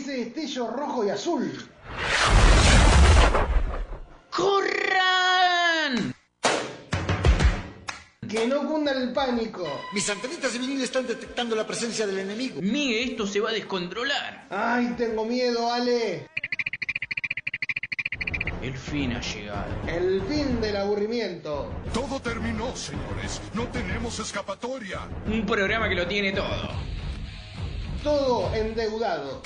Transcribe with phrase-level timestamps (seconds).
[0.00, 1.68] ese destello rojo y azul.
[4.30, 6.14] ¡Corran!
[8.28, 9.66] Que no cunda el pánico.
[9.92, 12.60] Mis antenitas de vinil están detectando la presencia del enemigo.
[12.62, 14.46] Mire, esto se va a descontrolar.
[14.50, 16.26] Ay, tengo miedo, Ale.
[18.62, 19.74] El fin ha llegado.
[19.86, 21.72] El fin del aburrimiento.
[21.92, 23.40] Todo terminó, señores.
[23.54, 25.00] No tenemos escapatoria.
[25.26, 26.70] Un programa que lo tiene todo.
[28.02, 29.42] Todo endeudado.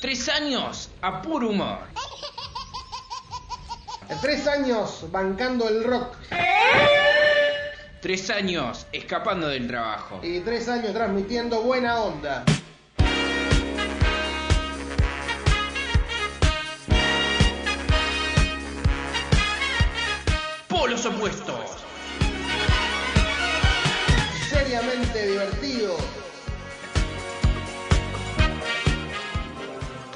[0.00, 1.76] Tres años a puro humor.
[4.22, 6.16] Tres años bancando el rock.
[8.00, 10.20] Tres años escapando del trabajo.
[10.22, 12.46] Y tres años transmitiendo buena onda.
[20.66, 21.84] Polos opuestos.
[24.48, 26.19] Seriamente divertido.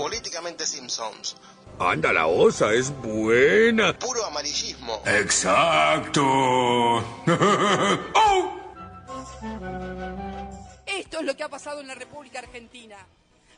[0.05, 1.35] Políticamente Simpsons.
[1.79, 3.99] Anda, la osa es buena.
[3.99, 5.01] Puro amarillismo.
[5.07, 6.21] Exacto.
[8.15, 8.61] ¡Oh!
[10.85, 12.99] Esto es lo que ha pasado en la República Argentina.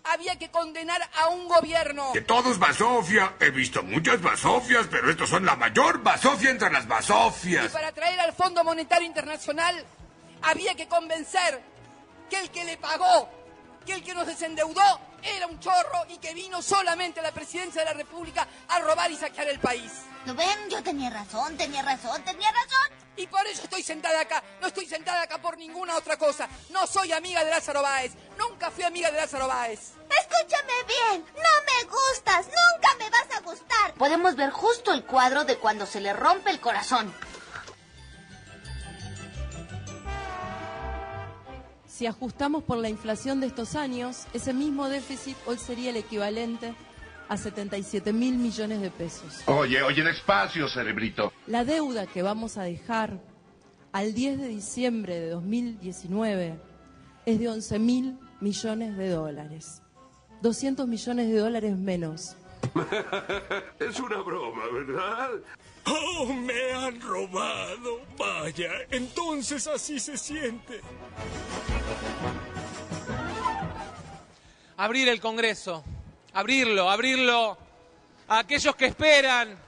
[0.04, 2.12] Había que condenar a un gobierno.
[2.12, 3.34] Que todo es basofia.
[3.40, 7.72] He visto muchas basofias, pero estos son la mayor basofia entre las Y basofias.
[7.72, 9.84] para traer al Fondo Monetario Internacional
[10.42, 11.60] había que convencer
[12.30, 13.28] que el que le pagó,
[13.84, 17.82] que el que nos desendeudó era un chorro y que vino solamente a la presidencia
[17.82, 19.92] de la República a robar y saquear el país.
[20.26, 20.68] ¿Lo ven?
[20.70, 23.06] Yo tenía razón, tenía razón, tenía razón.
[23.16, 24.42] Y por eso estoy sentada acá.
[24.60, 26.48] No estoy sentada acá por ninguna otra cosa.
[26.70, 28.12] No soy amiga de Lázaro Báez.
[28.38, 29.92] Nunca fui amiga de Lázaro Báez.
[30.08, 33.94] Escúchame bien, no me gustas, nunca me vas a gustar.
[33.94, 37.12] Podemos ver justo el cuadro de cuando se le rompe el corazón.
[41.96, 46.74] Si ajustamos por la inflación de estos años, ese mismo déficit hoy sería el equivalente
[47.26, 49.42] a 77 mil millones de pesos.
[49.46, 51.32] Oye, oye, despacio, cerebrito.
[51.46, 53.18] La deuda que vamos a dejar
[53.92, 56.60] al 10 de diciembre de 2019
[57.24, 59.80] es de 11 mil millones de dólares.
[60.42, 62.36] 200 millones de dólares menos.
[63.80, 65.30] Es una broma, ¿verdad?
[65.86, 68.00] ¡Oh, me han robado!
[68.18, 70.80] Vaya, entonces así se siente.
[74.76, 75.84] abrir el Congreso,
[76.34, 77.56] abrirlo, abrirlo
[78.28, 79.58] a aquellos que esperan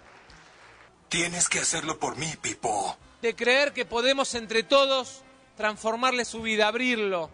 [1.08, 2.96] Tienes que hacerlo por mí, Pipo.
[3.22, 5.24] de creer que podemos entre todos
[5.56, 7.30] transformarle su vida, abrirlo,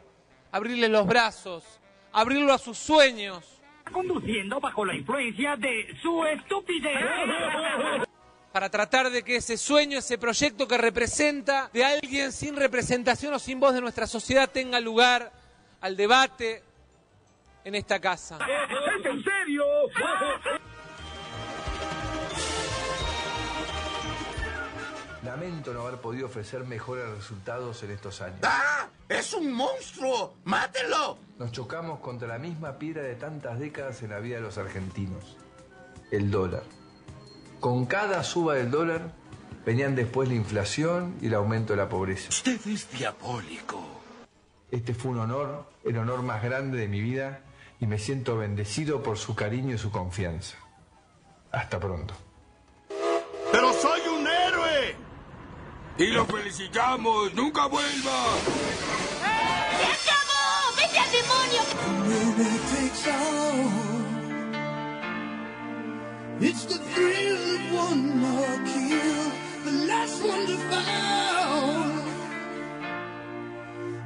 [0.52, 1.64] abrirle los brazos,
[2.12, 3.44] abrirlo a sus sueños.
[3.92, 6.94] Conduciendo bajo la influencia de su estupidez.
[8.54, 13.40] Para tratar de que ese sueño, ese proyecto que representa de alguien sin representación o
[13.40, 15.32] sin voz de nuestra sociedad tenga lugar
[15.80, 16.62] al debate
[17.64, 18.38] en esta casa.
[18.38, 19.64] ¿Es en serio?
[25.24, 28.38] Lamento no haber podido ofrecer mejores resultados en estos años.
[28.44, 28.86] ¡Ah!
[29.08, 30.36] ¡Es un monstruo!
[30.44, 31.18] ¡Mátelo!
[31.40, 35.36] Nos chocamos contra la misma piedra de tantas décadas en la vida de los argentinos.
[36.12, 36.62] El dólar.
[37.64, 39.14] Con cada suba del dólar
[39.64, 42.28] venían después la inflación y el aumento de la pobreza.
[42.28, 43.82] Usted es diabólico.
[44.70, 47.40] Este fue un honor, el honor más grande de mi vida
[47.80, 50.58] y me siento bendecido por su cariño y su confianza.
[51.52, 52.12] Hasta pronto.
[53.50, 54.96] ¡Pero soy un héroe!
[55.96, 57.32] Y lo felicitamos.
[57.32, 58.26] ¡Nunca vuelva!
[60.02, 60.76] ¡Se acabó!
[60.76, 61.54] ¡Vete al demonio!
[66.40, 69.32] It's the thrill of one more kill,
[69.64, 71.82] the last one to fall.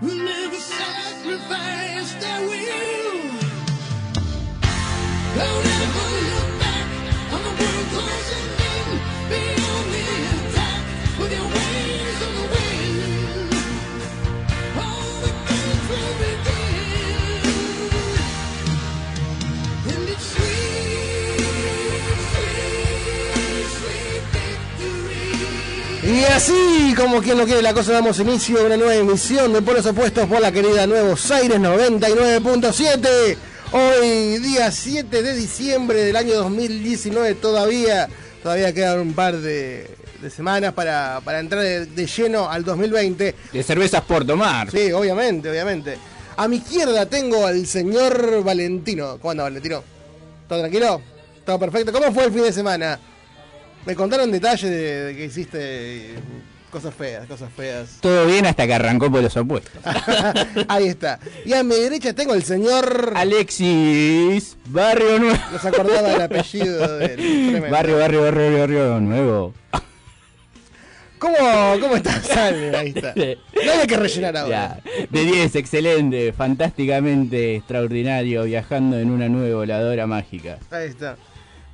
[0.01, 3.21] Who never sacrifice their will.
[5.37, 6.89] Don't ever look back
[7.33, 8.49] on the world closing
[9.55, 9.58] in.
[26.19, 29.63] Y así como quien no quiere la cosa, damos inicio a una nueva emisión de
[29.63, 33.37] Polos Opuestos por la querida Nuevos Aires 99.7.
[33.71, 38.09] Hoy, día 7 de diciembre del año 2019, todavía,
[38.43, 39.89] todavía quedan un par de,
[40.21, 43.35] de semanas para, para entrar de, de lleno al 2020.
[43.53, 44.73] De cervezas por tomar.
[44.73, 45.99] Sí, obviamente, obviamente.
[46.37, 49.19] A mi izquierda tengo al señor Valentino.
[49.19, 49.85] ¿Cómo anda, Valentino?
[50.49, 51.01] ¿Todo tranquilo?
[51.47, 51.93] ¿Todo perfecto?
[51.93, 52.99] ¿Cómo fue el fin de semana?
[53.87, 56.15] Me contaron detalles de, de que hiciste
[56.71, 57.97] Cosas feas, cosas feas.
[58.01, 59.73] Todo bien hasta que arrancó por los opuestos.
[60.69, 61.19] Ahí está.
[61.47, 63.13] Y a mi derecha tengo el señor.
[63.17, 65.39] Alexis Barrio Nuevo.
[65.51, 67.61] No se acordaba del apellido del.
[67.71, 69.55] Barrio, barrio, barrio, barrio nuevo.
[71.19, 71.37] ¿Cómo,
[71.81, 72.31] cómo estás?
[72.37, 73.15] Ahí está.
[73.65, 74.81] No hay que rellenar ahora.
[74.87, 75.07] Ya.
[75.11, 80.59] De 10, excelente, fantásticamente extraordinario, viajando en una nueva voladora mágica.
[80.71, 81.17] Ahí está.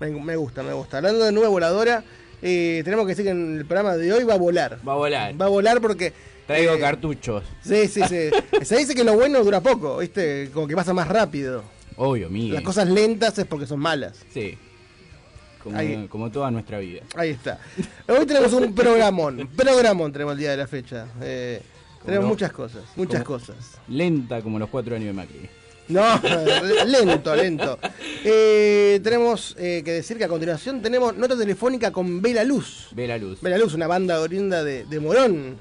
[0.00, 0.98] Me, me gusta, me gusta.
[0.98, 2.02] Hablando de nueva voladora,
[2.42, 4.78] eh, tenemos que decir que en el programa de hoy va a volar.
[4.86, 5.40] Va a volar.
[5.40, 6.12] Va a volar porque.
[6.46, 7.42] Traigo eh, cartuchos.
[7.62, 8.30] Sí, sí, sí.
[8.64, 10.50] Se dice que lo bueno dura poco, ¿viste?
[10.52, 11.62] Como que pasa más rápido.
[11.96, 12.54] Obvio, Miguel.
[12.54, 14.24] Las cosas lentas es porque son malas.
[14.32, 14.58] Sí.
[15.62, 16.06] Como, Ahí.
[16.08, 17.00] como toda nuestra vida.
[17.16, 17.58] Ahí está.
[18.06, 19.48] Hoy tenemos un programón.
[19.56, 21.06] Programón tenemos el día de la fecha.
[21.22, 21.62] Eh,
[22.04, 22.30] tenemos no?
[22.30, 23.78] muchas cosas, muchas Como- cosas.
[23.88, 25.48] Lenta como los cuatro años de Macri.
[25.88, 26.20] No,
[26.86, 27.78] lento, lento.
[28.24, 32.88] Eh, tenemos eh, que decir que a continuación tenemos nota telefónica con Vela Luz.
[32.92, 33.40] Ve la luz.
[33.42, 35.58] Vela Luz, una banda orinda de, de Morón.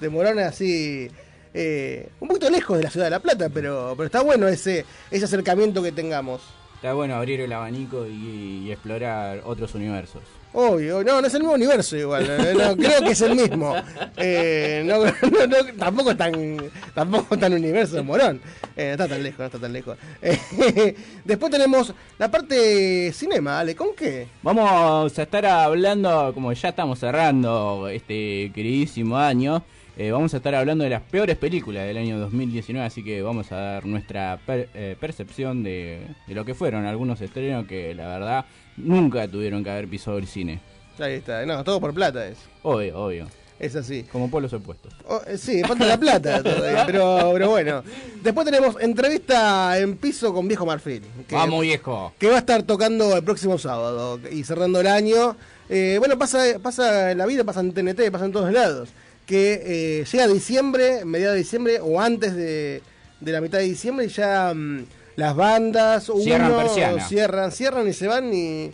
[0.00, 1.10] De Morón así.
[1.54, 4.84] eh, un poquito lejos de la ciudad de La Plata, pero, pero está bueno ese,
[5.10, 6.42] ese acercamiento que tengamos.
[6.76, 10.22] Está bueno abrir el abanico y, y explorar otros universos.
[10.54, 13.74] Obvio, no, no es el mismo universo igual, eh, no, creo que es el mismo.
[14.18, 14.98] Eh, no,
[15.30, 16.56] no, no, tampoco es tan,
[16.94, 18.40] tampoco tan universo Morón.
[18.76, 19.96] Eh, está tan lejos, no está tan lejos.
[20.20, 20.94] Eh,
[21.24, 24.26] después tenemos la parte cinema, Ale, ¿con qué?
[24.42, 29.64] Vamos a estar hablando, como ya estamos cerrando este queridísimo año,
[30.10, 33.56] vamos a estar hablando de las peores películas del año 2019, así que vamos a
[33.56, 34.68] dar nuestra per-
[35.00, 38.44] percepción de lo que fueron algunos estrenos que la verdad
[38.76, 40.60] nunca tuvieron que haber pisado el cine.
[40.98, 42.38] Ahí está, no, todo por plata es.
[42.62, 43.26] Obvio, obvio.
[43.58, 44.02] Es así.
[44.10, 44.92] Como polos opuestos.
[45.06, 47.84] Oh, eh, sí, falta la plata todavía, pero, pero bueno.
[48.22, 51.02] Después tenemos entrevista en piso con Viejo Marfil.
[51.28, 52.12] que- Vamos viejo.
[52.18, 55.36] que va a estar tocando el próximo sábado y cerrando el año.
[55.68, 58.88] Eh, bueno, pasa, pasa en la vida, pasa en TNT, pasa en todos lados.
[59.26, 59.62] Que
[60.00, 62.82] eh, llega diciembre, mediados de diciembre o antes de,
[63.20, 64.84] de la mitad de diciembre y ya mm,
[65.16, 67.06] las bandas Cierran uno, persiana.
[67.08, 68.70] cierran, cierran y se van y,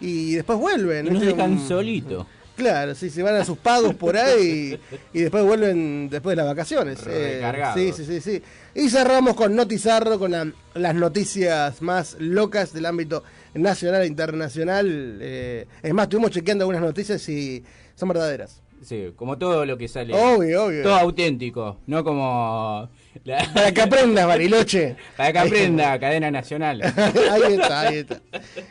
[0.00, 1.06] y después vuelven.
[1.06, 1.34] Y nos ¿viste?
[1.36, 2.26] dejan Un- solito.
[2.54, 4.78] Claro, sí, se van a sus pagos por ahí
[5.14, 7.00] y, y después vuelven después de las vacaciones.
[7.08, 7.40] Eh,
[7.74, 8.42] sí, sí, sí, sí.
[8.74, 13.24] Y cerramos con Notizarro, con la- las noticias más locas del ámbito
[13.54, 15.18] nacional e internacional.
[15.22, 18.60] Eh, es más, estuvimos chequeando algunas noticias y son verdaderas.
[18.82, 20.12] Sí, como todo lo que sale.
[20.12, 20.82] Obvio, obvio.
[20.82, 22.88] Todo auténtico, no como...
[23.24, 24.96] la- Para que aprendas, Bariloche.
[25.16, 26.82] Para que aprenda, cadena nacional.
[27.30, 28.20] ahí está, ahí está.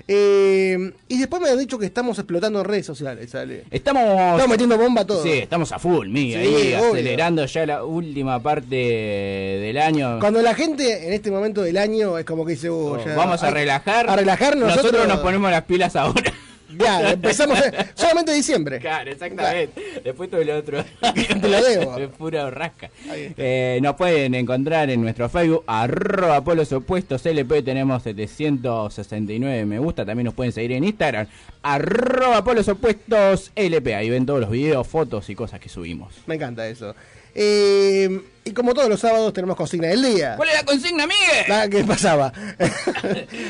[0.07, 3.63] Eh, y después me han dicho que estamos explotando redes sociales, ¿sale?
[3.71, 4.03] Estamos...
[4.03, 5.23] Estamos metiendo bomba todo.
[5.23, 10.19] Sí, estamos a full, Sí, ahí acelerando ya la última parte del año.
[10.19, 13.41] Cuando la gente en este momento del año es como que dice, uh, ya- Vamos
[13.43, 14.09] a hay- relajar.
[14.09, 14.67] A relajarnos.
[14.67, 16.33] Nosotros, Nosotros, nos ponemos las pilas ahora.
[16.77, 17.59] Ya, empezamos
[17.95, 18.79] solamente diciembre.
[18.79, 20.01] Claro, exactamente.
[20.03, 20.83] Después todo lo otro.
[21.13, 21.97] Te lo debo.
[22.01, 22.89] Es pura rasca.
[23.13, 30.05] Eh, nos pueden encontrar en nuestro Facebook, arroba polos opuestos LP, tenemos 769 me gusta.
[30.05, 31.27] También nos pueden seguir en Instagram,
[31.61, 33.95] arroba polos opuestos LP.
[33.95, 36.13] Ahí ven todos los videos, fotos y cosas que subimos.
[36.25, 36.95] Me encanta eso.
[37.33, 40.35] Eh, y como todos los sábados tenemos consigna del día.
[40.35, 41.51] ¿Cuál es la consigna, Miguel?
[41.51, 42.33] Ah, ¿Qué pasaba?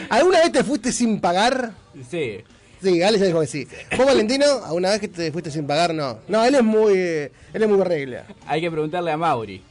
[0.09, 1.71] ¿Alguna vez te fuiste sin pagar?
[2.09, 2.43] Sí.
[2.81, 3.67] Sí, Ale ya dijo que sí.
[3.95, 5.93] ¿Vos, Valentino, alguna vez que te fuiste sin pagar?
[5.93, 6.19] No.
[6.27, 8.25] No, él es muy, eh, él es muy regla.
[8.47, 9.63] Hay que preguntarle a Mauri.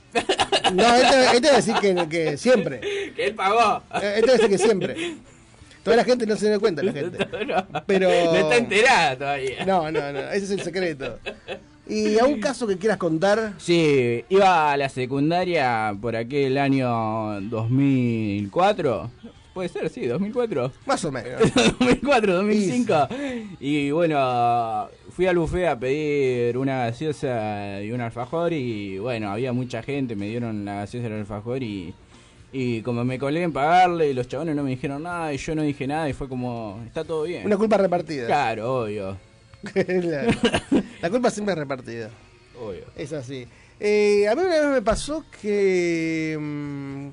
[0.73, 2.81] No, este, este va a decir que, que siempre.
[3.17, 3.83] Que él pagó.
[3.95, 5.17] Este va a decir que siempre.
[5.83, 7.27] Toda la gente no se da cuenta, la gente.
[7.87, 8.09] Pero...
[8.09, 9.65] No está enterada todavía.
[9.65, 11.19] No, no, no, ese es el secreto.
[11.89, 13.55] ¿Y a un caso que quieras contar?
[13.59, 19.11] Sí, iba a la secundaria por aquel año 2004.
[19.55, 20.73] Puede ser, sí, 2004.
[20.87, 21.41] Más o menos.
[21.55, 23.09] 2004, 2005.
[23.59, 29.53] Y bueno, fui al buffet a pedir una gaseosa y un alfajor y bueno, había
[29.53, 31.95] mucha gente, me dieron la gaseosa y el alfajor y,
[32.53, 35.55] y como me colé en pagarle y los chabones no me dijeron nada y yo
[35.55, 37.45] no dije nada y fue como, está todo bien.
[37.45, 38.27] Una culpa repartida.
[38.27, 39.17] Claro, obvio.
[39.75, 42.09] la, la culpa siempre es repartida.
[42.59, 42.85] Obvio.
[42.97, 43.47] Es así.
[43.83, 47.09] Eh, a mí una vez me pasó que mm,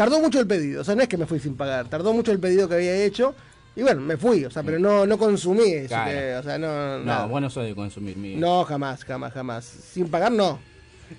[0.00, 0.80] tardó mucho el pedido.
[0.80, 1.86] O sea, no es que me fui sin pagar.
[1.90, 3.34] Tardó mucho el pedido que había hecho.
[3.76, 4.46] Y bueno, me fui.
[4.46, 5.88] O sea, pero no, no consumí eso.
[5.88, 6.10] Claro.
[6.10, 6.98] que- o sea, no.
[7.00, 7.26] No, nada.
[7.26, 8.34] vos no sos de consumir mi.
[8.34, 9.62] No, jamás, jamás, jamás.
[9.66, 10.58] Sin pagar, no.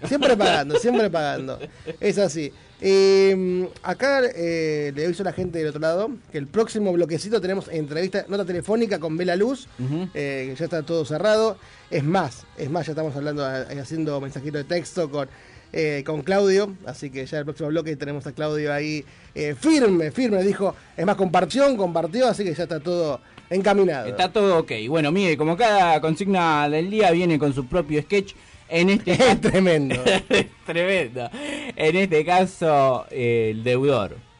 [0.05, 1.59] Siempre pagando, siempre pagando.
[1.99, 2.51] Es así.
[2.83, 7.39] Eh, acá eh, le aviso a la gente del otro lado que el próximo bloquecito
[7.39, 9.67] tenemos entrevista, nota telefónica con Vela Luz,
[10.15, 11.57] eh, que ya está todo cerrado.
[11.91, 15.29] Es más, es más, ya estamos hablando, eh, haciendo mensajito de texto con,
[15.73, 20.11] eh, con Claudio, así que ya el próximo bloque tenemos a Claudio ahí eh, firme,
[20.11, 24.07] firme, dijo, es más, compartió, compartió, así que ya está todo encaminado.
[24.07, 24.71] Está todo ok.
[24.89, 28.33] Bueno, mire, como cada consigna del día viene con su propio sketch,
[28.69, 29.95] En este Es tremendo.
[30.29, 31.29] es tremendo.
[31.75, 34.30] En este caso, eh, el deudor.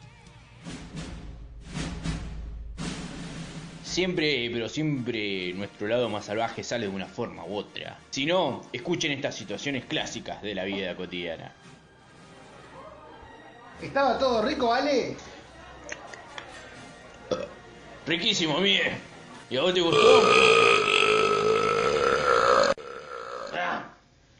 [3.92, 7.98] Siempre, pero siempre nuestro lado más salvaje sale de una forma u otra.
[8.08, 11.52] Si no, escuchen estas situaciones clásicas de la vida cotidiana.
[13.82, 15.14] ¿Estaba todo rico, Ale?
[18.06, 18.94] Riquísimo, Miguel.
[19.50, 20.22] ¿Y a vos te gustó?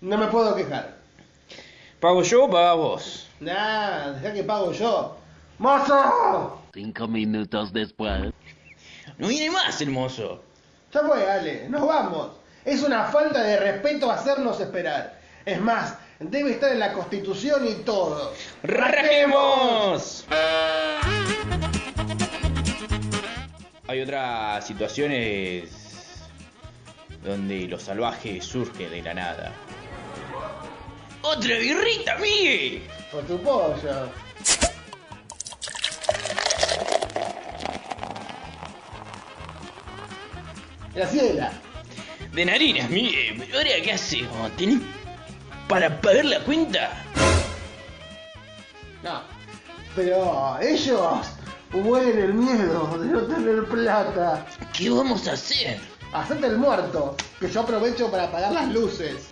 [0.00, 0.96] No me puedo quejar.
[2.00, 3.28] ¿Pago yo o pagás vos?
[3.38, 5.18] Nah, deja que pago yo.
[5.58, 6.58] ¡Mozo!
[6.72, 8.32] Cinco minutos después.
[9.22, 10.42] No viene más el mozo.
[10.92, 12.32] Ya fue, Ale, nos vamos.
[12.64, 15.16] Es una falta de respeto hacernos esperar.
[15.44, 18.34] Es más, debe estar en la constitución y todo.
[18.64, 20.24] ¡Rajemos!
[23.86, 25.70] Hay otras situaciones
[27.22, 29.52] donde lo salvaje surge de la nada.
[31.22, 32.82] ¡Otra birrita, Miguel!
[33.12, 34.10] Por tu pollo.
[40.94, 41.52] Graciela.
[42.32, 43.36] De narinas, Miguel.
[43.38, 44.50] ¿Pero ahora qué hacemos?
[44.56, 44.80] ¿Tenés
[45.68, 46.90] para pagar la cuenta?
[49.02, 49.22] No.
[49.96, 51.26] Pero ellos
[51.72, 54.46] huelen el miedo de no tener plata.
[54.72, 55.80] ¿Qué vamos a hacer?
[56.12, 59.28] Hacete el muerto, que yo aprovecho para apagar las luces.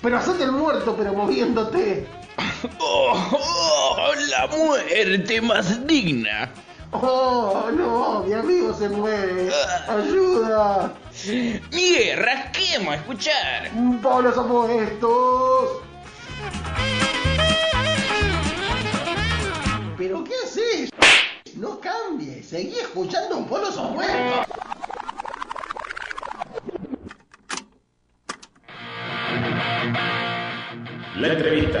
[0.00, 2.06] Pero hacete el muerto, pero moviéndote.
[2.78, 6.50] ¡Oh, oh, la muerte más digna!
[6.92, 9.50] Oh, no, mi amigo se muere.
[9.88, 10.94] Ayuda.
[11.72, 13.70] Miguel, rasquemos a escuchar.
[14.02, 15.82] Polos opuestos.
[19.98, 20.90] ¿Pero qué haces?
[21.56, 24.46] No cambies, seguí escuchando un polos opuestos.
[31.16, 31.80] La entrevista.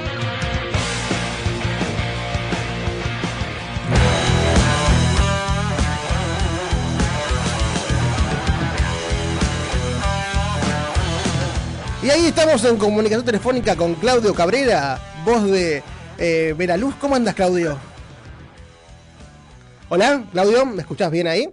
[12.03, 15.83] Y ahí estamos en comunicación telefónica con Claudio Cabrera, voz de
[16.17, 16.95] eh, Veraluz.
[16.99, 17.77] ¿Cómo andas, Claudio?
[19.87, 21.47] Hola, Claudio, ¿me escuchás bien ahí?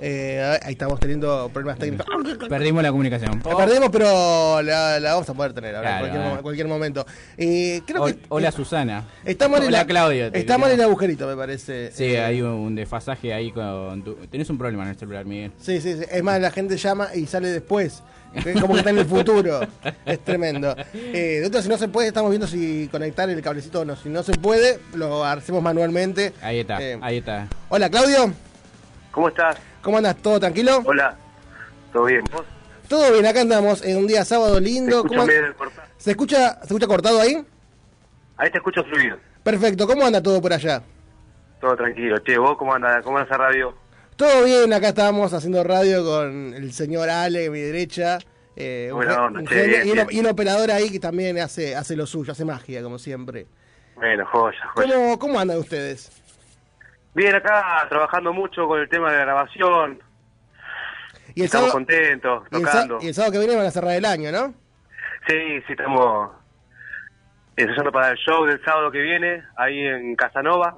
[0.00, 2.06] Eh, ahí estamos teniendo problemas técnicos.
[2.48, 3.42] Perdimos la comunicación.
[3.44, 6.42] La perdimos, pero la, la vamos a poder tener ahora, Claro, en cualquier, eh.
[6.42, 7.06] cualquier momento.
[7.36, 9.04] Eh, creo que Hola Susana.
[9.24, 10.30] estamos en Hola la- Claudio.
[10.30, 10.84] te estamos en diría.
[10.84, 11.90] el agujerito, me parece.
[11.92, 14.14] Sí, Eh, hay un desfasaje ahí con tu...
[14.28, 15.52] Tenés un problema en el celular, Miguel.
[15.60, 16.04] Sí, sí, sí.
[16.10, 18.02] Es más, la gente llama y sale después.
[18.60, 19.60] Como que está en el futuro.
[20.06, 20.76] Es tremendo.
[20.94, 23.96] Eh, de otra, si no se puede, estamos viendo si conectar el cablecito o no.
[23.96, 26.32] Si no se puede, lo hacemos manualmente.
[26.42, 27.48] Ahí está, Eh, ahí está.
[27.70, 28.32] Hola, Claudio.
[29.10, 29.56] ¿Cómo estás?
[29.88, 30.16] ¿Cómo andas?
[30.16, 30.82] ¿Todo tranquilo?
[30.84, 31.16] Hola.
[31.94, 32.22] ¿Todo bien?
[32.30, 32.44] ¿Vos?
[32.88, 34.90] Todo bien, acá andamos en un día sábado lindo.
[35.00, 35.88] Te escucho ¿Cómo- medio cortado.
[35.96, 37.42] ¿Se escucha, ¿Se escucha cortado ahí?
[38.36, 39.16] Ahí te escucho fluido.
[39.42, 39.86] Perfecto.
[39.86, 40.82] ¿Cómo anda todo por allá?
[41.58, 42.18] Todo tranquilo.
[42.18, 43.02] Che, ¿vos cómo andas?
[43.02, 43.74] ¿Cómo andas a radio?
[44.16, 48.18] Todo bien, acá estábamos haciendo radio con el señor Ale, a mi derecha.
[48.56, 50.06] eh, un onda, un che, bien, y, bien.
[50.10, 53.46] y una operadora ahí que también hace, hace lo suyo, hace magia, como siempre.
[53.96, 54.94] Bueno, joya, joya.
[54.94, 56.10] ¿Cómo, cómo andan ustedes?
[57.18, 59.98] Bien, acá trabajando mucho con el tema de la grabación.
[61.34, 62.98] Y el estamos sábado, contentos, y el, sa- tocando.
[63.02, 64.54] y el sábado que viene van a cerrar el año, ¿no?
[65.26, 65.34] Sí,
[65.66, 66.30] sí, estamos
[67.56, 70.76] ensayando para el show del sábado que viene, ahí en Casanova.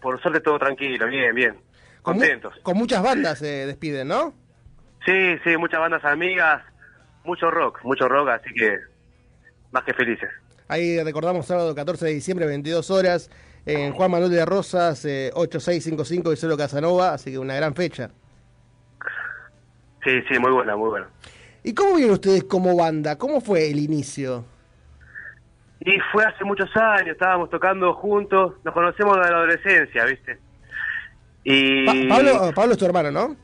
[0.00, 1.52] Por suerte todo tranquilo, bien, bien.
[2.02, 2.54] Con mu- Contentos.
[2.64, 4.34] Con muchas bandas se despiden, ¿no?
[5.06, 6.62] Sí, sí, muchas bandas amigas,
[7.22, 8.76] mucho rock, mucho rock, así que
[9.70, 10.30] más que felices.
[10.66, 13.30] Ahí recordamos sábado 14 de diciembre, 22 horas,
[13.66, 18.10] en Juan Manuel de Rosas, eh, 8655 y Solo Casanova, así que una gran fecha.
[20.04, 21.08] Sí, sí, muy buena, muy buena.
[21.62, 23.16] ¿Y cómo vienen ustedes como banda?
[23.16, 24.44] ¿Cómo fue el inicio?
[25.80, 30.38] Y fue hace muchos años, estábamos tocando juntos, nos conocemos de la adolescencia, ¿viste?
[31.42, 31.86] Y...
[32.08, 33.36] Pa- Pablo, Pablo es tu hermano, ¿no?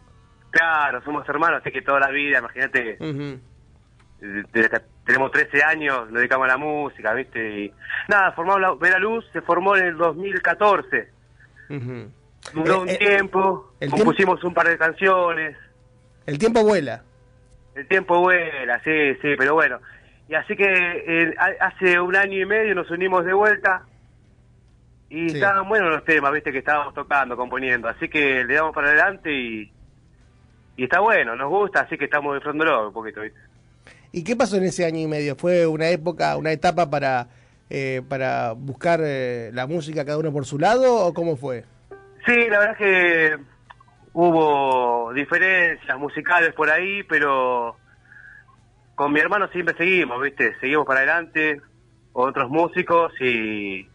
[0.50, 3.40] Claro, somos hermanos, así que toda la vida, imagínate, Ujú.
[4.52, 7.60] desde que tenemos 13 años, nos dedicamos a la música, ¿viste?
[7.64, 7.72] Y
[8.08, 11.08] nada, formamos la Vera Luz, se formó en el 2014,
[11.70, 12.10] Ujú.
[12.54, 15.56] duró Eh, un eh, tiempo, compusimos un par de canciones,
[16.26, 17.02] El tiempo vuela.
[17.74, 19.78] El tiempo vuela, sí, sí, pero bueno.
[20.28, 23.82] Y así que eh, ha- hace un año y medio nos unimos de vuelta
[25.08, 25.36] y Sí.
[25.36, 27.88] estaban buenos los temas, viste, que estábamos tocando, componiendo.
[27.88, 29.72] Así que le damos para adelante y,
[30.76, 33.40] y está bueno, nos gusta, así que estamos disfrutándolo un poquito, viste.
[34.12, 35.36] ¿Y qué pasó en ese año y medio?
[35.36, 37.28] ¿Fue una época, una etapa para,
[37.68, 41.64] eh, para buscar eh, la música cada uno por su lado o cómo fue?
[42.26, 43.38] Sí, la verdad es que
[44.12, 47.76] hubo diferencias musicales por ahí, pero
[48.96, 50.58] con mi hermano siempre seguimos, ¿viste?
[50.60, 51.60] Seguimos para adelante,
[52.12, 53.88] otros músicos y,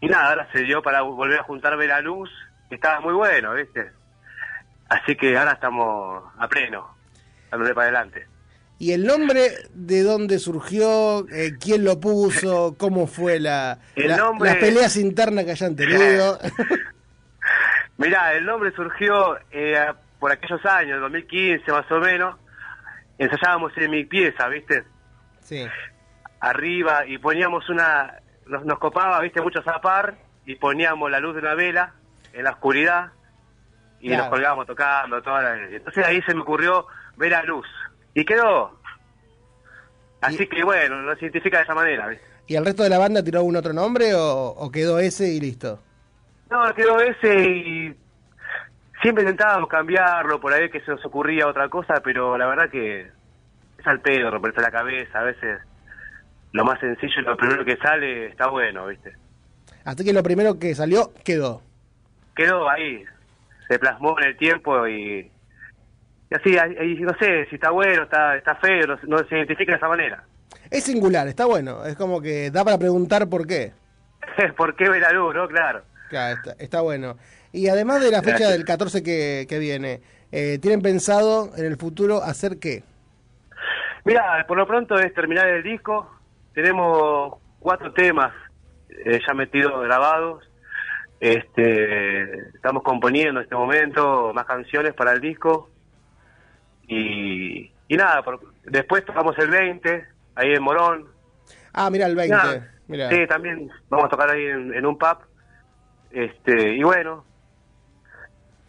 [0.00, 2.30] y nada, ahora se dio para volver a juntarme la luz,
[2.70, 3.92] que estaba muy bueno, ¿viste?
[4.88, 6.96] Así que ahora estamos a pleno,
[7.50, 8.31] dándole para adelante.
[8.82, 11.24] ¿Y el nombre de dónde surgió?
[11.30, 12.74] Eh, ¿Quién lo puso?
[12.76, 16.36] ¿Cómo fue la, la- nombre- las peleas internas que hayan tenido?
[17.96, 19.86] Mirá, el nombre surgió eh,
[20.18, 22.36] por aquellos años, 2015 más o menos.
[23.18, 24.82] Ensayábamos en mi pieza, ¿viste?
[25.42, 25.64] sí.
[26.40, 28.14] Arriba y poníamos una.
[28.46, 29.40] Nos, nos copaba, ¿viste?
[29.40, 31.92] Mucho zapar y poníamos la luz de una vela
[32.32, 33.12] en la oscuridad
[34.00, 34.24] y Claro.
[34.24, 35.22] nos colgábamos tocando.
[35.22, 37.64] Toda la- Entonces ahí se me ocurrió ver la luz
[38.14, 38.78] y quedó.
[40.20, 42.24] Así que bueno, nos identifica de esa manera, ¿viste?
[42.46, 45.40] ¿Y el resto de la banda tiró algún otro nombre o, o quedó ese y
[45.40, 45.80] listo?
[46.50, 47.96] No, quedó ese y
[49.00, 53.00] siempre intentábamos cambiarlo por ahí que se nos ocurría otra cosa, pero la verdad que
[53.02, 55.60] es al pedo romperse la cabeza, a veces
[56.52, 59.12] lo más sencillo y lo primero que sale está bueno, ¿viste?
[59.84, 61.62] Así que lo primero que salió quedó.
[62.36, 63.04] Quedó ahí,
[63.68, 65.31] se plasmó en el tiempo y,
[66.32, 69.72] y así, ahí- no sé si está bueno, está, está feo, no, no se identifica
[69.72, 70.24] de esa manera.
[70.70, 71.84] Es singular, está bueno.
[71.84, 73.72] Es como que da para preguntar por qué.
[74.56, 75.46] ¿Por qué ve la luz, no?
[75.48, 75.82] Claro.
[76.08, 77.16] Claro, está, está bueno.
[77.52, 78.52] Y además de la fecha Gracias.
[78.52, 82.82] del 14 que, que viene, eh, ¿tienen pensado en el futuro hacer qué?
[84.04, 86.10] Mira, por lo pronto es terminar el disco.
[86.54, 88.32] Tenemos cuatro temas
[88.88, 90.44] eh, ya metidos grabados.
[91.20, 95.68] Este, estamos componiendo en este momento más canciones para el disco.
[96.96, 100.04] Y, y nada, por- después tocamos el 20,
[100.36, 101.06] ahí en Morón.
[101.72, 102.34] Ah, mira el 20.
[102.36, 103.08] Nada, Mira.
[103.10, 105.18] Sí, también vamos a tocar ahí en, en un pub.
[106.10, 107.24] Este, y bueno,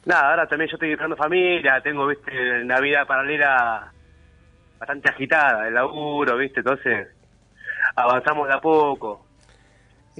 [0.05, 2.31] nada, ahora también yo estoy buscando familia, tengo, viste,
[2.63, 3.91] una vida paralela
[4.79, 7.07] bastante agitada, el laburo, viste, entonces
[7.95, 9.25] avanzamos de a poco.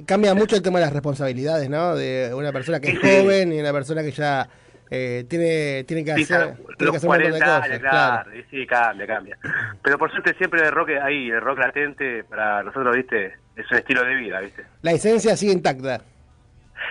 [0.06, 1.94] Cambia mucho el tema de las responsabilidades, ¿no?
[1.94, 4.48] De una persona que es joven y una persona que ya
[4.90, 7.64] eh, tiene, tiene que hacer, tiene que los hacer un montón de 40 cosas.
[7.64, 8.30] años, claro.
[8.30, 9.38] claro, sí, cambia, cambia.
[9.82, 13.78] Pero por suerte siempre el rock ahí, el rock latente, para nosotros, viste, es un
[13.78, 14.64] estilo de vida, viste.
[14.82, 16.02] La esencia sigue intacta.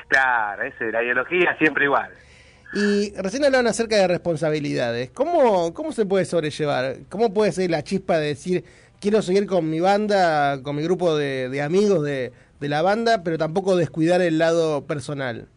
[0.08, 2.10] Claro, ese, la ideología siempre igual.
[2.74, 5.12] Y recién hablaban acerca de responsabilidades.
[5.12, 6.98] ¿Cómo, ¿Cómo se puede sobrellevar?
[7.10, 8.64] ¿Cómo puede ser la chispa de decir,
[9.00, 13.24] quiero seguir con mi banda, con mi grupo de, de amigos de, de la banda,
[13.24, 15.48] pero tampoco descuidar el lado personal?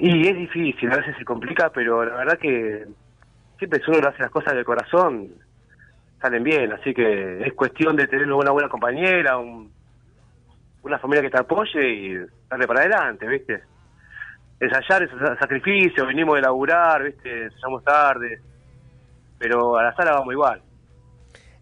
[0.00, 2.86] Y es difícil, a veces se complica, pero la verdad que
[3.58, 5.28] siempre si uno hace las cosas de corazón,
[6.20, 9.70] salen bien, así que es cuestión de tener una buena compañera, un-
[10.82, 12.14] una familia que te apoye y
[12.48, 13.62] darle para adelante, ¿viste?
[14.58, 17.44] Ensayar es sacrificio, venimos de laburar, ¿viste?
[17.44, 18.40] Ensayamos tarde,
[19.38, 20.62] pero a la sala vamos igual.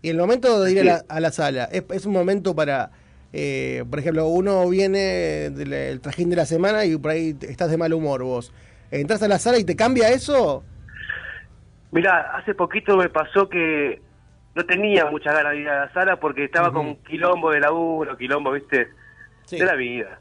[0.01, 2.90] Y el momento de ir a la, a la sala, ¿es, es un momento para,
[3.33, 7.71] eh, por ejemplo, uno viene del el trajín de la semana y por ahí estás
[7.71, 8.53] de mal humor vos.
[8.91, 10.64] ¿Entras a la sala y te cambia eso?
[11.91, 14.01] Mira, hace poquito me pasó que
[14.55, 18.17] no tenía muchas ganas de ir a la sala porque estaba con quilombo de laburo,
[18.17, 18.88] quilombo, ¿viste?
[19.51, 20.21] De la vida.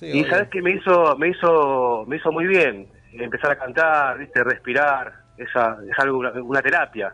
[0.00, 0.30] y obvio.
[0.30, 5.12] sabes que me hizo, me hizo, me hizo muy bien empezar a cantar, viste, respirar,
[5.36, 7.12] esa, es algo, una, una terapia.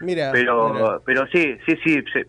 [0.00, 0.98] Mira, Pero, mira.
[1.04, 2.20] pero sí, sí, sí, sí.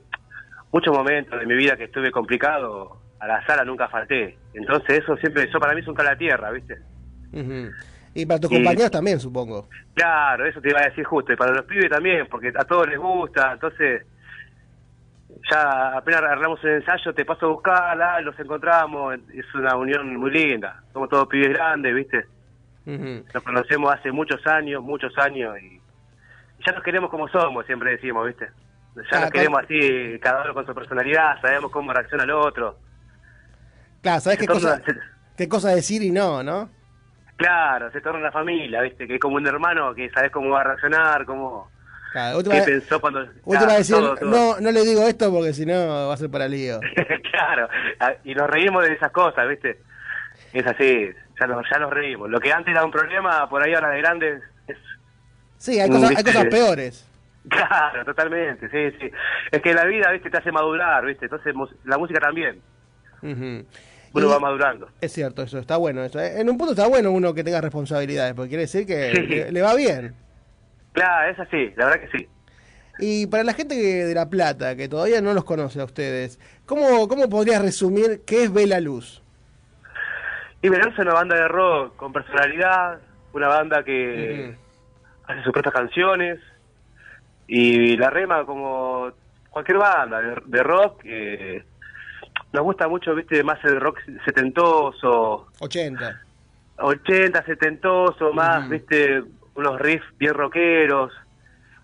[0.71, 4.37] Muchos momentos de mi vida que estuve complicado, a la sala nunca falté.
[4.53, 6.77] Entonces eso siempre, eso para mí es un cala a tierra, viste.
[8.13, 9.67] Y para tus compañeros también, supongo.
[9.93, 12.87] Claro, eso te iba a decir justo, y para los pibes también, porque a todos
[12.87, 14.05] les gusta, entonces
[15.49, 20.31] ya apenas arreglamos el ensayo, te paso a buscarla, los encontramos, es una unión muy
[20.31, 22.25] linda, somos todos pibes grandes, ¿viste?
[22.85, 25.79] Nos conocemos hace muchos años, muchos años, y
[26.65, 28.47] ya nos queremos como somos, siempre decimos, ¿viste?
[28.95, 32.77] Ya Ah, nos queremos así, cada uno con su personalidad, sabemos cómo reacciona el otro.
[34.01, 34.81] Claro, ¿sabes qué Se cosa,
[35.37, 36.69] qué cosa decir y no, no?
[37.37, 39.07] Claro, se torna una familia, ¿viste?
[39.07, 41.69] Que es como un hermano que sabes cómo va a reaccionar, cómo...
[42.11, 43.19] Claro, ¿Qué vez- pensó cuando...?
[43.21, 44.29] Última Claro, decir, todo, todo.
[44.29, 46.79] no, no le digo esto porque si no va a ser para lío.
[47.31, 47.69] claro,
[48.23, 49.79] y nos reímos de esas cosas, ¿viste?
[50.51, 52.29] Es así, ya nos, ya nos reímos.
[52.29, 54.77] Lo que antes era un problema, por ahí ahora de grandes, es
[55.57, 57.08] Sí, hay cosas, hay cosas peores.
[57.49, 59.11] Claro, totalmente, sí, sí.
[59.51, 61.53] Es que la vida, viste, te hace madurar, viste, entonces
[61.85, 62.61] la música también,
[63.21, 63.65] Ujú.
[64.13, 64.89] uno Y- va madurando.
[65.01, 66.03] Es cierto, eso está bueno.
[66.03, 66.19] Eso.
[66.19, 69.21] En un punto está bueno uno que tenga responsabilidades, porque quiere decir que Sí.
[69.27, 70.15] le, le va bien.
[70.93, 72.27] Claro, es así, la verdad que sí.
[73.01, 76.39] Y para la gente que- de La Plata, que todavía no los conoce a ustedes,
[76.65, 79.23] ¿cómo, cómo podrías resumir qué es Vela Luz?
[80.61, 82.99] Y Verón es una banda de rock con personalidad,
[83.31, 84.53] una banda que
[85.25, 86.39] hace sus propias canciones
[87.49, 89.09] y la rema como
[89.49, 91.01] cualquier banda de, de rock.
[91.03, 91.63] eh,
[92.53, 96.21] nos gusta mucho, viste, más el rock setentoso, 80.
[96.77, 99.21] 80, setentoso, más, viste,
[99.55, 101.11] unos riffs bien rockeros.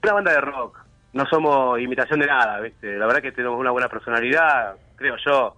[0.04, 0.80] Una banda de rock.
[1.14, 2.98] No somos imitación de nada, viste.
[2.98, 5.56] La verdad que tenemos una buena personalidad, creo yo.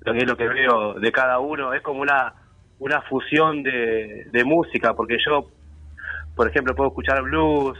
[0.00, 2.32] Lo que es lo que veo de cada uno es como una
[2.78, 5.46] una fusión de, de música, porque yo,
[6.34, 7.78] por ejemplo, puedo escuchar blues,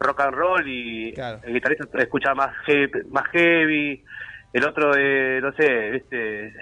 [0.00, 1.08] rock and roll y
[1.42, 4.04] el guitarrista escucha más heavy, más heavy
[4.52, 6.54] el otro, eh, no sé, viste,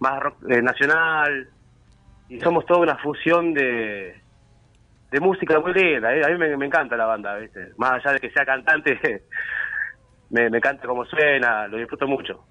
[0.00, 1.48] más rock eh, nacional
[2.28, 4.14] y somos toda una fusión de,
[5.10, 6.14] de música muy linda.
[6.14, 6.22] eh.
[6.24, 7.72] A mí me, me encanta la banda, ¿viste?
[7.76, 8.98] Más allá de que sea cantante,
[10.30, 12.44] me, me encanta cómo suena, lo disfruto mucho.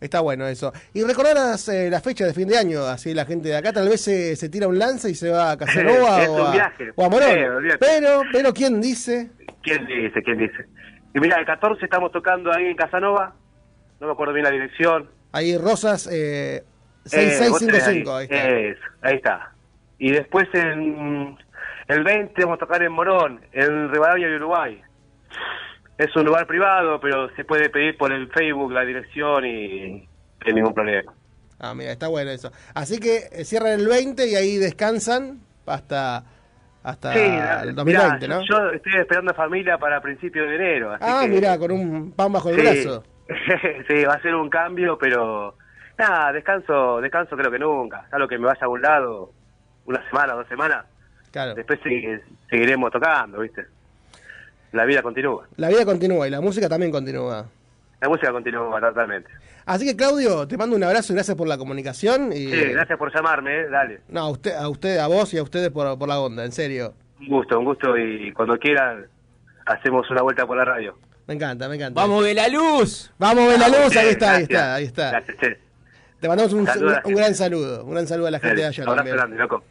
[0.00, 0.72] Está bueno eso.
[0.94, 3.86] Y recordarás eh, la fecha de fin de año, así la gente de acá tal
[3.86, 6.50] vez se, se tira un lance y se va a Casanova Es o, un a,
[6.52, 6.90] viaje.
[6.96, 7.30] o a Morón.
[7.30, 7.78] Sí, olvídate.
[7.86, 9.30] pero, pero ¿quién dice?
[9.62, 10.22] ¿Quién dice?
[10.22, 10.66] ¿Quién dice?
[11.14, 13.34] Y mira, el 14 estamos tocando ahí en Casanova,
[14.00, 15.08] no me acuerdo bien la dirección.
[15.32, 16.64] Ahí Rosas eh,
[17.12, 18.86] Eh, vos tenés 6655, ahí está.
[19.02, 19.52] Ahí está.
[19.98, 21.36] Y después en
[21.88, 24.80] el 20 vamos a tocar en Morón, en Rivadavia y Uruguay.
[25.98, 30.46] Es un lugar privado, pero se puede pedir por el Facebook la dirección y no
[30.46, 31.12] hay ningún problema.
[31.58, 32.50] Ah, mira, está bueno eso.
[32.74, 36.24] Así que eh, cierran el 20 y ahí descansan hasta,
[36.82, 38.42] hasta Sí, el 2020, mirá, ¿no?
[38.42, 40.92] yo, yo estoy esperando familia para principios de enero.
[40.92, 42.62] Así ah, que, mira, con un pan bajo el Sí.
[42.62, 43.04] brazo.
[43.88, 45.54] sí, va a ser un cambio, pero
[45.98, 48.06] nada, descanso, descanso creo que nunca.
[48.10, 49.32] Salvo que me vaya a un lado
[49.86, 50.84] una semana, dos semanas.
[51.30, 51.54] Claro.
[51.54, 53.66] Después segui- seguiremos tocando, ¿viste?
[54.72, 55.46] La vida continúa.
[55.56, 57.46] La vida continúa y la música también continúa.
[58.00, 59.30] La música continúa totalmente.
[59.66, 62.32] Así que Claudio, te mando un abrazo y gracias por la comunicación.
[62.32, 63.68] Y, Sí, gracias por llamarme, ¿eh?
[63.68, 64.00] dale.
[64.08, 66.52] No, a usted, a usted, a vos y a ustedes por, por la onda, en
[66.52, 66.94] serio.
[67.20, 69.06] Un gusto, un gusto y cuando quieran
[69.66, 70.96] hacemos una vuelta por la radio.
[71.26, 72.00] Me encanta, me encanta.
[72.00, 73.12] ¡Vamos, Vela Luz!
[73.18, 75.10] Vamos, Vela Vamos, Luz, ahí está, ahí está, ahí está.
[75.10, 75.58] Gracias, che.
[76.20, 78.68] Te mandamos un, Saludos, un gran saludo, un gran saludo a la gente Dale, de
[78.68, 79.16] allá abrazo también.
[79.16, 79.62] grande, loco.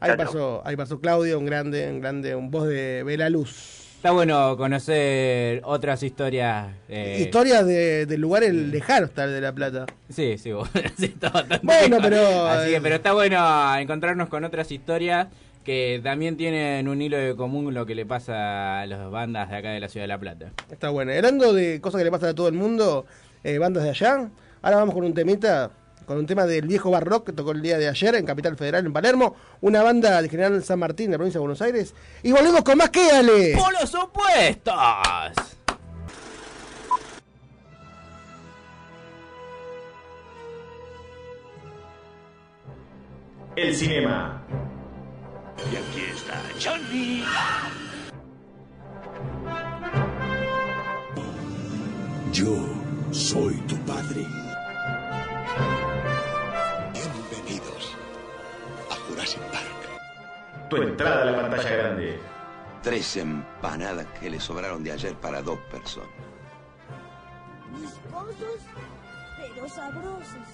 [0.00, 3.83] Ahí pasó, ahí pasó Claudio, un grande, un grande, un voz de Vela Luz.
[4.04, 6.66] Está bueno conocer otras historias.
[6.90, 9.86] eh, Historias de, de lugares lejanos tal de La Plata.
[10.10, 14.44] Sí, sí, bueno, sí, bastante Bueno, pero, Así que, eh, pero está bueno encontrarnos con
[14.44, 15.28] otras historias
[15.64, 19.56] que también tienen un hilo de común lo que le pasa a las bandas de
[19.56, 20.52] acá de la ciudad de La Plata.
[20.70, 21.10] Está bueno.
[21.10, 23.06] Hablando de cosas que le pasan a todo el mundo,
[23.42, 24.28] eh, bandas de allá,
[24.60, 25.70] ahora vamos con un temita,
[26.04, 28.86] con un tema del viejo barrock que tocó el día de ayer en Capital Federal,
[28.86, 32.32] en Palermo, una banda de General San Martín, de la provincia de Buenos Aires, y
[32.32, 33.56] volvemos con más Quédale.
[33.56, 34.74] ¡Polos opuestos!
[43.56, 44.42] El cinema.
[45.72, 47.22] Y aquí está Johnny.
[52.32, 52.56] Yo
[53.12, 54.26] soy tu padre.
[59.24, 60.68] Jurassic Park.
[60.68, 62.20] Tu entrada a la pantalla grande.
[62.82, 66.10] Tres empanadas que le sobraron de ayer para dos personas.
[67.72, 68.60] Viscosos,
[69.38, 70.48] pero sabrosos.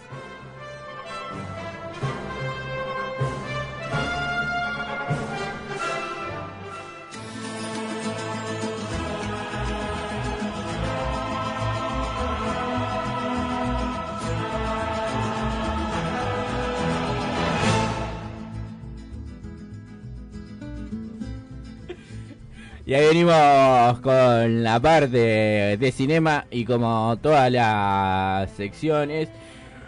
[22.91, 29.29] Y ahí venimos con la parte de cinema y como todas las secciones,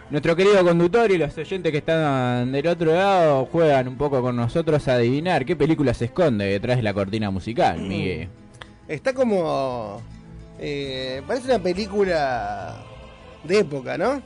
[0.09, 4.37] nuestro querido conductor y los oyentes que están del otro lado juegan un poco con
[4.37, 8.29] nosotros a adivinar qué película se esconde detrás de la cortina musical, Miguel.
[8.87, 10.01] Está como...
[10.57, 12.85] eh, parece una película
[13.43, 14.23] de época, ¿no?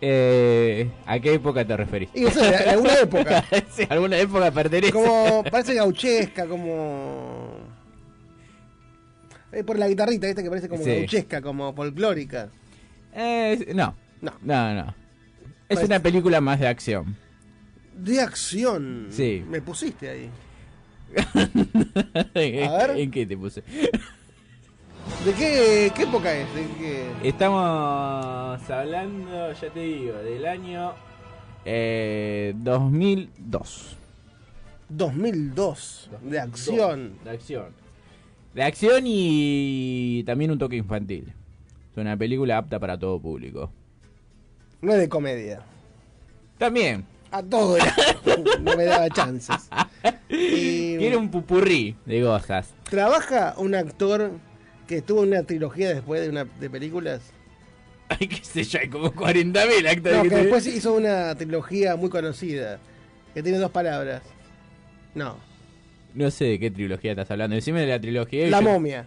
[0.00, 2.08] Eh, ¿A qué época te referís?
[2.14, 2.24] Y
[2.68, 3.44] alguna época.
[3.70, 4.92] sí, alguna época pertenece.
[4.92, 7.59] Como, parece gauchesca, como...
[9.52, 10.42] Eh, por la guitarrita, ¿viste?
[10.42, 10.90] Que parece como Sí.
[10.96, 12.48] gauchesca, como folclórica.
[13.14, 14.94] Eh, no, no, no, no.
[15.68, 17.16] Es Parece- una película más de acción.
[17.96, 19.08] De acción.
[19.10, 19.44] Sí.
[19.48, 20.30] Me pusiste ahí.
[22.66, 22.90] A ver.
[22.98, 23.62] ¿En qué te puse?
[25.24, 26.54] ¿De qué, qué época es?
[26.54, 27.10] ¿De qué?
[27.24, 30.92] Estamos hablando, ya te digo, del año
[31.64, 33.96] eh, 2002.
[34.88, 36.10] 2002.
[36.22, 37.18] De acción.
[37.24, 37.79] De acción.
[38.54, 41.32] De acción y también un toque infantil.
[41.92, 43.70] Es una película apta para todo público.
[44.80, 45.60] No es de comedia.
[46.58, 47.04] También.
[47.30, 47.94] A todo era.
[48.60, 49.68] no me daba chances.
[50.28, 52.72] Y- Quiere un pupurrí de cosas.
[52.88, 54.32] ¿Trabaja un actor
[54.86, 57.20] que estuvo en una trilogía después de una de películas?
[58.08, 60.16] Ay, qué sé yo, hay como 40.000 actores.
[60.18, 62.78] No, que después hizo una trilogía muy conocida.
[63.34, 64.22] Que tiene dos palabras.
[65.14, 65.36] No.
[66.14, 67.54] No sé de qué trilogía estás hablando.
[67.56, 68.48] Decime de la trilogía.
[68.50, 69.06] La yo- momia.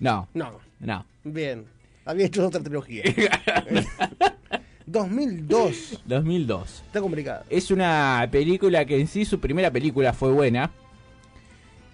[0.00, 0.28] No.
[0.34, 0.58] No.
[0.80, 1.06] No.
[1.24, 1.64] Bien.
[2.04, 3.04] Había hecho otra trilogía.
[4.86, 6.02] 2002.
[6.04, 6.82] 2002.
[6.86, 7.44] Está complicado.
[7.48, 10.70] Es una película que en sí su primera película fue buena.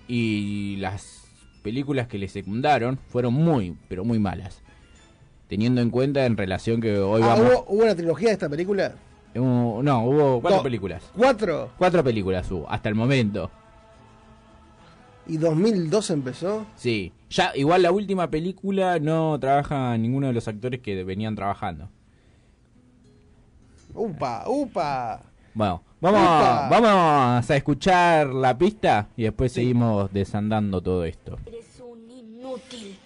[0.06, 1.24] Y las
[1.62, 4.62] películas que le secundaron fueron muy, pero muy malas.
[5.48, 7.46] Teniendo en cuenta en relación que hoy Ah, vamos...
[7.52, 8.94] ¿hubo, hubo una trilogía de esta película?
[9.34, 10.62] Uh, no, hubo cuatro No.
[10.62, 11.04] películas.
[11.14, 11.70] ¿Cuatro?
[11.76, 13.50] Cuatro películas hubo, hasta el momento.
[15.28, 16.66] ¿Y 2002 empezó?
[16.74, 17.12] Sí.
[17.28, 21.90] Ya, igual la última película no trabaja ninguno de los actores que venían trabajando.
[23.94, 24.44] ¡Upa!
[24.46, 25.20] ¡Upa!
[25.52, 26.68] Bueno, vamos, Upa.
[26.70, 31.38] vamos a escuchar la pista y después seguimos desandando todo esto.
[31.44, 32.98] Eres un inútil.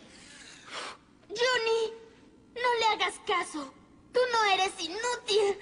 [1.29, 1.93] Johnny,
[2.55, 3.73] no le hagas caso.
[4.13, 5.59] Tú no eres inútil.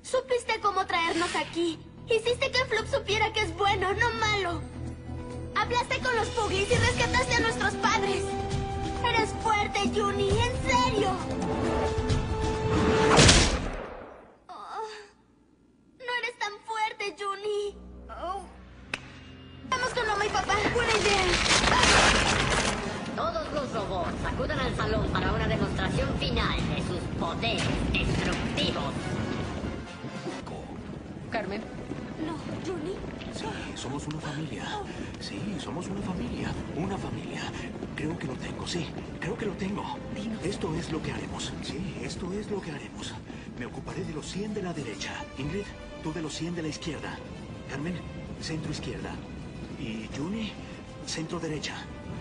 [0.00, 1.78] Supiste cómo traernos aquí.
[2.06, 4.62] Hiciste que Flop supiera que es bueno, no malo.
[5.54, 8.24] Hablaste con los Puglis y rescataste a nuestros padres.
[9.04, 11.10] Eres fuerte, Juni, en serio.
[14.48, 14.82] Oh,
[15.98, 17.76] no eres tan fuerte, Juni.
[19.70, 20.54] Vamos con mamá y papá.
[20.74, 21.24] Buena idea.
[23.16, 28.94] Todos los robots acudan al salón para una demostración final de sus poderes destructivos.
[31.30, 31.62] Carmen.
[32.26, 32.36] No,
[32.66, 33.11] Juni.
[33.34, 34.64] Sí, somos una familia.
[35.20, 36.52] Sí, somos una familia.
[36.76, 37.42] Una familia.
[37.96, 38.86] Creo que lo tengo, sí.
[39.20, 39.84] Creo que lo tengo.
[40.44, 41.52] Esto es lo que haremos.
[41.62, 43.14] Sí, esto es lo que haremos.
[43.58, 45.12] Me ocuparé de los 100 de la derecha.
[45.38, 45.64] Ingrid,
[46.02, 47.18] tú de los 100 de la izquierda.
[47.70, 47.94] Carmen,
[48.40, 49.14] centro izquierda.
[49.80, 50.52] Y Juni,
[51.06, 51.74] centro derecha.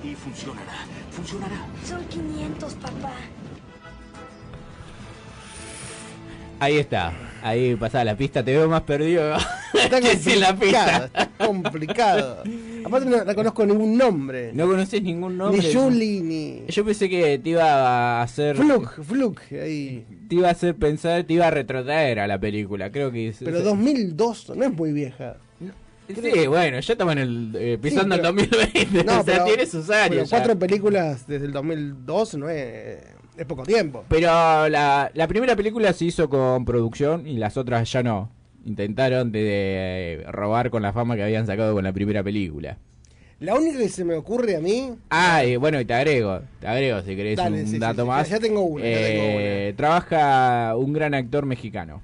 [0.03, 0.85] Y funcionará.
[1.11, 1.67] Funcionará.
[1.85, 3.13] Son 500, papá.
[6.61, 9.35] Ahí está, ahí pasaba la pista, te veo más perdido
[9.73, 11.21] Está que sin la complicado, pista.
[11.23, 12.43] está complicado.
[12.85, 14.51] Aparte no no conozco ningún nombre.
[14.53, 15.59] No conoces ningún nombre.
[15.59, 16.61] Ni Julie, ni...
[16.67, 18.55] Yo pensé que te iba a hacer...
[18.57, 20.05] Fluke, Fluke, ahí.
[20.29, 23.29] Te iba a hacer pensar, te iba a retrotraer a la película, creo que...
[23.29, 25.37] es- Pero es- 2002 no es muy vieja.
[26.13, 29.33] Sí, bueno, ya estamos en el, eh, pisando Sí, pero- el 2020, No, o sea,
[29.33, 30.29] pero- tiene sus años.
[30.29, 32.97] cuatro películas desde el 2002 no es,
[33.37, 34.03] es poco tiempo.
[34.09, 34.27] Pero
[34.69, 38.29] la, la primera película se hizo con producción y las otras ya no.
[38.65, 42.77] Intentaron de, de robar con la fama que habían sacado con la primera película.
[43.39, 46.67] La única que se me ocurre a mí, Ah, y bueno, y te agrego, te
[46.67, 48.29] agrego si querés Dale, un sí, dato sí, más.
[48.29, 52.03] ya tengo una, ya tengo Eh, Trabaja un gran actor mexicano.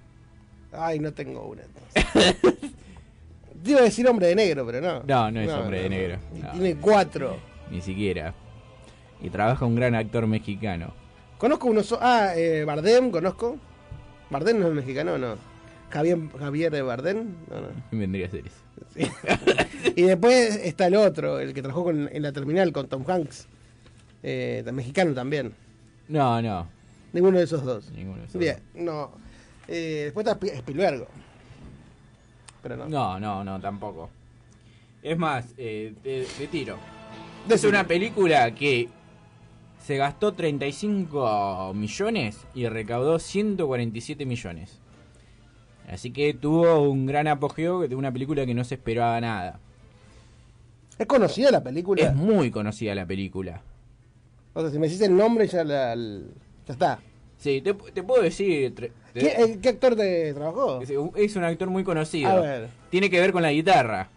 [0.72, 1.62] ay, no tengo una.
[1.62, 2.36] entonces.
[3.64, 5.04] Te iba a decir hombre de negro, pero no.
[5.04, 6.18] No, no es hombre de negro.
[6.36, 7.38] Y no, Tiene cuatro.
[7.70, 8.34] ni siquiera.
[9.22, 10.94] Y trabaja un gran actor mexicano.
[11.38, 11.94] Conozco unos.
[12.00, 13.58] Ah, eh, Bardem, conozco.
[14.30, 15.36] Bardem no es mexicano, no.
[15.90, 17.68] Javier, Javier de Bardem, no, no.
[17.90, 19.12] ¿Quién vendría a ser eso?
[19.96, 23.48] Y después está el otro, el que trabajó con- en la terminal con Tom Hanks.
[24.24, 25.54] Eh, mexicano también.
[26.08, 26.68] No, no.
[27.14, 27.90] Ninguno de esos dos.
[27.92, 29.12] Ninguno de esos Bien, no.
[29.68, 31.06] Eh, después está Spi- Spielberg.
[32.64, 32.88] Pero no.
[32.90, 34.10] No, no, no, tampoco.
[35.04, 36.78] Es más, eh, te, te tiro.
[37.48, 38.90] Es una película que
[39.88, 44.80] se gastó 35 millones y recaudó 147 millones.
[45.90, 49.62] Así que tuvo un gran apogeo de una película que no se esperaba nada.
[51.00, 52.02] ¿Es conocida la película?
[52.04, 53.62] Es muy conocida la película.
[54.54, 57.00] O sea, si me decís el nombre ya la, ya está.
[57.38, 58.76] Sí, te, te puedo decir...
[58.76, 60.82] te- ¿Qué, eh, qué actor te trabajó?
[60.82, 62.30] es, es un actor muy conocido.
[62.30, 62.70] A ver.
[62.90, 64.10] Tiene que ver con la guitarra.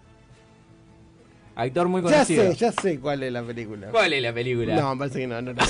[1.57, 2.53] Actor muy Ya conocido.
[2.53, 3.89] sé, ya sé cuál es la película.
[3.91, 4.75] ¿Cuál es la película?
[4.77, 5.63] No, me parece que no, no, no.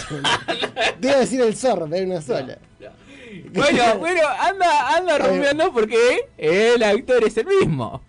[1.01, 2.59] Te iba a decir el zorro, pero una sola.
[3.53, 8.03] Bueno, bueno, anda, anda rumbeando porque el actor es el mismo.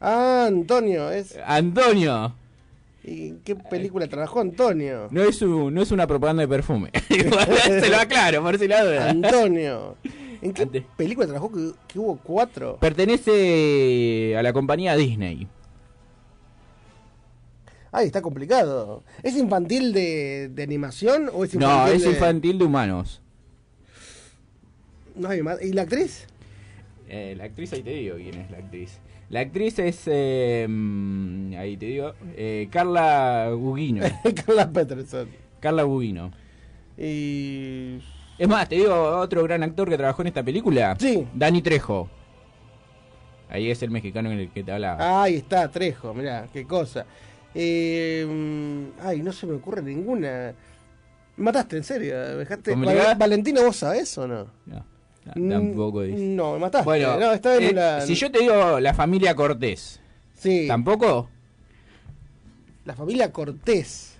[0.00, 1.38] Ah, Antonio, es.
[1.46, 2.34] Antonio.
[3.04, 5.08] ¿Y en qué película trabajó Antonio?
[5.10, 6.90] No es, un- no es una propaganda de perfume.
[7.08, 9.10] Igual, Se lo aclaro, por si la duda.
[9.10, 9.96] Antonio.
[10.40, 12.76] ¿En qué película trabajó que, que hubo cuatro?
[12.80, 15.46] Pertenece a la compañía Disney.
[17.92, 19.02] Ay, está complicado.
[19.22, 23.20] ¿Es infantil de, de animación o es No, infantil es de- infantil de humanos.
[25.14, 25.62] No hay más.
[25.62, 26.26] ¿Y la actriz?
[27.08, 28.98] Eh, la actriz, ahí te digo quién es la actriz.
[29.28, 34.04] La actriz es, eh, mm, ahí te digo, eh, Carla Gugino.
[34.46, 35.28] Carla Peterson.
[35.60, 36.32] Carla Gugino.
[36.96, 37.98] Y...
[38.38, 40.96] Es más, te digo, otro gran actor que trabajó en esta película.
[40.98, 41.26] Sí.
[41.34, 42.08] Dani Trejo.
[43.48, 45.22] Ahí es el mexicano en el que te hablaba.
[45.22, 47.04] Ahí está, Trejo, mirá, qué cosa.
[47.54, 48.26] Eh,
[49.02, 50.54] ay, no se me ocurre ninguna.
[51.36, 52.16] Mataste, en serio.
[52.38, 52.74] dejaste-.
[52.74, 54.46] Val- Valentino, ¿vos sabés o no?
[54.66, 54.84] No,
[55.36, 56.18] Mm, tampoco es.
[56.18, 56.84] No, me mataste.
[56.84, 60.00] Bueno, no, está en eh, la, si yo te digo la familia Cortés,
[60.34, 61.28] sí, ¿tampoco?
[62.84, 64.16] la familia Cortés.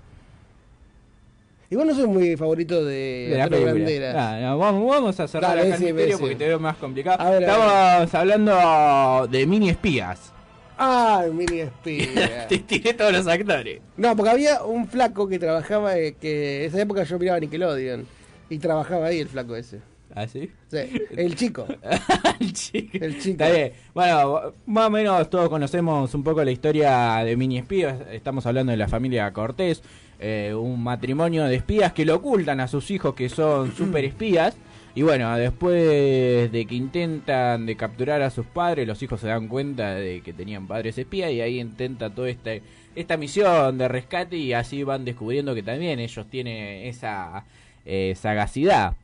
[1.71, 4.13] Igual no soy muy favorito de, De la película.
[4.15, 6.77] Ah, no, vamos, vamos a cerrar Dale, acá el decime, misterio porque te veo más
[6.77, 7.31] complicado.
[7.31, 10.33] Ver, Estamos hablando de mini espías.
[10.79, 12.47] Ah, mini espía.
[12.49, 13.81] te tiré todos los actores.
[13.97, 18.07] No, porque había un flaco que trabajaba, eh, que esa época yo miraba Nickelodeon.
[18.51, 19.81] Y trabajaba ahí el flaco ese.
[20.15, 20.51] ¿Ah, sí?
[20.71, 20.79] Sí,
[21.17, 21.67] el chico.
[22.41, 22.99] el chico.
[23.01, 23.43] El chico.
[23.45, 23.73] Está bien.
[23.95, 27.97] Bueno, más o menos todos conocemos un poco la historia de mini espías.
[28.11, 29.83] Estamos hablando de la familia Cortés,
[30.21, 34.55] eh, un matrimonio de espías que lo ocultan a sus hijos que son super espías.
[34.95, 39.49] Y bueno, después de que intentan de capturar a sus padres, los hijos se dan
[39.49, 42.51] cuenta de que tenían padres espías y ahí intenta toda esta,
[42.95, 47.45] esta misión de rescate y así van descubriendo que también ellos tienen esa
[47.87, 48.95] eh, sagacidad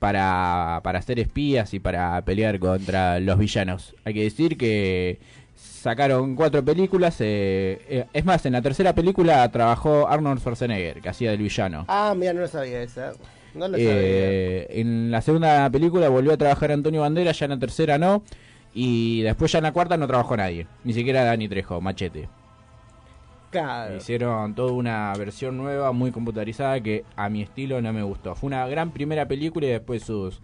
[0.00, 3.94] para, para ser espías y para pelear contra los villanos.
[4.04, 5.20] Hay que decir que
[5.54, 7.20] sacaron cuatro películas.
[7.20, 11.84] eh, eh, es más, en la tercera película trabajó Arnold Schwarzenegger, que hacía del villano.
[11.86, 13.12] Ah, mira, no lo sabía esa.
[13.56, 17.58] No lo Eh, en la segunda película volvió a trabajar Antonio Banderas, ya en la
[17.58, 18.22] tercera no.
[18.74, 20.66] Y después ya en la cuarta no trabajó nadie.
[20.84, 22.28] Ni siquiera Dani Trejo, Machete.
[23.50, 23.96] Claro.
[23.96, 28.34] Hicieron toda una versión nueva, muy computarizada, que a mi estilo no me gustó.
[28.34, 30.40] Fue una gran primera película y después sus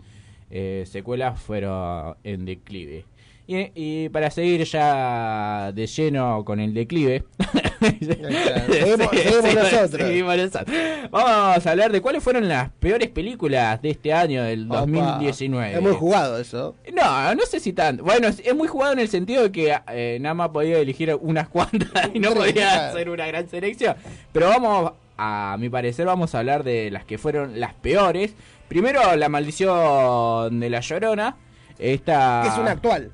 [0.51, 3.05] eh, secuelas fueron en declive.
[3.46, 7.24] Y, y para seguir ya de lleno con el declive,
[7.81, 9.90] Seguimos- seguimos nosotros.
[10.02, 10.76] seguimos nosotros.
[11.11, 15.74] Vamos a hablar de cuáles fueron las peores películas de este año, del Opa, 2019.
[15.74, 16.76] Es muy jugado eso.
[16.92, 18.05] No, no sé si tanto.
[18.05, 21.14] Bueno, es es muy jugado en el sentido de que eh, nada más podía elegir
[21.20, 22.83] unas cuantas y no podía claro.
[22.94, 23.96] hacer una gran selección.
[24.33, 28.35] Pero vamos, a mi parecer, vamos a hablar de las que fueron las peores.
[28.68, 31.37] Primero, La Maldición de la Llorona.
[31.78, 32.46] Esta...
[32.46, 33.11] Es una actual.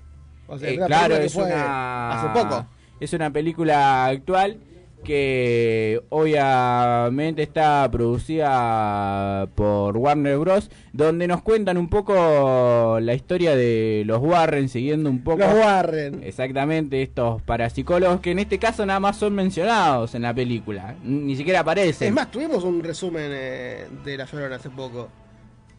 [0.48, 2.11] O sea, Eh, es una claro, es una...
[2.12, 2.66] Hace poco.
[2.98, 4.58] Es una película actual
[5.04, 10.70] que obviamente está producida por Warner Bros.
[10.92, 15.38] Donde nos cuentan un poco la historia de los Warren, siguiendo un poco...
[15.38, 16.22] Los Warren.
[16.24, 20.96] Exactamente, estos parapsicólogos que en este caso nada más son mencionados en la película.
[21.04, 22.08] Ni siquiera aparecen.
[22.08, 25.08] Es más, tuvimos un resumen eh, de La Llorona hace poco.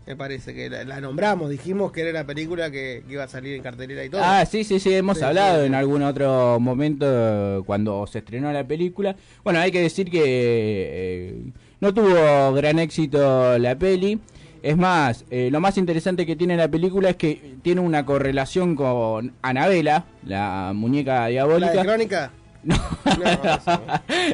[0.10, 3.28] Me parece que la, la nombramos, dijimos que era la película que, que iba a
[3.28, 4.22] salir en cartelera y todo.
[4.24, 8.18] Ah, sí, sí, sí, hemos Sí, hablado sí, en algún otro momento eh, cuando se
[8.18, 9.16] estrenó la película.
[9.44, 14.20] Bueno, hay que decir que eh, no tuvo gran éxito la peli.
[14.64, 18.76] Es más, eh, lo más interesante que tiene la película es que tiene una correlación
[18.76, 21.72] con Anabela, la muñeca ¿La diabólica.
[21.72, 22.32] de Crónica?
[22.64, 22.76] No.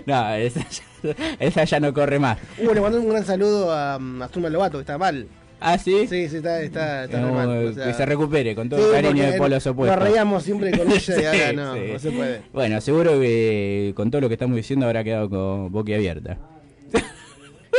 [0.06, 2.38] no, esa ya, esa ya no corre más.
[2.60, 5.28] Uh, le mandó un gran saludo a, um, a Lobato, que está mal.
[5.68, 6.06] ¿Ah, sí?
[6.08, 7.50] Sí, sí, está, está, está re No, mal.
[7.68, 7.86] o sea.
[7.88, 9.98] que se recupere con todo Sí, el cariño de polos opuestos.
[10.00, 12.42] Nos reíamos siempre con ella y ahora no, no se puede.
[12.54, 16.38] Bueno, seguro que con todo lo que estamos diciendo habrá quedado con boquiabierta.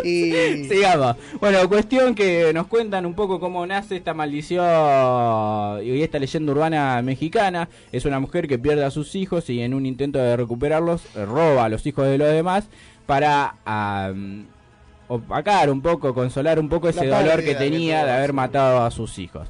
[0.05, 0.33] Y
[0.69, 1.17] Sigamos.
[1.41, 4.65] Bueno, cuestión que nos cuentan un poco cómo nace esta maldición
[5.83, 7.69] y esta leyenda urbana mexicana.
[7.93, 11.25] Es una mujer que pierde a sus hijos y en un intento de recuperarlos eh,
[11.25, 12.67] roba a los hijos de los demás
[13.07, 14.45] para am,
[15.09, 19.19] opacar un poco, consolar un poco ese dolor que tenía de haber matado a sus
[19.19, 19.49] hijos.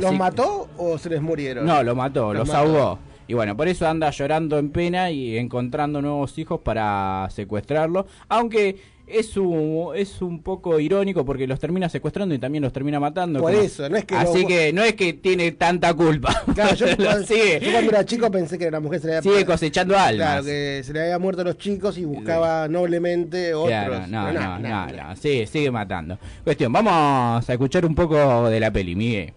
[0.00, 1.64] ¿Los mató o se les murieron?
[1.64, 2.58] no, lo mató, Los los, mató.
[2.58, 2.98] ahogó.
[3.28, 8.06] Y bueno, por eso anda llorando en pena y encontrando nuevos hijos para secuestrarlo.
[8.28, 12.98] Aunque es un, es un poco irónico porque los termina secuestrando y también los termina
[12.98, 13.40] matando.
[13.40, 16.42] Por como- eso, no es que Así lo- que no es que tiene tanta culpa.
[16.54, 19.30] Claro, yo, cuando, sigue, yo cuando era chico pensé que la mujer se le había
[19.30, 20.14] sigue cosechando almas.
[20.16, 23.68] Claro, que se le había muerto a los chicos y buscaba noblemente otros.
[23.68, 26.18] Claro, no, Pero no, no, no, no, sigue, sigue matando.
[26.42, 29.32] Cuestión, vamos a escuchar un poco de la peli, Miguel.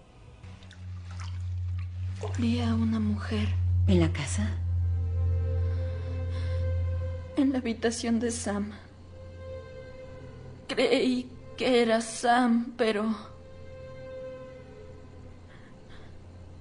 [2.37, 3.47] Vi a una mujer
[3.87, 4.49] ¿En la casa?
[7.37, 8.71] en la habitación de Sam.
[10.69, 13.03] Creí que era Sam, pero...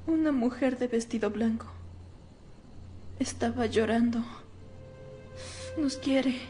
[0.06, 1.66] Una mujer de vestido blanco.
[3.18, 4.24] Estaba llorando.
[5.76, 6.40] Nos quiere.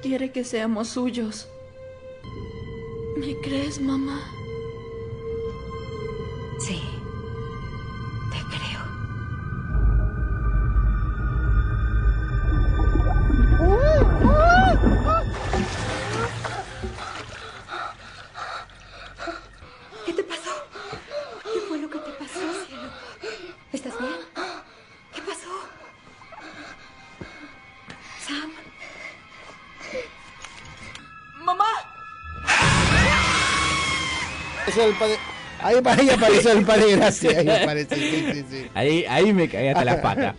[0.00, 1.48] Quiere que seamos suyos.
[3.18, 4.20] ¿Me crees, mamá?
[6.58, 6.80] Sí,
[8.30, 8.71] te creo.
[35.76, 37.38] Ahí, pa- ahí apareció el padre Gracia.
[37.38, 38.66] Ahí apareció, sí, sí, sí.
[38.74, 40.34] Ahí, ahí me cagué hasta las patas.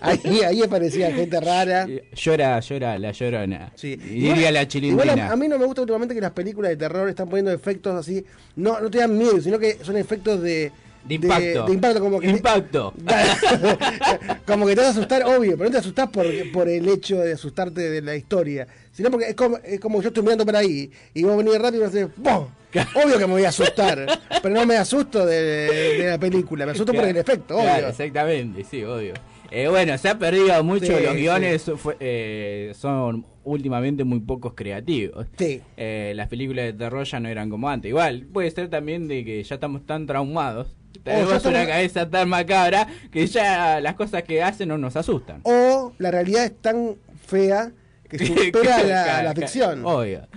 [0.00, 1.86] ahí, ahí aparecía gente rara.
[2.14, 3.72] Llora, llora, la llorona.
[3.74, 3.92] Sí.
[3.92, 5.28] Y diría la Igual chilindrina.
[5.28, 7.94] a, a mí no me gusta últimamente que las películas de terror están poniendo efectos
[7.94, 8.24] así.
[8.56, 10.72] No, no te dan miedo, sino que son efectos de.
[11.04, 11.64] De impacto.
[11.66, 12.28] De, impacto, como que.
[12.28, 12.92] Impacto.
[14.46, 17.16] como que te vas a asustar, obvio, pero no te asustás por, por el hecho
[17.18, 18.66] de asustarte de la historia.
[18.92, 21.76] Sino porque es como, es como yo estoy mirando por ahí y vos venís rápido
[21.76, 22.46] y me haces ¡pum!
[22.94, 24.06] Obvio que me voy a asustar,
[24.42, 27.64] pero no me asusto de, de la película, me asusto por el efecto, obvio.
[27.66, 29.14] Claro, exactamente, sí, obvio.
[29.50, 31.18] Eh, bueno, se ha perdido mucho, Sí, los sí.
[31.22, 35.26] guiones fue- eh, son últimamente muy pocos creativos.
[35.36, 35.60] Sí.
[35.76, 37.88] Eh, las películas de terror ya no eran como antes.
[37.88, 40.68] Igual, puede ser también de que ya estamos tan traumados,
[41.02, 44.94] tenemos ya estamos- una cabeza tan macabra que ya las cosas que hacen no nos
[44.94, 45.40] asustan.
[45.42, 46.94] O la realidad es tan
[47.26, 47.72] fea
[48.08, 49.84] que supera la, la ficción.
[49.84, 50.28] Obvio.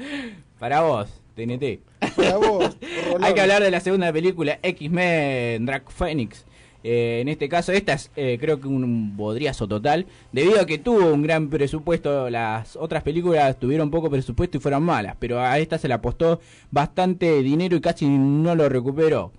[0.58, 1.82] Para vos, TNT.
[2.18, 2.78] Vos,
[3.22, 6.46] Hay que hablar de la segunda película, X-Men Drag Phoenix.
[6.84, 10.78] Eh, en este caso, esta es eh, creo que un bodriazo total, debido a que
[10.78, 12.30] tuvo un gran presupuesto.
[12.30, 16.42] Las otras películas tuvieron poco presupuesto y fueron malas, pero a esta se le apostó
[16.72, 19.32] bastante dinero y casi no lo recuperó.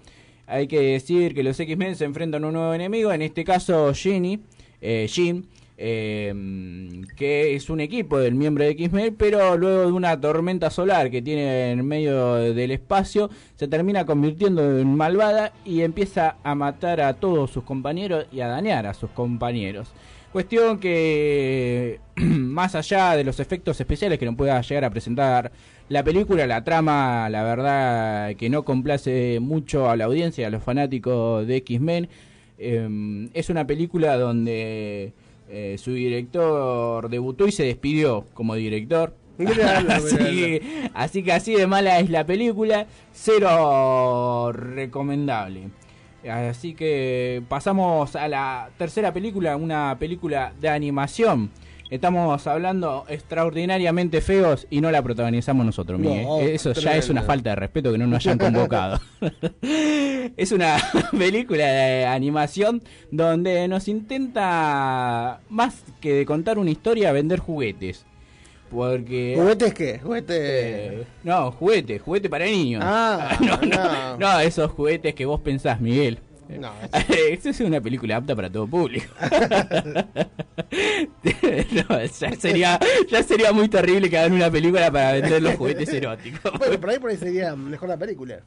[0.47, 3.93] Hay que decir que los X-Men se enfrentan a un nuevo enemigo, en este caso
[3.95, 4.41] Jenny,
[4.81, 5.47] eh, Jean,
[5.77, 6.33] eh,
[7.17, 11.23] que es un equipo del miembro de X-Men, pero luego de una tormenta solar que
[11.23, 17.15] tiene en medio del espacio, se termina convirtiendo en malvada y empieza a matar a
[17.15, 19.93] todos sus compañeros y a dañar a sus compañeros.
[20.33, 25.53] Cuestión que, más allá de los efectos especiales que nos pueda llegar a presentar
[25.89, 30.63] la película, la trama, la verdad que no complace mucho a la audiencia, a los
[30.63, 32.09] fanáticos de X-Men.
[32.59, 35.13] Eh, es una película donde
[35.57, 39.15] eh, su director debutó y se despidió como director.
[39.39, 40.31] Miralo, así, miralo.
[40.31, 45.71] que, así que así de mala es la película, cero recomendable.
[46.29, 51.51] Así que pasamos a la tercera película, una película de animación.
[51.95, 56.49] Estamos hablando extraordinariamente feos y no la protagonizamos nosotros, No, Miguel.
[56.51, 59.01] Eso ya es una falta de respeto que no nos hayan convocado.
[59.63, 60.77] es una
[61.17, 62.83] película de animación
[63.13, 68.05] donde nos intenta, más que de contar una historia, vender juguetes.
[68.73, 69.37] Porque...
[69.39, 70.01] ¿Juguetes qué?
[70.01, 70.37] Juguetes.
[70.37, 72.83] Eh, no, juguete, juguete para niños.
[72.85, 74.17] Ah, no, no, no.
[74.19, 76.19] no, esos juguetes que vos pensás, Miguel.
[76.49, 76.73] No,
[77.31, 79.07] Esta es una película apta para todo público.
[81.89, 82.79] no, ya sería,
[83.09, 86.53] ya sería muy terrible que hagan una película para vender los juguetes eróticos.
[86.59, 88.41] Bueno, por ahí por ahí sería mejor la película.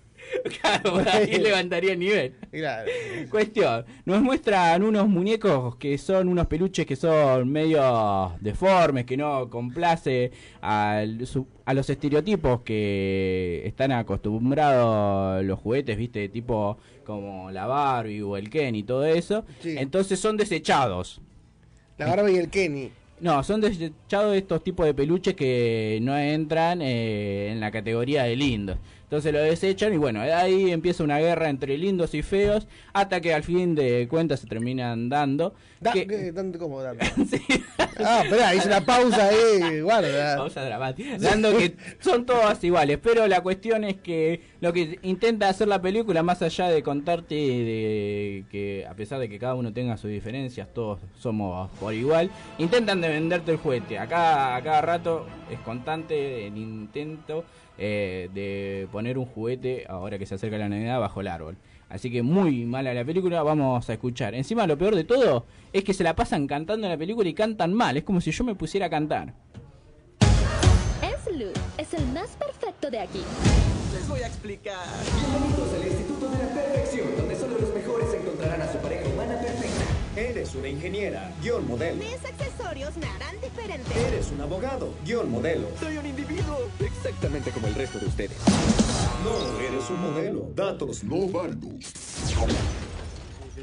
[0.60, 2.36] Claro, por ahí levantaría el nivel.
[2.52, 2.92] Claro.
[3.30, 9.50] Cuestión, nos muestran unos muñecos que son unos peluches que son medio deformes, que no
[9.50, 10.32] complace
[10.68, 18.22] al- su- a los estereotipos que están acostumbrados los juguetes, viste, tipo como la Barbie
[18.22, 19.46] o el Ken y todo eso.
[19.62, 19.76] Sí.
[19.78, 21.22] Entonces son desechados.
[21.98, 22.92] La Barbie y el Kenny.
[23.20, 28.36] No, son desechados estos tipos de peluches que no entran eh, en la categoría de
[28.36, 28.78] lindos.
[29.04, 33.34] Entonces lo desechan y bueno, ahí empieza una guerra entre lindos y feos hasta que
[33.34, 35.56] al fin de cuentas se terminan dando.
[35.80, 36.32] Da, que- ¿qué?
[36.34, 37.04] ¿Tanto cómo dando?
[38.00, 40.38] Ah, espera, hice una pausa ahí, guarda.
[40.38, 41.18] Pausa dramática.
[41.18, 45.82] Dando que son todas iguales, pero la cuestión es que lo que intenta hacer la
[45.82, 50.12] película, más allá de contarte de que a pesar de que cada uno tenga sus
[50.12, 53.98] diferencias, todos somos por igual, intentan de venderte el juguete.
[53.98, 57.46] Acá a cada rato es constante el intento
[57.80, 61.58] eh, de poner un juguete, ahora que se acerca la Navidad, bajo el árbol.
[61.90, 64.36] Así que muy mala la película, vamos a escuchar.
[64.36, 67.34] Encima lo peor de todo es que se la pasan cantando en la película y
[67.34, 69.34] cantan mal, es como si yo me pusiera a cantar.
[71.02, 73.22] Es Lu, es el más perfecto de aquí.
[73.94, 74.86] Les voy a explicar.
[75.16, 78.87] Bienvenidos al Instituto de la Perfección, donde solo los mejores encontrarán a su.
[80.18, 82.04] Eres una ingeniera, guion modelo.
[82.04, 83.88] Mis accesorios me harán diferente.
[84.08, 85.68] Eres un abogado, guion modelo.
[85.80, 88.38] Soy un individuo, exactamente como el resto de ustedes.
[89.24, 90.50] No, eres un modelo.
[90.56, 91.94] Datos no válidos.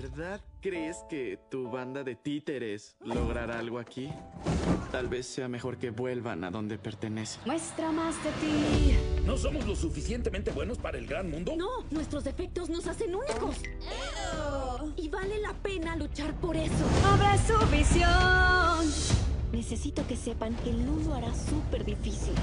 [0.04, 4.10] ¿De verdad crees que tu banda de títeres logrará algo aquí?
[4.92, 7.40] Tal vez sea mejor que vuelvan a donde pertenecen.
[7.46, 8.98] Muestra más de ti.
[9.24, 11.54] ¿No somos lo suficientemente buenos para el gran mundo?
[11.56, 13.62] No, nuestros defectos nos hacen únicos.
[14.98, 16.84] Y vale la pena luchar por eso.
[17.06, 19.14] Abre su visión.
[19.52, 22.34] Necesito que sepan que Lu lo hará súper difícil.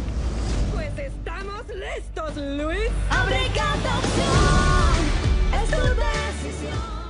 [0.73, 2.89] Pues estamos listos, Luis.
[3.11, 5.61] Abre cada opción.
[5.61, 7.00] Es tu decisión.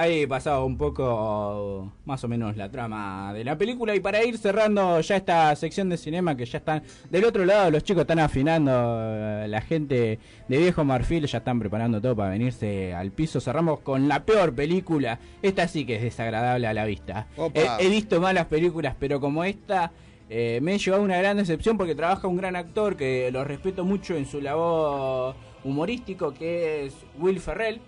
[0.00, 3.94] Ahí pasaba un poco más o menos la trama de la película.
[3.94, 7.70] Y para ir cerrando ya esta sección de cinema que ya están del otro lado
[7.70, 12.30] los chicos están afinando eh, la gente de viejo marfil ya están preparando todo para
[12.30, 13.42] venirse al piso.
[13.42, 15.18] Cerramos con la peor película.
[15.42, 17.26] Esta sí que es desagradable a la vista.
[17.78, 19.92] He visto malas películas pero como esta
[20.30, 23.84] eh, me he llevado una gran decepción porque trabaja un gran actor que lo respeto
[23.84, 27.82] mucho en su labor humorístico que es Will Ferrell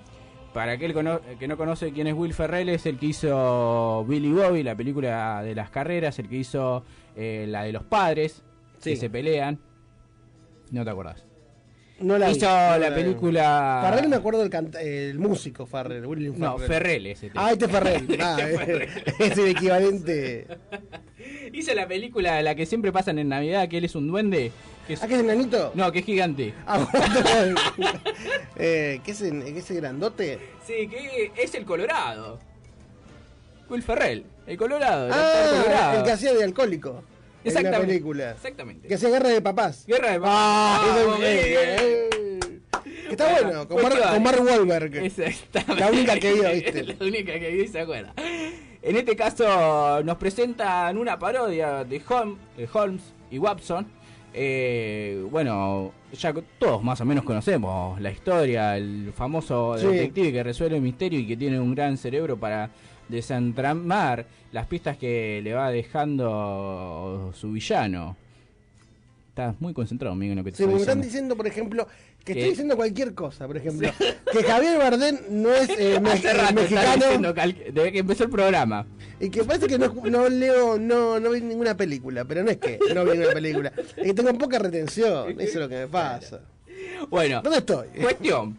[0.52, 0.94] para aquel
[1.38, 5.42] que no conoce quién es Will Ferrell, es el que hizo Billy Bobby, la película
[5.42, 6.84] de las carreras, el que hizo
[7.16, 8.42] eh, la de los padres,
[8.82, 9.58] que se pelean.
[10.70, 11.31] No te acordás.
[12.02, 13.80] No la vi, hizo no la, película.
[13.82, 16.68] Farrell me acuerdo del canta- el músico Farrell, William No, Farrell.
[16.68, 17.30] Ferrell ese.
[17.34, 18.18] Ah, este Ferrell.
[18.20, 20.46] Ah, Este es el equivalente.
[21.52, 24.50] Hizo la película, la que siempre pasan en Navidad, que él es un duende.
[24.86, 25.02] Que es...
[25.02, 25.70] ¿Ah, que es enanito?
[25.74, 26.52] No, que es gigante.
[26.66, 26.84] Ah,
[28.56, 30.38] eh, ¿qué, es, en- qué es ese grandote?
[30.66, 32.38] Sí, que es el Colorado.
[33.68, 35.06] Will Ferrell, el Colorado.
[35.06, 35.98] el Ah, Colorado.
[35.98, 37.02] el que hacía de alcohólico.
[37.44, 37.86] En la Exactamente.
[37.86, 38.30] película.
[38.32, 38.88] Exactamente.
[38.88, 39.84] Que hacía guerra de papás.
[39.86, 40.98] Guerra de Ah, Papás.
[40.98, 41.38] es- bien.
[41.44, 42.08] eh,
[42.82, 44.96] que Está Bueno, bueno, con, Mar, con Mark Wahlberg.
[45.04, 45.80] Exactamente.
[45.80, 46.82] La única que vio, ¿viste?
[46.98, 48.14] la única que vio y se acuerda.
[48.80, 53.86] En este caso nos presentan una parodia de Holmes, de Holmes y Watson.
[54.34, 59.86] Eh, bueno, ya todos más o menos conocemos la historia, el famoso Sí.
[59.88, 62.70] detective que resuelve el misterio y que tiene un gran cerebro para
[63.12, 68.16] desentramar las pistas que le va dejando su villano.
[69.28, 71.36] Estás muy concentrado, amigo, en lo que te Sí, estoy me están diciendo.
[71.36, 71.86] por ejemplo,
[72.22, 72.40] que ¿Qué?
[72.40, 73.88] estoy diciendo cualquier cosa, por ejemplo.
[74.30, 77.32] Que Javier Bardem no es eh, me- rato mexicano
[77.72, 78.86] desde que empezó el programa.
[79.20, 82.58] y que parece que no, no leo, no, no vi ninguna película, pero no es
[82.58, 85.86] que no vi ninguna película, es que tengo poca retención, eso es lo que me
[85.88, 86.40] pasa.
[87.08, 87.88] Bueno, ¿Dónde estoy?
[88.02, 88.58] cuestión.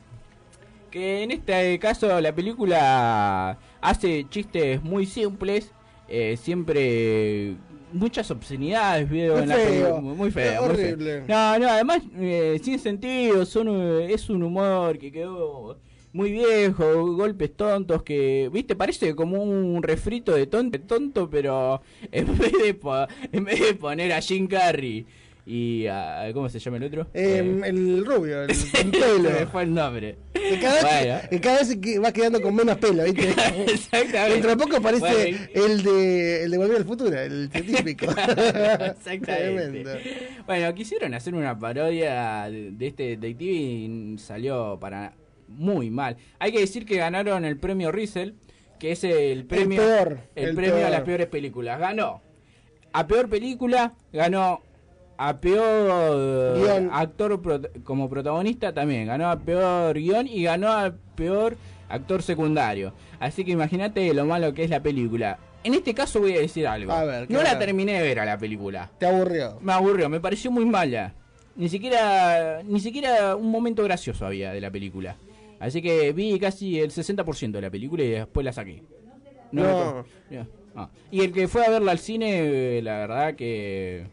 [0.89, 5.71] Que en este caso la película hace chistes muy simples,
[6.07, 7.55] eh, siempre
[7.91, 11.23] muchas obscenidades veo Muy en la feo, muy feo, muy feo.
[11.27, 13.67] No, no, además eh, sin sentido, son,
[14.01, 15.77] es un humor que quedó
[16.11, 16.83] muy viejo,
[17.15, 21.81] golpes tontos que, viste, parece como un refrito de tonto, tonto pero
[22.11, 25.05] en vez de po- en vez de poner a Jim Carrey
[25.45, 27.07] y a ¿cómo se llama el otro?
[27.13, 29.29] Eh, el rubio, el con Se pelo.
[29.51, 30.17] fue el nombre.
[30.31, 31.41] Que cada, vez, Bueno.
[31.41, 33.29] cada vez que va quedando con menos pelo, ¿viste?
[33.67, 34.33] Exactamente.
[34.33, 38.05] Dentro de poco aparece Bueno, el de el de Volver al Futuro, el científico.
[38.11, 39.83] Exactamente.
[40.45, 45.13] Bueno, quisieron hacer una parodia de, este detective y salió para
[45.49, 46.15] muy mal.
[46.39, 48.35] Hay que decir que ganaron el premio Riesel,
[48.79, 51.79] que es el premio peor, el el premio a las peores películas.
[51.79, 52.21] Ganó
[52.93, 54.61] a peor película, ganó
[55.17, 61.55] a peor actor prot- como protagonista también, ganó a peor guion y ganó a peor
[61.89, 62.93] actor secundario.
[63.19, 65.37] Así que imagínate lo malo que es la película.
[65.63, 66.91] En este caso voy a decir algo.
[66.91, 68.91] A ver, ¿qué no la terminé de ver a la película.
[68.97, 69.57] Te aburrió.
[69.61, 71.13] Me aburrió, me pareció muy mala.
[71.55, 75.15] Ni siquiera, ni siquiera un momento gracioso había de la película.
[75.59, 78.83] Así que vi casi el 60% de la película y después la saqué.
[79.51, 80.03] No.
[80.29, 80.47] ya.
[80.75, 80.89] Ah.
[81.11, 84.07] Y el que fue a verla al cine, eh, la verdad que...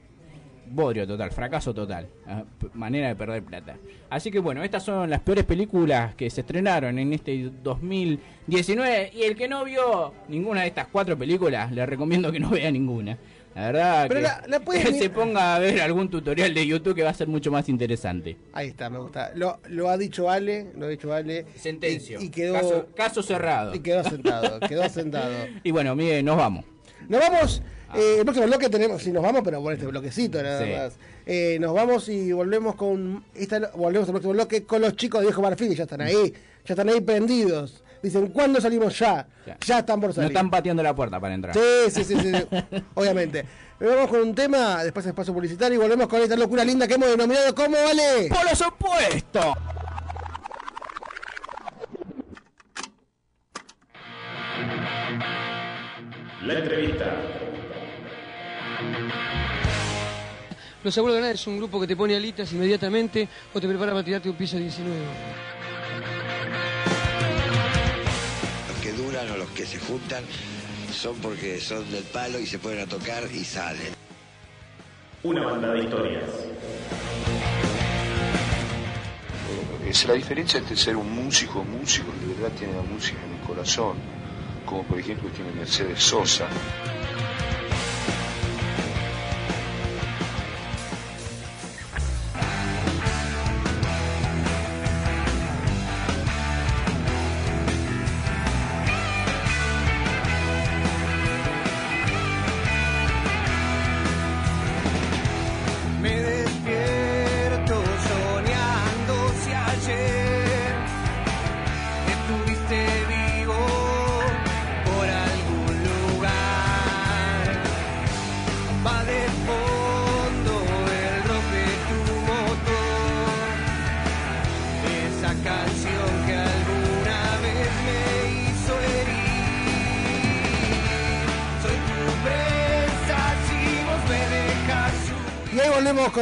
[0.72, 2.06] Bodrio total, fracaso total.
[2.26, 2.44] Ah,
[2.74, 3.76] Manera de perder plata.
[4.08, 9.10] Así que bueno, estas son las peores películas que se estrenaron en este 2019.
[9.14, 12.70] Y el que no vio ninguna de estas cuatro películas, le recomiendo que no vea
[12.70, 13.18] ninguna.
[13.54, 16.94] La verdad Pero que, la- la que se ponga a ver algún tutorial de YouTube
[16.94, 18.36] que va a ser mucho más interesante.
[18.52, 19.32] Ahí está, me gusta.
[19.34, 21.46] Lo, lo ha dicho Ale, lo ha dicho Ale.
[21.56, 22.20] Sentencio.
[22.20, 23.74] Y, y quedó Caso, caso cerrado.
[23.74, 25.34] y quedó sentado, quedó sentado.
[25.64, 26.64] Y bueno, mire, nos vamos.
[27.08, 27.62] Nos vamos,
[27.94, 30.70] eh, el próximo bloque tenemos, si nos vamos, pero por este bloquecito nada Sí.
[30.72, 30.92] más.
[31.26, 35.26] Eh, nos vamos y volvemos con esta, volvemos al próximo bloque con los chicos de
[35.26, 36.32] Viejo Marfil, ya están ahí,
[36.64, 37.82] ya están ahí prendidos.
[38.02, 39.26] Dicen, ¿cuándo salimos ya?
[39.66, 40.30] Ya, están por No salir.
[40.30, 41.54] están pateando la puerta para entrar.
[41.54, 42.82] Sí, sí, sí, sí, sí.
[42.94, 43.44] obviamente.
[43.78, 47.08] Vamos con un tema, después espacio publicitario y volvemos con esta locura linda que hemos
[47.10, 48.28] denominado como vale.
[48.28, 49.54] ¡Por los opuestos!
[56.46, 57.04] La entrevista.
[60.82, 63.92] Los abuelos de nada es un grupo que te pone alitas inmediatamente o te prepara
[63.92, 64.96] para tirarte un piso 19.
[68.68, 70.24] Los que duran o los que se juntan
[70.90, 73.92] son porque son del palo y se ponen a tocar y salen.
[75.22, 76.30] Una banda de historias.
[79.86, 83.34] Es la diferencia entre ser un músico, músico que de verdad tiene la música en
[83.34, 83.96] el corazón,
[84.64, 86.48] como por ejemplo tiene Mercedes Sosa.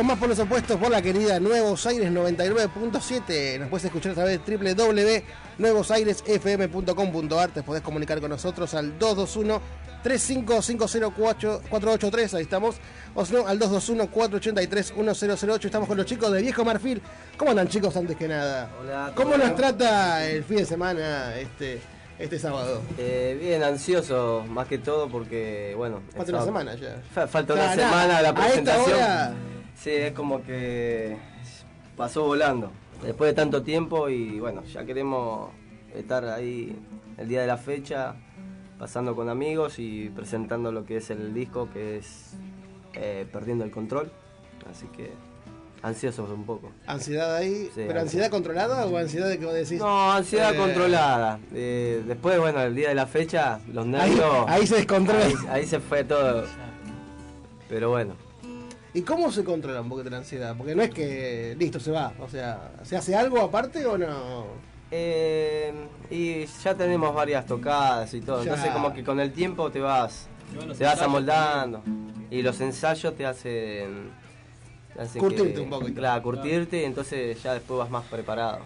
[0.09, 3.59] Más por los opuestos por la querida Nuevos Aires 99.7.
[3.61, 7.51] Nos puedes escuchar a través de www.nuevosairesfm.com.ar.
[7.51, 9.61] Te podés comunicar con nosotros al 221
[10.03, 12.35] 35504483.
[12.35, 12.77] Ahí estamos.
[13.15, 15.67] O si no, al 221 483 1008.
[15.69, 17.03] Estamos con los chicos de Viejo Marfil.
[17.37, 18.71] ¿Cómo andan, chicos, antes que nada?
[18.81, 21.81] Hola, ¿Cómo ¿todo nos trata el fin de semana este,
[22.19, 22.81] este sábado?
[22.97, 26.01] Eh, bien, ansioso más que todo porque, bueno...
[26.17, 26.97] Falta una semana ya.
[27.13, 28.97] Fa- falta una semana la a esta presentación.
[28.97, 29.35] hora-
[29.81, 31.16] Sí, es como que
[31.97, 32.70] pasó volando.
[33.03, 35.51] Después de tanto tiempo y bueno, ya queremos
[35.95, 36.76] estar ahí
[37.16, 38.14] el día de la fecha,
[38.79, 42.33] pasando con amigos y presentando lo que es el disco, que es
[42.95, 44.11] eh, Perdiendo el Control.
[44.68, 45.12] Así que
[45.83, 46.72] ansiosos un poco.
[46.87, 47.66] Ansiedad ahí.
[47.66, 48.03] Sí, ¿Pero ansiedad.
[48.03, 49.79] ansiedad controlada o ansiedad de que vos decís?
[49.79, 51.39] No, ansiedad Eh, controlada.
[51.55, 54.45] Eh, después, bueno, el día de la fecha, los nervios.
[54.49, 55.24] ahí se descontrola.
[55.24, 56.45] Ahí, ahí se fue todo.
[57.68, 58.14] Pero bueno.
[58.99, 60.57] ¿Y cómo se controla un poquito la ansiedad?
[60.59, 62.12] Porque no es que listo, se va.
[62.18, 64.46] O sea, ¿se hace algo aparte o no?
[64.90, 65.72] Eh,
[66.11, 68.42] y ya tenemos varias tocadas y todo.
[68.42, 68.51] Ya.
[68.51, 70.26] Entonces, como que con el tiempo te vas,
[70.57, 71.80] bueno, te vas amoldando.
[72.28, 74.11] Y los ensayos te hacen.
[74.96, 76.01] te hacen Curtirte que- un poquito.
[76.01, 78.59] Claro, curtirte y entonces ya después vas más preparado.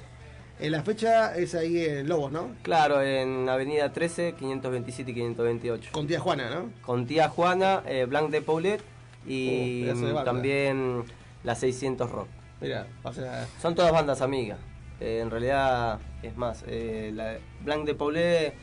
[0.58, 2.52] En la fecha es ahí en Lobos, ¿no?
[2.62, 5.90] Claro, en Avenida 13, 527 y 528.
[5.92, 6.70] Con tía Juana, ¿no?
[6.80, 8.80] Con tía Juana, eh, Blanc de Paulet
[9.26, 10.24] y Oh, banda.
[10.24, 11.04] también
[11.44, 12.28] la 600 Rock.
[12.60, 14.58] Mira, o sea, Son todas bandas amigas.
[15.00, 18.54] Eh, en realidad, es más, eh, la Blanc de Paulet,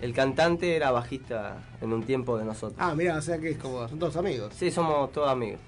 [0.00, 2.78] el cantante era bajista en un tiempo de nosotros.
[2.80, 4.54] ah, mira, o sea que es como, son todos amigos.
[4.56, 5.60] Sí, somos todos amigos.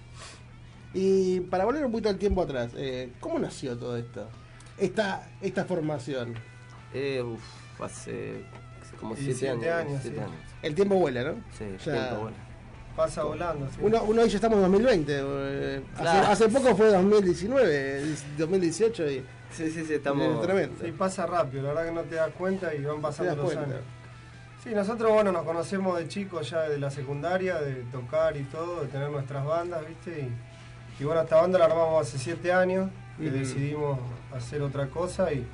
[0.94, 4.26] Y para volver un poquito al tiempo atrás, eh, ¿cómo nació todo esto?
[4.78, 6.34] Esta, esta formación.
[6.94, 7.42] Eh, uf,
[7.82, 8.42] hace
[8.98, 9.86] como Y 7 siete años.
[9.90, 10.22] años, siete sí.
[10.22, 10.40] años.
[10.62, 11.34] El tiempo vuela, ¿no?
[11.58, 12.36] Sí, el Ya- tiempo vuela.
[12.96, 13.66] Pasa volando.
[13.68, 13.76] sí.
[13.82, 15.12] Uno, uno hoy ya estamos en 2020.
[15.18, 16.26] eh, hace, Claro.
[16.28, 18.02] hace poco fue 2019,
[18.38, 19.24] 2018 y...
[19.50, 20.40] Sí, sí, sí, estamos...
[20.42, 20.76] Tremendo.
[20.84, 23.64] Sí, pasa rápido, la verdad que no te das cuenta y van pasando los cuenta.
[23.64, 23.80] años.
[24.64, 28.80] Sí, nosotros, bueno, nos conocemos de chicos ya de la secundaria, de tocar y todo,
[28.82, 30.28] de tener nuestras bandas, ¿viste?
[30.98, 33.36] Y, y bueno, esta banda la armamos hace siete años, que Ujú.
[33.36, 33.98] decidimos
[34.34, 35.46] hacer otra cosa y,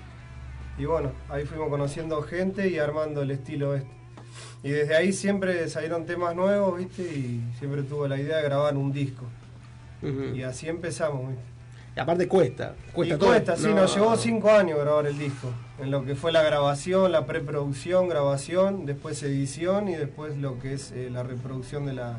[0.78, 3.90] y bueno, ahí fuimos conociendo gente y armando el estilo este.
[4.64, 7.02] Y desde ahí siempre salieron temas nuevos, ¿viste?
[7.02, 9.24] Y siempre tuvo la idea de grabar un disco.
[10.34, 11.42] Y así empezamos, ¿viste?
[11.94, 13.28] Y aparte cuesta, cuesta y todo.
[13.28, 13.74] cuesta, sí, No.
[13.74, 15.48] nos llevó cinco años grabar el disco.
[15.78, 20.72] En lo que fue la grabación, la preproducción, grabación, después edición y después lo que
[20.74, 22.18] es eh, la reproducción de la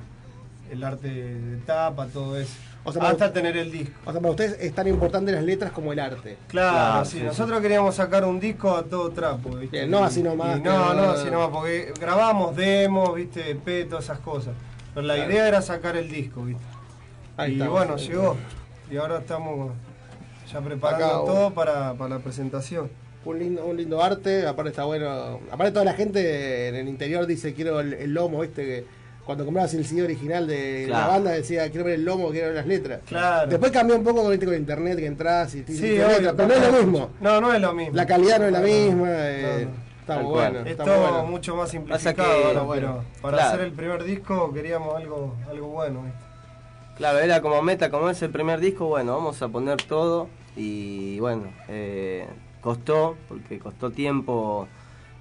[0.71, 2.53] el arte de tapa, todo eso.
[2.85, 3.93] O sea, Hasta tener el disco.
[4.05, 6.37] O sea, para ustedes es tan importante las letras como el arte.
[6.47, 9.77] Claro, sí, nosotros queríamos sacar un disco a todo trapo, ¿viste?
[9.77, 13.51] Bien, no así nomás, Y no, no, así nomás, porque grabamos demos, ¿viste?
[13.51, 14.53] EP, todas esas cosas.
[14.93, 15.31] Pero la Claro.
[15.31, 16.61] idea era sacar el disco, ¿viste?
[17.37, 18.35] Ahí y estamos, bueno, llegó.
[18.91, 19.71] Y ahora estamos
[20.51, 22.91] ya preparando Acá, todo para, para la presentación.
[23.25, 25.39] Un lindo, un lindo arte, aparte está bueno.
[25.49, 28.85] Aparte toda la gente en el interior dice quiero el, el lomo, este que
[29.25, 32.55] cuando comprabas el CD original de la banda decía quiero ver el lomo, quiero ver
[32.57, 33.01] las letras.
[33.07, 33.49] Claro.
[33.49, 34.45] Después cambió un poco con, ¿viste?
[34.45, 37.09] con internet que entras y te Sí, obvio, pero no es lo mismo.
[37.21, 37.95] No, no es lo mismo.
[37.95, 39.07] La calidad no es la misma.
[39.07, 39.83] no, eh, no.
[40.01, 40.51] Está muy cual.
[40.51, 40.65] bueno.
[40.65, 41.25] Es está todo muy bueno.
[41.27, 43.53] mucho más simplificado que- bueno, para claro.
[43.53, 46.01] hacer el primer disco queríamos algo, algo bueno.
[46.03, 46.19] ¿viste?
[46.97, 51.17] Claro, era como meta, como es el primer disco, bueno, vamos a poner todo y
[51.19, 52.27] bueno, eh,
[52.61, 54.67] costó, porque costó tiempo,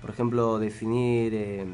[0.00, 1.64] por ejemplo, definir eh,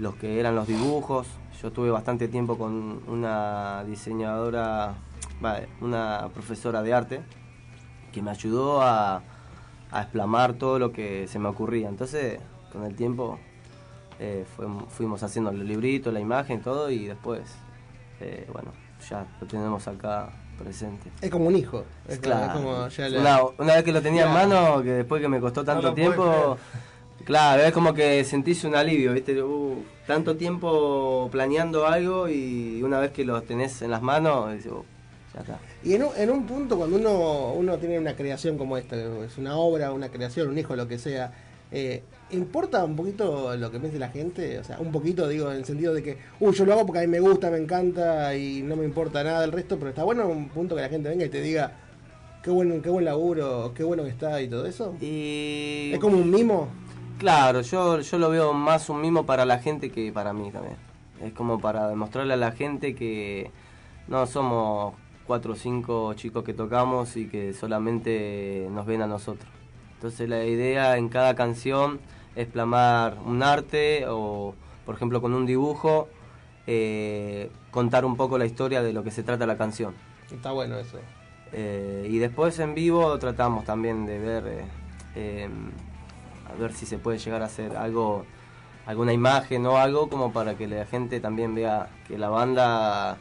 [0.00, 1.28] los que eran los dibujos.
[1.64, 4.92] Yo estuve bastante tiempo con una diseñadora,
[5.40, 7.22] vale, una profesora de arte,
[8.12, 9.22] que me ayudó a,
[9.90, 11.88] a explamar todo lo que se me ocurría.
[11.88, 12.38] Entonces,
[12.70, 13.38] con el tiempo
[14.20, 17.40] eh, fuim- fuimos haciendo el librito, la imagen, todo y después,
[18.20, 18.70] eh, bueno,
[19.08, 21.10] ya lo tenemos acá presente.
[21.22, 21.82] Es como un hijo.
[22.06, 22.52] Es Claro.
[22.60, 25.40] como ya la- una, una vez que lo tenía en mano, que después que me
[25.40, 26.58] costó tanto tiempo,
[27.24, 29.42] claro, es como que sentís un alivio, ¿viste?
[29.42, 34.66] Uh, tanto tiempo planeando algo y una vez que lo tenés en las manos, decís,
[34.66, 34.84] "Uh,
[35.34, 35.58] ya está.
[35.82, 39.38] Y en un, en un punto, cuando uno, uno tiene una creación como esta, es
[39.38, 41.32] una obra, una creación, un hijo, lo que sea,
[41.72, 44.58] eh, ¿importa un poquito lo que piense la gente?
[44.58, 47.00] O sea, un poquito, digo, en el sentido de que, uy, yo lo hago porque
[47.00, 50.04] a mí me gusta, me encanta y no me importa nada del resto, pero está
[50.04, 51.72] bueno un punto que la gente venga y te diga,
[52.42, 54.94] qué buen, qué buen laburo, qué bueno que está y todo eso.
[55.00, 55.90] Y...
[55.94, 56.68] ¿Es como un mimo?
[57.18, 60.76] Claro, yo, yo lo veo más un mimo para la gente que para mí también.
[61.22, 63.50] Es como para demostrarle a la gente que
[64.08, 64.94] no somos
[65.26, 69.48] cuatro o cinco chicos que tocamos y que solamente nos ven a nosotros.
[69.94, 72.00] Entonces la idea en cada canción
[72.36, 74.54] es plasmar un arte o,
[74.84, 76.08] por ejemplo, con un dibujo,
[76.66, 79.94] eh, contar un poco la historia de lo que se trata la canción.
[80.30, 80.98] Está bueno eso.
[81.52, 84.64] Eh, y después en vivo tratamos también de ver eh,
[85.14, 85.48] eh,
[86.54, 88.24] a ver si se puede llegar a hacer algo
[88.86, 93.16] alguna imagen o algo como para que la gente también vea que la banda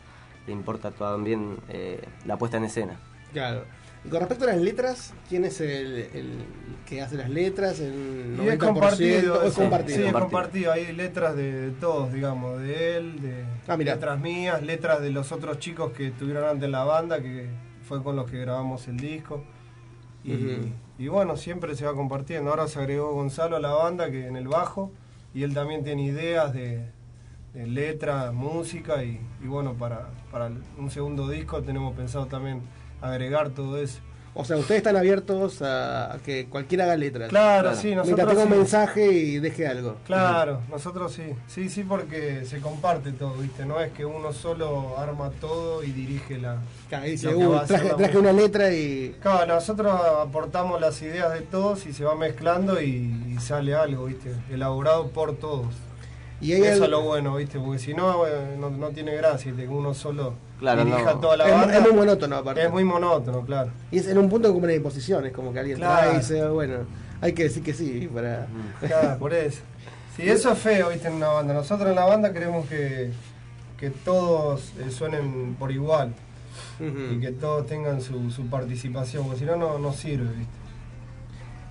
[0.46, 3.00] le importa también eh, la puesta en escena.
[3.32, 3.64] Claro.
[4.06, 6.46] Y con respecto a las letras, ¿quién es el, el
[6.86, 7.80] que hace las letras?
[7.80, 8.44] ¿El 90%?
[8.44, 9.98] Y es compartido, ¿O es sí, compartido?
[9.98, 10.72] Sí, es compartido.
[10.74, 15.32] Hay letras de, de todos, digamos, de él, de Ah, letras mías, letras de los
[15.32, 17.48] otros chicos que estuvieron antes en la banda, que
[17.88, 19.44] fue con los que grabamos el disco.
[20.26, 20.74] Y.
[20.98, 22.50] y bueno, siempre se va compartiendo.
[22.50, 24.92] Ahora se agregó Gonzalo a la banda, que en el bajo,
[25.34, 26.86] y él también tiene ideas de,
[27.54, 32.62] de letras, música, y, y bueno, para, para un segundo disco tenemos pensado también
[33.02, 34.02] agregar todo eso.
[34.36, 37.30] O sea, ustedes están abiertos a, que cualquiera haga letras.
[37.30, 38.56] Claro, sí, nosotros Mientras tenga un sí.
[38.58, 39.98] mensaje y deje algo.
[40.08, 43.64] Claro, nosotros sí, sí, sí, porque se comparte todo, ¿viste?
[43.66, 46.58] No es que uno solo arma todo y dirige la.
[46.90, 48.32] Claro, dice, "Uh, va a hacer traje, la traje música".
[48.32, 49.16] una letra y...
[49.22, 54.06] Claro, nosotros aportamos las ideas de todos y se va mezclando y, y sale algo,
[54.06, 54.34] ¿viste?
[54.52, 55.68] Elaborado por todos.
[56.42, 57.58] Y Eso es lo bueno, ¿viste?
[57.60, 59.54] Porque si no, eh, no, no tiene gracia.
[59.56, 60.34] Que uno solo
[60.64, 61.20] Claro, dirija no.
[61.20, 61.76] toda la Es- banda.
[61.78, 62.64] es muy monótono, aparte.
[62.64, 63.70] Es muy monótono, claro.
[63.92, 66.02] Y es en un punto como una imposición, es como que alguien Claro.
[66.04, 66.76] trae y dice, bueno,
[67.20, 68.48] hay que decir que sí para...
[68.80, 69.60] Claro, por eso.
[70.16, 71.54] Sí, eso es feo, viste, en una banda.
[71.54, 73.12] Nosotros en la banda queremos que,
[73.78, 76.14] que todos eh, suenen por igual
[76.80, 80.54] y que todos tengan su, su participación, porque si no, no no sirve, viste.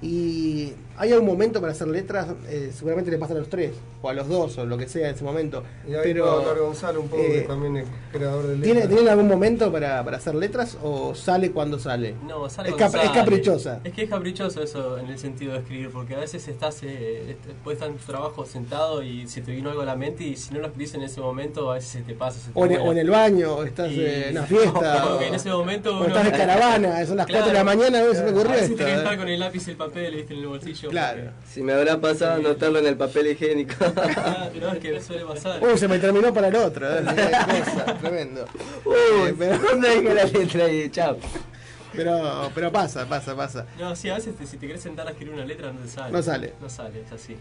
[0.02, 3.72] Y hay un momento para hacer letras, eh, seguramente le pasa a los tres,
[4.02, 5.62] o a los dos, o lo que sea en ese momento.
[5.88, 8.88] Y ahí Pero, hablar Gonzalo un poco, eh, que también es creador de ¿tiene, letras.
[8.88, 12.14] ¿Tienen algún momento para, para hacer letras o sale cuando sale?
[12.26, 13.20] No, sale es, cuando cap- es sale.
[13.20, 13.80] caprichosa.
[13.84, 17.36] Es que es caprichoso eso en el sentido de escribir, porque a veces estás, eh,
[17.64, 20.36] puedes estar en tu trabajo sentado y se te vino algo a la mente y
[20.36, 22.38] si no lo escribís en ese momento a veces se te pasa.
[22.40, 25.06] Se te O en, o en el baño, o estás Y- eh, en una fiesta.
[25.10, 27.52] o o, que en ese momento o uno- estás de caravana, son las 4 de
[27.52, 28.76] la mañana, y se me ocurrió a veces esto.
[28.76, 29.02] tenés que eh.
[29.02, 30.34] estar con el lápiz y el papel ¿viste?
[30.34, 30.81] en el bolsillo.
[30.90, 31.30] Claro.
[31.48, 33.74] Si me habrá pasado anotarlo en el papel higiénico.
[34.16, 35.62] Ah, pero es que suele pasar.
[35.62, 36.86] Uy, se me terminó para el otro.
[36.98, 38.44] eh, cosa, tremendo.
[38.84, 38.94] Uy,
[39.30, 40.90] Eh, pero, ¿dónde dejé la letra ahí?
[40.90, 41.16] Chao.
[41.94, 43.66] pero, pero pasa, pasa, pasa.
[43.78, 45.88] No, sí, a veces te- si te querés sentar a escribir una letra no te
[45.88, 46.12] sale.
[46.12, 46.54] No sale.
[46.60, 47.36] No sale, es así.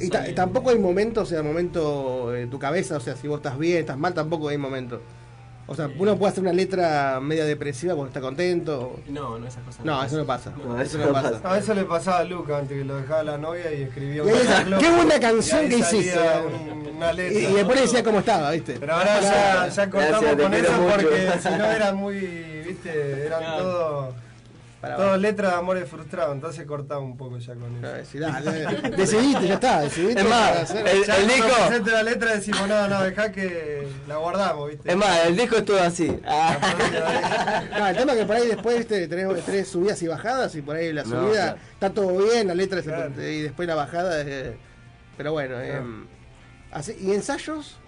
[0.00, 3.16] Y, ta- sale- y tampoco hay momentos, o sea, momento en tu cabeza, o sea,
[3.16, 5.02] si vos estás bien, estás mal, tampoco hay momento.
[5.70, 8.98] O sea, uno puede hacer una letra media depresiva cuando está contento.
[9.06, 10.52] No, no, esas cosas No, eso no pasa.
[10.56, 11.40] No, eso no no pasa.
[11.44, 14.56] A eso le pasaba a Luca antes que lo dejaba la novia y escribía decía,
[14.58, 16.18] arreglo, "Qué buena canción que hiciste".
[16.18, 17.40] un- una Y, letra.
[17.50, 18.76] y después le decía cómo estaba, ¿viste?
[18.80, 22.16] Pero ahora ya, cortamos Gracias, con eso porque si no era muy,
[22.66, 24.12] viste, eran Claro.
[24.80, 25.20] Todo, Para todo abajo.
[25.20, 28.18] letras de amores frustrados, entonces cortamos un poco ya con eso.
[28.18, 30.20] dale, decidiste, ya está, decidiste.
[30.22, 34.16] Es más, el- Ya el disco- presente la letra decimos, no, no, dejá que la
[34.16, 34.90] guardamos, viste.
[34.90, 36.18] Es más, el disco estuvo así.
[36.26, 37.62] Ah.
[37.78, 39.08] No, el tema es que por ahí después ¿viste?
[39.08, 41.58] tenés, tenés subidas y bajadas y por ahí la No, subida claro.
[41.74, 43.10] está todo bien, la letra es- Claro.
[43.22, 44.52] y después la bajada es...
[45.16, 46.06] Pero bueno, em,
[46.72, 47.78] así, ¿y ensayos?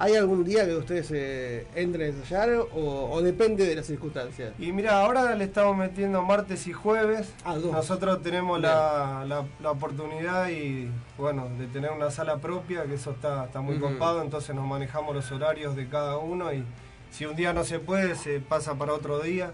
[0.00, 4.52] ¿Hay algún día que ustedes eh, entren a ensayar o, o depende de las circunstancias?
[4.56, 7.32] Y mira, ahora le estamos metiendo martes y jueves.
[7.44, 7.72] Ah, dos.
[7.72, 13.10] Nosotros tenemos la, la- la oportunidad y bueno, de tener una sala propia, que eso
[13.10, 13.88] está, está muy Ujú.
[13.94, 16.62] copado, entonces nos manejamos los horarios de cada uno y
[17.10, 19.50] si un día no se puede, se pasa para otro día.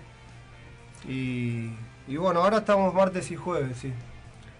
[1.08, 1.70] Y,
[2.06, 3.92] y bueno, ahora estamos martes y jueves, sí.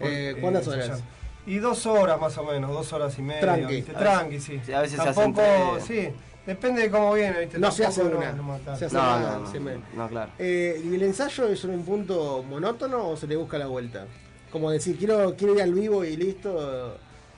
[0.01, 0.87] Eh, ¿cuántas horas?
[0.87, 1.05] ensayando.
[1.47, 3.41] Y dos horas más o menos, dos horas y media.
[3.43, 3.75] Tranqui.
[3.75, 3.93] ¿viste?
[3.93, 4.61] Tranqui, sí.
[4.73, 6.09] a veces se hacen Tampoco, sí,
[6.47, 7.59] depende de cómo viene, ¿viste?
[7.59, 8.33] No se hace Tampoco una.
[8.33, 8.77] no-.
[8.77, 10.31] Se hace No, una, no, no, se me- no, claro.
[10.39, 14.07] Eh, ¿Y el ensayo es un punto monótono o se le busca la vuelta?
[14.51, 16.97] Como decir, quiero, quiero ir al vivo y listo.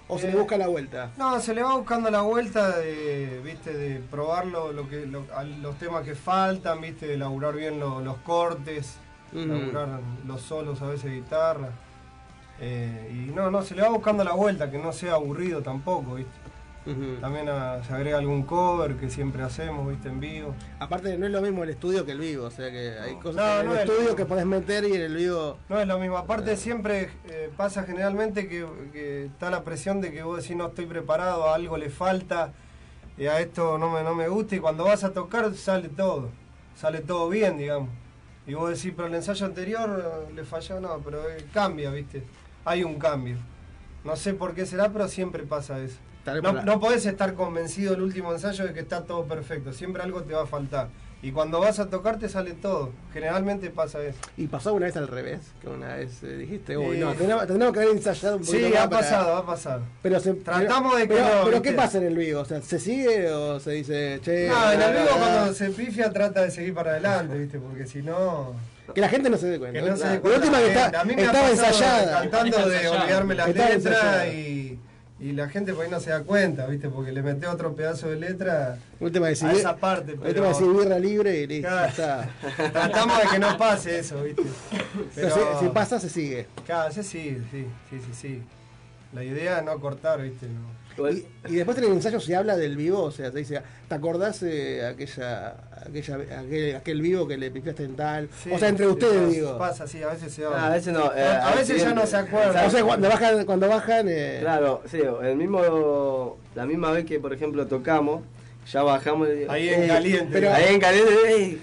[0.08, 1.10] ¿O se Eh, le busca la vuelta?
[1.16, 5.24] No, se le va buscando la vuelta de, viste, de probar lo, lo que, lo-
[5.34, 8.98] a- los temas que faltan, viste, de laburar bien lo- los cortes,
[9.32, 9.46] Ujú.
[9.46, 9.88] laburar
[10.24, 11.70] los solos a veces de guitarra.
[12.60, 16.14] Eh, y no, no, se le va buscando la vuelta, que no sea aburrido tampoco,
[16.14, 16.32] viste.
[17.20, 20.54] También ah, se agrega algún cover que siempre hacemos, viste, en vivo.
[20.78, 23.34] Aparte, no es lo mismo el estudio que el vivo, o sea que hay cosas
[23.34, 25.58] No, en no el es estudio que podés meter y en el vivo.
[25.68, 30.12] No es lo mismo, aparte siempre eh, pasa generalmente que, que está la presión de
[30.12, 32.52] que vos decís no estoy preparado, a algo le falta,
[33.18, 36.30] y a esto no me, no me gusta, y cuando vas a tocar sale todo,
[36.76, 37.88] sale todo bien, digamos.
[38.46, 42.22] Y vos decís, pero el ensayo anterior eh, le falló, no, pero eh, cambia, viste,
[42.66, 43.36] hay un cambio.
[44.04, 45.96] No sé por qué será, pero siempre pasa eso.
[46.42, 50.22] No, no podés estar convencido el último ensayo de que está todo perfecto, siempre algo
[50.22, 50.88] te va a faltar.
[51.22, 54.18] Y cuando vas a tocar te sale todo, generalmente pasa eso.
[54.36, 55.40] ¿Y pasó una vez al revés?
[55.60, 58.72] Que una vez eh, dijiste, uy, no, tendríamos, tendríamos que haber ensayado un poquito Sí,
[58.72, 59.82] más ha para- pasado, ha pasado.
[60.02, 61.62] Pero se, Tratamos pero- de que pero, no, Pero.
[61.62, 62.40] ¿qué pasa en el vivo?
[62.40, 64.48] O sea, ¿se sigue o se dice, che?
[64.48, 67.58] No, en el vivo cuando se pifia trata de seguir para adelante, ¿viste?
[67.60, 68.54] Porque si no...
[68.94, 69.80] Que la gente no se dé cuenta.
[69.80, 70.96] Que no se La- dé la cuenta última que la está- gente.
[70.98, 72.20] A mí me ha estaba ensayada.
[72.22, 74.28] Cantando de olvidarme las Estaba letras ensayada.
[74.28, 74.78] y,
[75.18, 76.88] y la gente por ahí no se da cuenta, ¿viste?
[76.88, 80.12] Porque le mete otro pedazo de letra Última vez, a esa parte.
[80.12, 81.88] última Pero vez, si birra libre y listo, Claro.
[81.88, 82.28] está.
[82.72, 84.42] tratamos de que no pase eso, ¿viste?
[85.14, 86.46] Pero si, si pasa, se sigue.
[86.66, 88.42] Claro, sí, sí, sí, sí, sí, sí.
[89.14, 90.46] La idea es no cortar, ¿viste?
[90.46, 90.76] No.
[91.10, 93.94] Y, y después en el ensayo se habla del vivo, o sea, se dice, ¿te
[93.94, 95.54] acordás eh, aquella,
[95.88, 98.28] aquella, aquel, aquel vivo que le pifiaste en tal?
[98.42, 99.58] Sí, o sea, entre ustedes, pasa, digo.
[99.58, 100.66] Pasa, sí, a veces se Ah, habla.
[100.66, 102.66] a veces no, eh, a veces ya no se acuerdan.
[102.66, 107.18] O sea, cuando bajan, cuando bajan eh, Claro, sí, el mismo, la misma vez que
[107.20, 108.22] por ejemplo tocamos,
[108.72, 109.28] ya bajamos.
[109.28, 110.28] y- Ahí en caliente.
[110.32, 111.58] pero- ahí en caliente,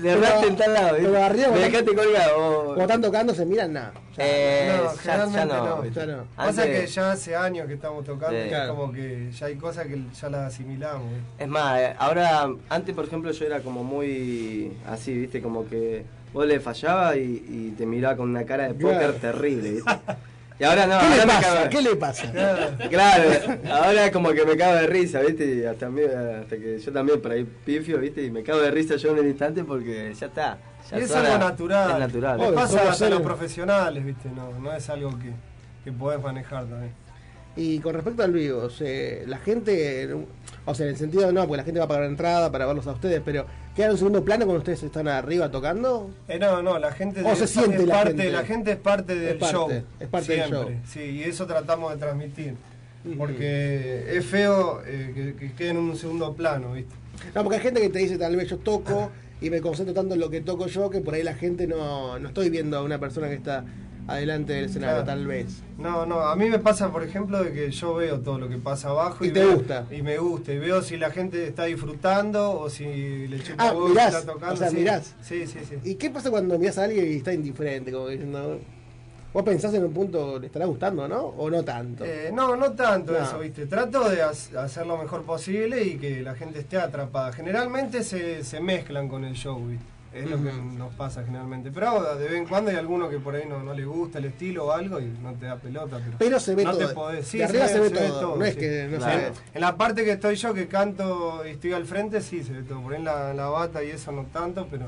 [0.00, 0.88] le erraste en tal lado.
[0.96, 1.22] pero ¿viste?
[1.24, 2.64] arriba, me dejaste colgado.
[2.66, 3.92] cuando están tocando, se miran nada.
[4.18, 5.84] Eh, No, ya- ya, generalmente no.
[5.86, 6.24] Ya no.
[6.36, 8.44] Pasa que ya hace años que estamos tocando Sí.
[8.46, 8.64] y Claro.
[8.72, 11.12] es como que ya hay cosas que ya las asimilamos.
[11.38, 16.04] Es más, eh, ahora, antes por ejemplo yo era como muy así, viste, como que
[16.32, 19.14] vos le fallabas y, y te miraba con una cara de póker Claro.
[19.14, 19.90] terrible, viste.
[20.62, 21.40] Y ahora no, ¿Qué ahora le pasa?
[21.56, 22.32] cago- ¿Qué le pasa?
[22.88, 23.30] Claro,
[23.68, 25.44] ahora es como que me cago de risa, ¿viste?
[25.56, 28.22] Y hasta, mí- hasta que yo también por ahí pifio, ¿viste?
[28.22, 30.58] Y me cago de risa yo en el instante porque ya está.
[30.88, 31.90] Ya Y es algo natural.
[31.90, 32.40] Es natural.
[32.40, 34.28] Obvio, pasa hasta a los profesionales, ¿viste?
[34.28, 35.32] No, no es algo que,
[35.84, 36.92] que podés manejar también.
[37.56, 40.14] Y con respecto al vivo, o sea, la gente,
[40.64, 42.86] o sea, en el sentido no, porque la gente va a pagar entrada para verlos
[42.86, 46.10] a ustedes, pero ¿queda en un segundo plano cuando ustedes están arriba tocando?
[46.28, 48.30] Eh, no, no, la gente, ¿O se siente es la parte, gente?
[48.30, 49.70] la gente es parte del parte, show.
[49.70, 50.82] es parte del siempre, show.
[50.86, 52.54] Sí, y eso tratamos de transmitir.
[53.18, 56.94] Porque es feo eh, que, que quede en un segundo plano, ¿viste?
[57.34, 59.10] No, porque hay gente que te dice, tal vez yo toco
[59.40, 62.18] y me concentro tanto en lo que toco yo que por ahí la gente no,
[62.20, 63.64] no estoy viendo a una persona que está
[64.08, 65.06] adelante del escenario, Claro.
[65.06, 65.62] tal vez.
[65.78, 68.58] No, no, a mí me pasa, por ejemplo, de que yo veo todo lo que
[68.58, 69.24] pasa abajo.
[69.24, 69.86] Y te veo- gusta.
[69.90, 70.52] Y me gusta.
[70.52, 74.54] Y veo si la gente está disfrutando o si le chupa Ah, mirás, está tocando.
[74.54, 74.76] o sea, sí.
[74.76, 75.14] mirás.
[75.22, 75.76] Sí, sí, sí.
[75.84, 77.90] ¿Y qué pasa cuando miras a alguien y está indiferente?
[77.92, 78.58] Como diciendo,
[79.32, 81.20] vos pensás en un punto, le estará gustando, ¿no?
[81.22, 82.04] ¿O no tanto?
[82.04, 83.18] Eh, no, no tanto No.
[83.18, 83.66] eso, ¿viste?
[83.66, 84.30] Trato de ha-
[84.62, 87.32] hacer lo mejor posible y que la gente esté atrapada.
[87.32, 89.84] Generalmente se, se mezclan con el show, ¿viste?
[90.14, 91.70] Es lo que nos pasa generalmente.
[91.70, 94.26] Pero de vez en cuando hay alguno que por ahí no, no le gusta el
[94.26, 95.98] estilo o algo y no te da pelota.
[96.04, 96.88] Pero, Pero se ve no todo.
[96.88, 99.32] Te podés, sí, De arriba se ve todo, no es que no se ve.
[99.54, 102.62] En la parte que estoy yo, que canto y estoy al frente, sí se ve
[102.62, 102.80] todo.
[102.82, 104.86] Por ahí en la, la bata y eso no tanto, pero...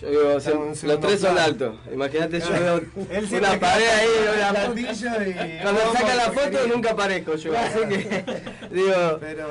[0.00, 1.76] Yo digo, los tres son altos.
[1.92, 2.64] Imagínate, yo Claro.
[2.96, 6.66] veo Él una pared ahí, con una el platillo y- Cuando saca la foto quería.
[6.74, 7.56] nunca aparezco yo.
[7.56, 8.24] Así que,
[8.72, 9.46] digo, Pero...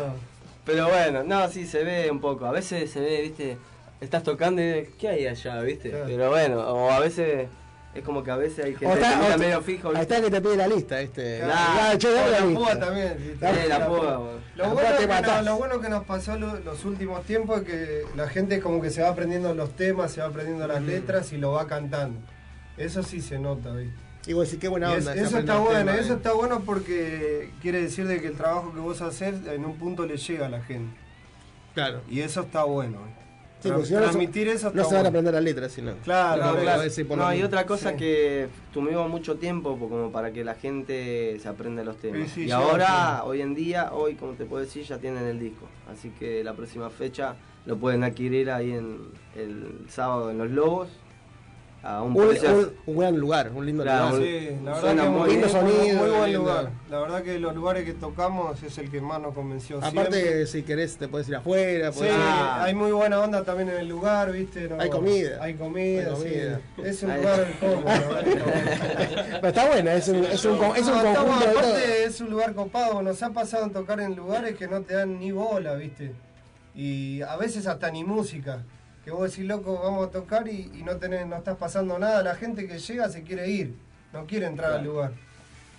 [0.65, 2.45] pero bueno, no, sí, se ve un poco.
[2.45, 3.57] A veces se ve, viste,
[4.03, 5.89] estás tocando y ¿qué hay allá, viste?
[5.89, 6.05] Claro.
[6.07, 7.47] Pero bueno, o a veces,
[7.93, 9.89] es como que a veces hay O gente que está, medio fijo.
[9.89, 10.15] Ahí ¿viste?
[10.15, 11.39] está que te pide la lista, este.
[11.39, 11.53] Claro.
[11.55, 12.59] Ah, che, dame la la lista.
[12.59, 13.37] púa también.
[13.69, 14.29] la púa.
[14.55, 15.43] Lo bueno, te que matás.
[15.45, 18.81] no- lo bueno que nos pasó lo- los últimos tiempos es que la gente como
[18.81, 22.19] que se va aprendiendo los temas, se va aprendiendo las letras y lo va cantando.
[22.77, 23.95] Eso sí se nota, ¿viste?
[24.25, 25.13] Y vos decís, qué buena onda.
[25.15, 26.15] es- eso está bueno, tema, eso eh.
[26.15, 30.05] está bueno porque quiere decir de que el trabajo que vos haces en un punto
[30.05, 30.95] le llega a la gente.
[31.73, 32.01] Claro.
[32.09, 32.99] Y eso está bueno.
[33.05, 33.22] ¿viste?
[33.63, 35.43] Sí, Tra- porque si no, no se- transmitir eso no se van a aprender las
[35.43, 35.93] letras, sino.
[36.03, 37.15] Claro, Claro, claro.
[37.15, 37.95] No, y otra cosa Sí.
[37.97, 42.27] que tuvimos mucho tiempo po- como para que la gente se aprenda los temas.
[42.29, 45.39] Sí, sí, y ahora, hoy en día, hoy, como te puedo decir, ya tienen el
[45.39, 45.65] disco.
[45.89, 47.35] Así que la próxima fecha
[47.65, 48.97] lo pueden adquirir ahí en
[49.35, 50.89] el sábado en Los Lobos.
[51.85, 54.23] A un Un, precio- un- un gran lugar, un lindo Claro, lugar.
[54.23, 56.39] Sí, la verdad Suena que muy lindo sonido, muy buen lindo.
[56.39, 56.69] lugar.
[56.89, 59.77] La verdad que los lugares que tocamos es el que más nos convenció.
[59.79, 60.47] Aparte, siempre.
[60.47, 61.91] si querés, te puedes ir afuera.
[61.91, 62.19] Sí, podés ir-
[62.61, 64.69] hay muy buena onda también en el lugar, ¿viste?
[64.69, 65.37] No- Hay comida.
[65.43, 66.61] Hay comida, Hay comida.
[66.77, 66.81] sí.
[66.85, 67.83] Es un Hay- lugar cómodo.
[69.41, 72.21] Pero está buena, es un, es un, con- es un No, estamos- conjunto aparte es
[72.21, 75.31] un lugar copado, nos ha pasado en tocar en lugares que no te dan ni
[75.31, 76.13] bola, ¿viste?
[76.75, 78.63] Y a veces hasta ni música.
[79.03, 82.23] Que vos decís, loco, vamos a tocar y, y no tenés, no estás pasando nada.
[82.23, 83.75] La gente que llega se quiere ir,
[84.13, 85.11] no quiere entrar al lugar.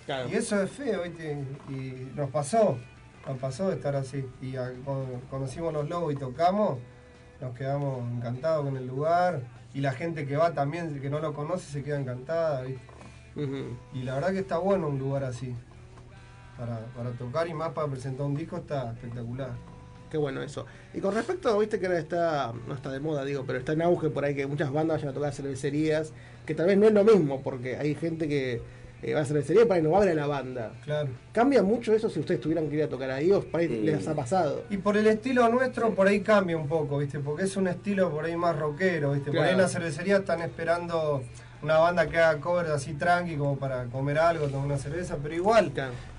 [0.05, 0.29] Claro.
[0.29, 1.43] Y eso es feo, ¿viste?
[1.71, 2.77] Y nos pasó,
[3.27, 4.27] nos pasó de estar así.
[4.43, 6.79] Y a- cuando conocimos los lobos y tocamos,
[7.41, 9.41] nos quedamos encantados con el lugar.
[9.73, 12.65] Y la gente que va también, que no lo conoce, se queda encantada.
[13.95, 15.55] Y la verdad que está bueno un lugar así.
[16.59, 19.51] Para, para tocar y más para presentar un disco está espectacular.
[20.15, 20.65] Qué bueno eso.
[20.95, 23.83] Y con respecto, viste que ahora está, no está de moda, digo, pero está en
[23.83, 26.13] auge por ahí que muchas bandas vayan a tocar cervecerías,
[26.47, 28.63] que tal vez no es lo mismo, porque hay gente que
[29.03, 30.73] eh, va a cervecería y para ahí no va a ver a la banda.
[30.85, 31.09] Claro.
[31.33, 33.81] ¿Cambia mucho eso si ustedes tuvieran que ir a tocar ahí o para ahí Sí.
[33.81, 34.63] les ha pasado?
[34.71, 37.19] Y por el estilo nuestro, por ahí cambia un poco, ¿viste?
[37.19, 39.33] Porque es un estilo por ahí más rockero, ¿viste?
[39.33, 41.25] Por ahí en la cervecería están esperando
[41.65, 45.35] una banda que haga covers así tranqui, como para comer algo, tomar una cerveza, pero
[45.35, 45.73] igual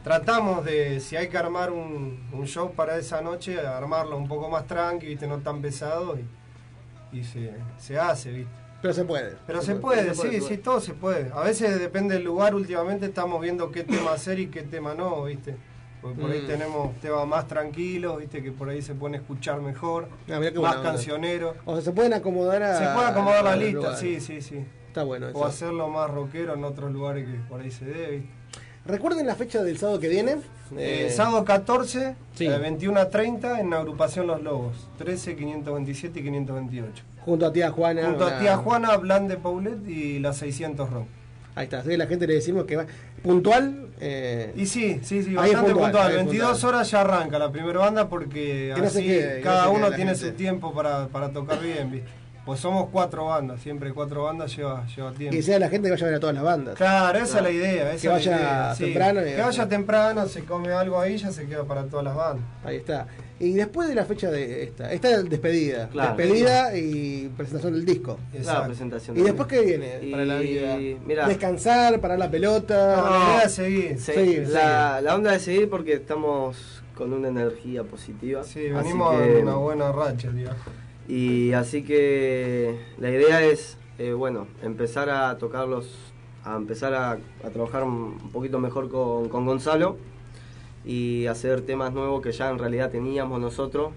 [0.03, 4.49] tratamos de, si hay que armar un, un show para esa noche, armarlo un poco
[4.49, 5.27] más tranqui, ¿viste?
[5.27, 8.51] No tan pesado y, y se, se hace, ¿viste?
[8.81, 9.35] Pero se puede.
[9.47, 11.31] Pero se puede, sí, sí, todo se puede.
[11.33, 15.23] A veces depende del lugar, últimamente estamos viendo qué tema hacer y qué tema no,
[15.23, 15.55] ¿viste?
[16.01, 16.47] Porque por ahí Mm.
[16.47, 18.43] tenemos temas más tranquilos, ¿viste?
[18.43, 21.55] Que por ahí se pueden escuchar mejor, Ah, más cancioneros.
[21.65, 22.77] O sea, se pueden acomodar a.
[22.77, 24.65] Se puede acomodar la a lista, sí, sí, sí.
[24.95, 25.37] Está bueno eso.
[25.37, 28.29] O hacerlo más rockero en otros lugares que por ahí se dé, ¿viste?
[28.85, 30.37] Recuerden la fecha del sábado que viene.
[30.77, 32.45] Eh, Eh, sábado 14, Sí.
[32.47, 37.03] eh, 21 a 30 en la agrupación Los Lobos, 13, 527 y 528.
[37.25, 38.05] Junto a tía Juana.
[38.05, 41.07] Junto a tía Juana, Blan de Paulet y la 600 Rock.
[41.55, 42.85] Ahí está, así que la gente le decimos que va
[43.21, 43.87] puntual.
[43.99, 46.09] eh, Y sí, sí, sí, bastante puntual.
[46.11, 46.73] es 22 puntual.
[46.75, 50.29] horas ya arranca la primera banda porque así que cada uno tiene gente.
[50.29, 52.07] su tiempo para, para tocar bien, ¿viste?
[52.45, 55.35] Pues somos cuatro bandas, siempre cuatro bandas lleva, lleva tiempo.
[55.35, 56.75] Que sea la gente que vaya a ver a todas las bandas.
[56.75, 57.93] Claro, esa es la idea.
[57.93, 58.83] Esa que vaya idea, sí.
[58.83, 59.21] temprano.
[59.21, 62.45] y- Que vaya temprano, se come algo ahí, ya se queda para todas las bandas.
[62.63, 63.07] Ahí está.
[63.39, 65.89] Y después de la fecha de esta, esta es despedida.
[65.89, 66.15] Claro.
[66.15, 68.19] Despedida y presentación del disco.
[68.43, 70.77] Claro, presentación ¿Y después qué viene Y, para la vida?
[71.27, 72.95] Descansar, parar la pelota.
[72.95, 73.97] No, la idea es seguir.
[73.99, 78.43] Sí, Seguir, la, la onda de seguir porque estamos con una energía positiva.
[78.43, 80.49] Sí, Así venimos que- en una buena racha, tío.
[81.07, 85.87] Y así que la idea es, eh, bueno, empezar a tocarlos,
[86.43, 89.97] a empezar a, a trabajar un poquito mejor con, con Gonzalo
[90.83, 93.91] y hacer temas nuevos que ya en realidad teníamos nosotros.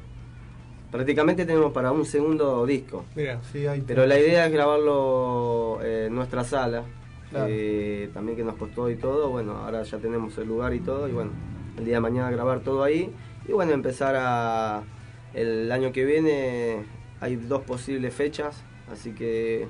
[0.91, 3.05] Prácticamente tenemos para un segundo disco.
[3.15, 6.85] Mira, sí, hay Pero la idea es grabarlo eh, en nuestra sala.
[7.31, 7.47] Claro.
[7.51, 9.29] eh, también que nos costó y todo.
[9.29, 11.07] Bueno, ahora ya tenemos el lugar y todo.
[11.07, 11.31] Y bueno,
[11.77, 13.11] el día de mañana grabar todo ahí.
[13.47, 14.83] Y bueno, empezar a.
[15.35, 16.85] El año que viene
[17.21, 18.63] hay dos posibles fechas.
[18.93, 19.67] Así que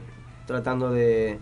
[0.46, 1.38] tratando de,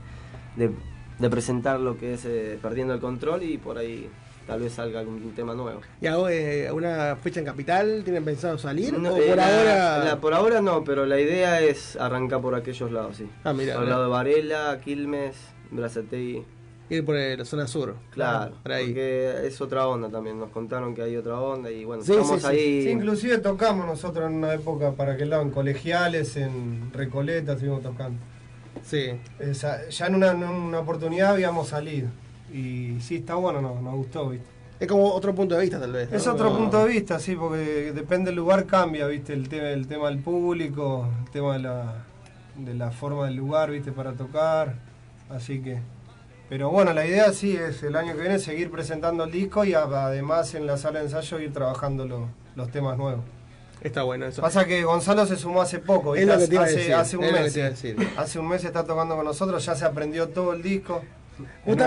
[0.56, 0.70] de,
[1.18, 4.08] de presentar lo que es eh, Perdiendo el Control y por ahí
[4.46, 5.80] tal vez salga algún tema nuevo.
[6.00, 8.02] ¿Y eh, una fecha en capital?
[8.04, 8.98] ¿Tienen pensado salir?
[8.98, 10.04] No, ¿O eh, por la- ahora.?
[10.04, 13.28] la- por ahora no, pero la idea es arrancar por aquellos lados, sí.
[13.44, 15.36] Ah, mira, Por el lado de Varela, Quilmes,
[15.70, 16.44] Brazatei.
[16.88, 17.96] Ir por la zona sur.
[18.10, 18.86] Claro, Por ahí.
[18.86, 20.38] porque es otra onda también.
[20.38, 22.46] Nos contaron que hay otra onda y bueno, Sí, estamos sí, sí.
[22.46, 22.82] ahí.
[22.84, 27.82] Sí, inclusive tocamos nosotros en una época para aquel lado, en colegiales, en Recoleta, estuvimos
[27.82, 28.20] tocando.
[28.84, 29.10] Sí.
[29.40, 32.08] Esa- ya en una, en una oportunidad habíamos salido.
[32.52, 34.46] Y sí, está bueno, nos, nos gustó, ¿viste?
[34.78, 36.12] Es como otro punto de vista, tal vez.
[36.12, 36.34] Es ¿no?
[36.34, 39.32] otro punto de vista, sí, porque depende del lugar, cambia, ¿viste?
[39.32, 42.04] El tema, el tema del público, el tema de la,
[42.58, 43.90] de la forma del lugar, ¿viste?
[43.90, 44.74] Para tocar.
[45.30, 45.80] Así que.
[46.48, 49.74] Pero bueno, la idea sí es el año que viene seguir presentando el disco y
[49.74, 53.24] además en la sala de ensayo ir trabajando lo- los temas nuevos.
[53.82, 54.42] Está bueno eso.
[54.42, 56.34] Pasa que Gonzalo se sumó hace poco, Es ¿viste?
[56.34, 57.52] lo que te iba a hace, decir, hace un es lo que mes.
[57.52, 57.96] te decir.
[58.16, 61.02] Hace un mes está tocando con nosotros, ya se aprendió todo el disco.
[61.64, 61.84] Justa-.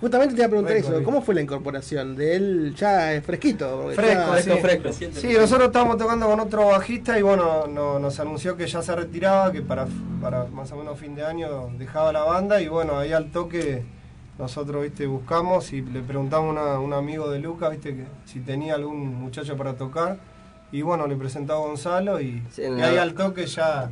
[0.00, 0.88] Justamente te iba a preguntar eso.
[1.04, 3.88] ¿Cómo fue la incorporación de él ya eh, fresquito?
[3.96, 4.60] Fresco, ya- sí.
[5.20, 8.94] Sí, nosotros estábamos tocando con otro bajista y bueno, no- nos anunció que ya se
[8.94, 9.86] retiraba, que para,
[10.20, 13.82] para más o menos fin de año dejaba la banda y bueno, ahí al toque
[14.38, 18.74] nosotros, viste, buscamos y le preguntamos a un amigo de Lucas, viste, que si tenía
[18.74, 20.18] algún muchacho para tocar
[20.72, 23.90] y bueno, le presentaba a Gonzalo y, Sí, y ahí al toque ya,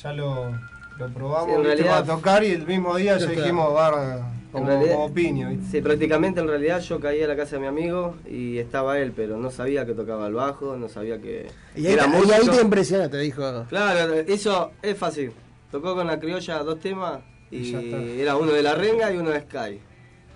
[0.00, 0.52] ya lo,
[0.98, 4.66] lo probamos Sí, realidad- para tocar y el mismo día Ya dijimos, va, En como,
[4.66, 5.66] realidad- como piña, viste.
[5.70, 9.12] Sí, prácticamente en realidad yo caí a la casa de mi amigo y estaba él,
[9.14, 11.46] pero no sabía que tocaba el bajo, no sabía que
[11.76, 12.34] Y ahí, era te- y músico.
[12.34, 13.64] ahí te impresiona, te dijo.
[13.68, 15.32] Claro, eso es fácil.
[15.70, 17.20] Tocó con la criolla dos temas
[17.50, 17.96] Y Ya está.
[17.98, 19.80] era uno de la renga y uno de Sky.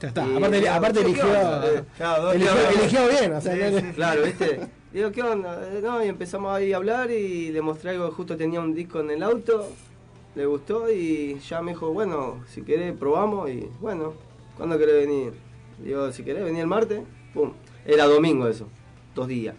[0.00, 0.26] Ya está.
[0.26, 1.62] Y Aparte, digo, aparte ¿qué eligió, onda?
[1.66, 3.32] Eh, claro, eligió, bien.
[3.34, 4.60] O sea, no- Claro, ¿viste?
[4.92, 5.60] Digo, ¿qué onda?
[5.72, 9.00] Eh, No, y empezamos ahí a hablar y le mostré algo, justo tenía un disco
[9.00, 9.68] en el auto,
[10.35, 14.14] le gustó y ya me dijo, bueno, si querés probamos y bueno,
[14.57, 15.35] ¿cuándo querés venir?
[15.78, 17.01] Digo, si querés venir el martes,
[17.35, 17.53] pum.
[17.85, 18.68] Era domingo eso,
[19.14, 19.55] dos días.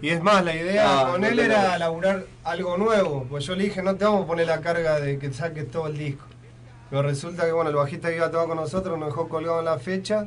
[0.00, 3.26] Y es más, la idea Ah, con no él era laburar algo nuevo.
[3.28, 5.86] Pues yo le dije, no te vamos a poner la carga de que saques todo
[5.88, 6.24] el disco.
[6.90, 9.58] Pero resulta que bueno, el bajista que iba a tocar con nosotros nos dejó colgado
[9.60, 10.26] en la fecha.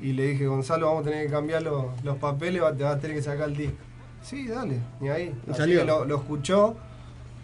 [0.00, 2.98] Y le dije, Gonzalo, vamos a tener que cambiar los, los papeles, te vas a
[3.00, 3.76] tener que sacar el disco.
[4.22, 5.34] Sí, dale, ni ahí.
[5.46, 5.80] Y Así salió.
[5.80, 6.76] que lo, lo escuchó.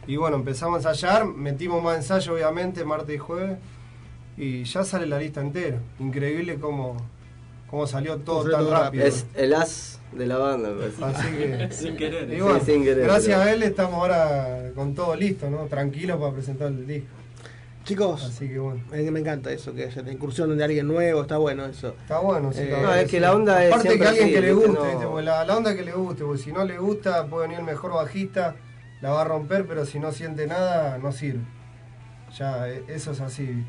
[0.06, 3.58] Y bueno, empezamos a ensayar, metimos más ensayo obviamente, martes y jueves.
[4.36, 5.78] Y ya sale la lista entera.
[5.98, 6.96] Increíble cómo,
[7.68, 9.04] cómo salió todo Fue tan todo rápido.
[9.06, 11.04] Es el as de la banda, parece.
[11.04, 11.68] Así que.
[11.72, 12.32] Sin querer.
[12.32, 15.64] Y bueno, Sí, sin querer, gracias pero- a él estamos ahora con todo listo, ¿no?
[15.66, 17.08] Tranquilos para presentar el disco.
[17.84, 18.82] Chicos, Así que bueno.
[18.90, 21.94] me, me encanta eso, que haya la incursión de alguien nuevo, está bueno eso.
[22.02, 22.60] Está bueno, sí.
[22.62, 24.70] Eh, está No, es que la onda es Aparte que alguien así, que le guste,
[25.04, 27.64] No- la, la onda que le guste, porque si no le gusta puede venir el
[27.64, 28.56] mejor bajista,
[29.06, 31.40] la va a romper, pero si no siente nada, no sirve.
[32.36, 33.64] Ya, eh, eso es así.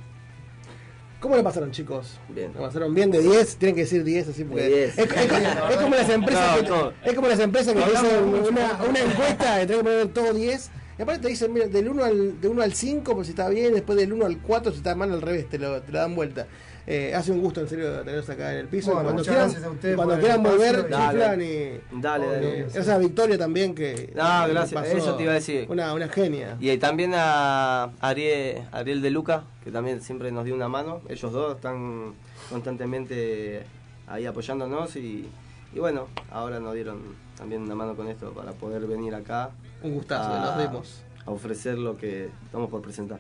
[1.19, 2.19] ¿Cómo le pasaron, chicos?
[2.29, 2.51] Bien.
[2.53, 3.57] ¿Le pasaron bien de 10?
[3.57, 4.63] Tienen que decir 10 así porque.
[4.63, 4.97] De 10.
[4.97, 5.31] Es, es-
[5.69, 8.99] es como las empresas No, que, es como las empresas que te hacen una, una
[8.99, 10.69] encuesta y tenés que poner todo 10.
[10.97, 13.47] Y aparte te dicen, mira, del 1 al, de 1 al 5, pues si está
[13.49, 15.99] bien, después del 1 al 4, si está mal al revés, te lo, te lo
[15.99, 16.47] dan vuelta.
[16.89, 18.91] Eh, hace un gusto, en serio, tenerlos acá en el piso.
[18.93, 21.81] Bueno, cuando muchas quieran, gracias a ustedes cuando quieran volver, chiflan Dale.
[21.93, 21.99] y.
[22.01, 22.59] Dale, dale.
[22.59, 24.13] eh, Gracias a Victoria también, que.
[24.15, 25.67] No, gracias, pasó eso te iba a decir.
[25.69, 26.55] Una, una genia.
[26.61, 31.01] Y también a Ariel, Ariel de Luca, que también siempre nos dio una mano.
[31.09, 32.13] Ellos dos están
[32.49, 33.63] constantemente
[34.07, 35.27] ahí apoyándonos y,
[35.73, 36.99] y bueno, ahora nos dieron
[37.38, 39.49] también una mano con esto para poder venir acá.
[39.83, 41.01] Un gustazo, a- los dimos.
[41.25, 43.19] A ofrecer lo que estamos por presentar.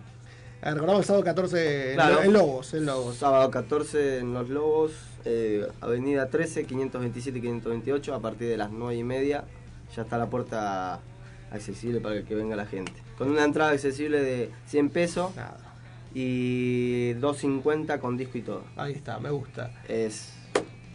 [0.61, 2.23] Recordamos el sábado 14 en, Claro.
[2.23, 3.15] en Lobos, en Lobos.
[3.17, 4.91] Sábado 14 en Los Lobos,
[5.25, 9.43] eh, Avenida 13, 527 y 528, a partir de las 9 y media.
[9.95, 10.99] Ya está la puerta
[11.51, 12.91] accesible para que venga la gente.
[13.17, 15.31] Con una entrada accesible de 100 pesos
[16.13, 18.63] y 250 con disco y todo.
[18.75, 19.71] Ahí está, me gusta.
[19.87, 20.33] Es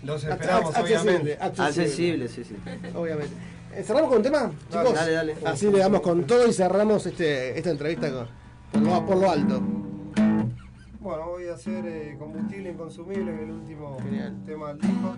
[0.03, 1.39] Los esperamos, ac- accesible, obviamente.
[1.41, 2.57] accesible, sí, sí.
[2.95, 3.33] Obviamente.
[3.75, 4.39] Eh, ¿Cerramos con un tema,
[4.71, 4.95] Dale, chicos?
[4.95, 5.37] dale, dale.
[5.47, 8.29] Así le damos con todo y cerramos este, esta entrevista con,
[8.73, 9.61] por, lo, por lo alto.
[11.01, 14.41] Bueno, voy a hacer eh, combustible inconsumible, el último Genial.
[14.47, 15.17] tema del disco.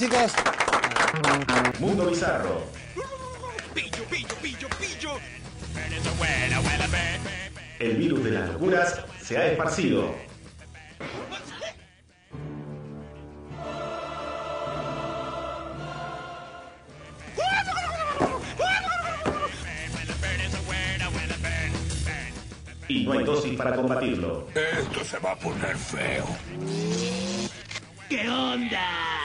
[0.00, 0.32] Chicos.
[1.78, 2.62] Mundo Bizarro.
[3.74, 5.10] Pillo, pillo, pillo, pillo.
[7.78, 10.14] El virus de las locuras se ha esparcido.
[22.88, 24.48] Y no hay dosis para combatirlo.
[24.54, 26.26] Esto se va a poner feo.
[28.08, 29.19] ¿Qué onda?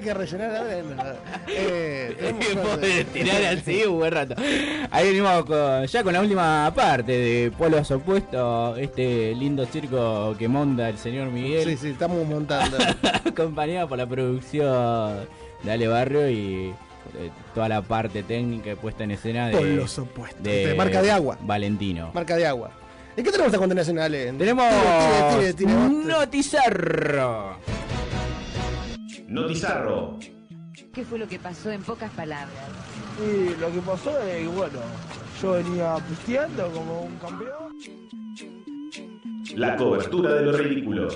[0.00, 1.16] Hay que rellenar ahora.
[1.46, 3.04] Eh, suerte.
[3.12, 4.34] tirar así un buen rato.
[4.90, 10.48] Ahí venimos con- ya con la última parte de Polos Opuestos, este lindo circo que
[10.48, 11.68] monta el señor Miguel.
[11.68, 12.78] Sí, sí, estamos montando.
[13.26, 15.16] acompañado por la producción
[15.64, 16.68] de Ale Barrio y
[17.18, 21.36] eh, toda la parte técnica puesta en escena de, Polos Opuestos, de marca de agua.
[21.42, 22.10] Valentino.
[22.14, 22.70] Marca de agua.
[23.18, 24.32] ¿Y qué tenemos a continuación, Ale?
[24.32, 24.64] Tenemos
[25.36, 25.70] tire, tire.
[25.74, 27.58] Notizarro.
[29.30, 30.18] Notizarro.
[30.92, 32.50] ¿Qué fue lo que pasó en pocas palabras?
[33.24, 34.80] Y lo que pasó es que, bueno,
[35.40, 37.76] yo venía pisteando como un campeón.
[39.54, 41.08] La cobertura de lo ridículo.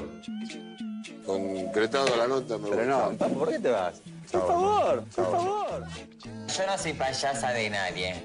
[1.26, 3.28] Concretado la nota, me Pero no, gusta.
[3.28, 4.00] ¿por qué te vas?
[4.30, 5.84] Por favor, por favor.
[6.56, 8.24] Yo no soy payasa de nadie.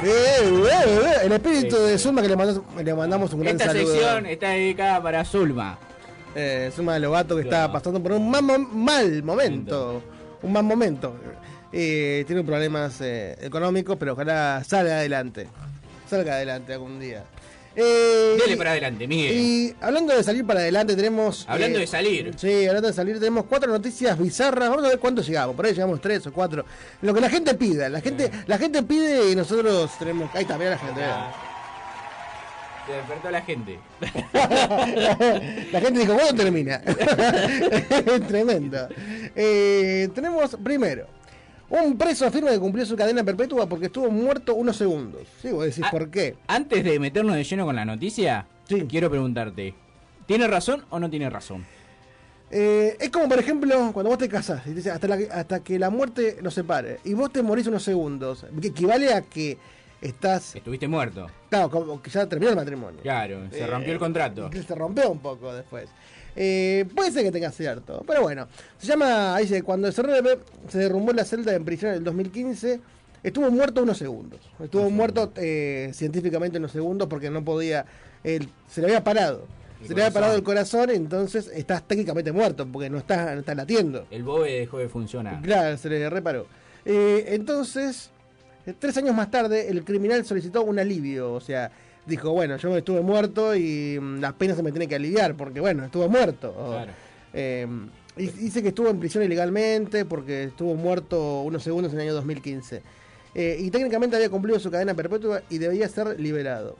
[0.00, 3.92] El espíritu de Zulma que le, mandamos- le mandamos un gran Esta saludo.
[3.92, 5.78] sección está dedicada para Zulma.
[6.34, 10.02] Eh, Zulma Lobato que está pasando por un mal momento.
[10.42, 11.14] Un mal momento.
[11.72, 15.48] Eh, tiene problemas eh, económicos, pero ojalá salga adelante.
[16.08, 17.24] Salga adelante algún día.
[17.76, 19.36] Eh, Dele para adelante, Miguel.
[19.36, 21.44] Y hablando de salir para adelante, tenemos.
[21.48, 22.32] Hablando eh, de salir.
[22.36, 24.68] Sí, hablando de salir, tenemos cuatro noticias bizarras.
[24.68, 25.54] Vamos a ver cuánto llegamos.
[25.54, 26.64] Por ahí llegamos tres o cuatro.
[27.02, 27.88] Lo que la gente pida.
[27.88, 30.34] La gente, la gente pide y nosotros tenemos.
[30.34, 31.00] Ahí está, mira la gente.
[31.00, 31.32] mirá.
[32.88, 33.78] Se despertó la gente.
[35.72, 36.80] La gente dijo, ¿cuándo termina?
[38.28, 38.88] Tremendo.
[39.36, 41.06] Eh, tenemos primero.
[41.70, 45.22] Un preso afirma que cumplió su cadena perpetua porque estuvo muerto unos segundos.
[45.42, 46.34] Sí, vos decís, Ah, ¿por qué?
[46.46, 48.46] Antes de meternos de lleno con la noticia,
[48.88, 49.74] quiero preguntarte:
[50.26, 51.66] ¿tiene razón o no tiene razón?
[52.50, 55.60] Eh, es como, por ejemplo, cuando vos te casás y te dice, hasta, la- hasta
[55.60, 59.58] que la muerte nos separe y vos te morís unos segundos, que equivale a que
[60.00, 60.56] estás.
[60.56, 61.26] Estuviste muerto.
[61.50, 63.00] Claro, como que ya terminó el matrimonio.
[63.02, 64.48] Claro, se Eh, rompió el contrato.
[64.66, 65.90] se rompió un poco después.
[66.40, 68.46] Eh, puede ser que tenga cierto, pero bueno.
[68.78, 70.38] Se llama, ahí dice, cuando el CRB
[70.68, 72.80] se derrumbó la celda en prisión en el 2015,
[73.24, 74.38] estuvo muerto unos segundos.
[74.62, 77.86] Estuvo muerto eh, científicamente unos segundos porque no podía,
[78.22, 79.48] él, se le había parado.
[79.80, 83.40] El se le había parado el corazón, entonces estás técnicamente muerto porque no estás no
[83.40, 84.06] está latiendo.
[84.08, 85.42] El BOE dejó de funcionar.
[85.42, 86.46] Claro, se le reparó.
[86.84, 88.10] Eh, entonces,
[88.64, 91.32] eh, tres años más tarde, el criminal solicitó un alivio.
[91.32, 91.72] O sea,
[92.08, 95.60] dijo, bueno, yo estuve muerto y mm, la pena se me tiene que aliviar porque,
[95.60, 96.52] bueno, estuve muerto.
[96.52, 96.92] Claro.
[97.32, 97.66] eh,
[98.16, 102.14] y dice que estuvo en prisión ilegalmente porque estuvo muerto unos segundos en el año
[102.14, 102.82] 2015.
[103.34, 106.76] Eh, y técnicamente había cumplido su cadena perpetua y debía ser liberado.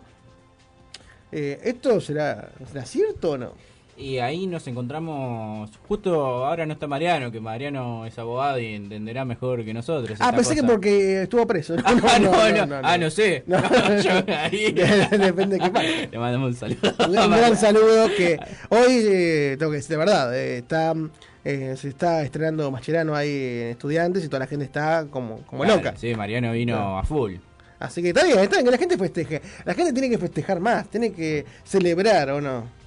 [1.31, 3.53] Eh, ¿Esto será, será cierto o no?
[4.01, 5.71] Y ahí nos encontramos.
[5.89, 10.19] Justo ahora no está Mariano, que Mariano es abogado y entenderá mejor que nosotros.
[10.21, 11.75] Ah, pensé que porque estuvo preso.
[11.85, 13.43] Ah, no, no, ah, no sé.
[13.47, 13.59] No.
[14.01, 14.73] Yo ahí-
[15.19, 16.09] Depende de qué pase.
[16.13, 16.95] Le mandamos un saludo.
[17.07, 18.39] Un gran, un gran saludo que
[18.69, 20.95] hoy, eh, tengo que decir de verdad, eh, está,
[21.45, 23.31] eh, se está estrenando Mascherano ahí
[23.63, 25.95] en estudiantes y toda la gente está como, como Claro, loca.
[25.97, 26.99] Sí, Mariano vino Claro.
[26.99, 27.35] a full.
[27.81, 29.43] Así que está bien, está bien que la gente festeje.
[29.65, 32.78] La gente tiene que festejar más, tiene que celebrar o no.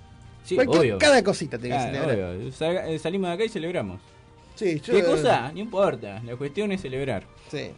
[0.44, 0.98] Sí, Cualquier- obvio.
[0.98, 2.36] Cada cosita tiene Claro, que celebrar.
[2.36, 2.52] obvio.
[2.52, 4.02] Salga- eh, salimos de acá y celebramos.
[4.56, 5.52] Sí, yo- ¿Qué cosa?
[5.54, 6.22] No importa.
[6.26, 7.24] La cuestión es celebrar.
[7.50, 7.72] Sí.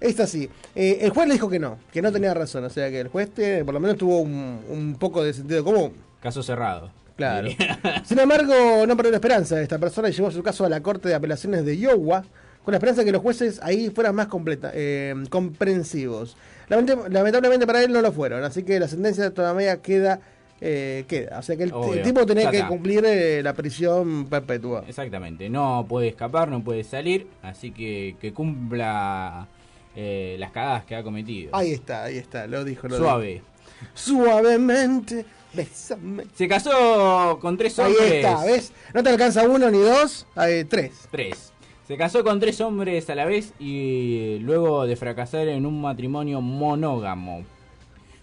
[0.00, 0.50] Es así.
[0.74, 2.64] Eh, el juez le dijo que no, que no tenía razón.
[2.64, 5.64] O sea que el juez eh, por lo menos tuvo un, un poco de sentido
[5.64, 5.92] común.
[6.20, 6.90] Caso cerrado.
[7.16, 7.48] Claro.
[8.04, 9.60] Sin embargo, no perdió la esperanza.
[9.60, 12.24] Esta persona llevó su caso a la Corte de Apelaciones de Iowa
[12.64, 16.36] con la esperanza de que los jueces ahí fueran más completa, eh, comprensivos.
[16.68, 20.20] Lamentablemente para él no lo fueron, así que la sentencia todavía queda.
[20.66, 21.38] Eh, queda.
[21.38, 22.02] O sea que el, Obvio.
[22.02, 24.82] tipo tenía que cumplir eh, la prisión perpetua.
[24.88, 25.50] Exactamente.
[25.50, 27.26] No puede escapar, no puede salir.
[27.42, 29.46] Así que que cumpla
[29.94, 31.54] eh, las cagadas que ha cometido.
[31.54, 32.88] Ahí está, ahí está, lo dijo.
[32.88, 33.32] Lo Suave.
[33.34, 33.44] dijo.
[33.92, 36.24] Suavemente, bésame.
[36.34, 38.12] Se casó con tres Ahí hombres.
[38.14, 38.72] está, ¿ves?
[38.94, 40.92] No te alcanza uno ni dos, hay tres.
[41.10, 41.52] Tres.
[41.86, 46.40] Se casó con tres hombres a la vez y luego de fracasar en un matrimonio
[46.40, 47.44] monógamo.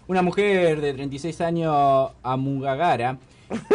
[0.08, 3.18] Una mujer de 36 años, Amugagara,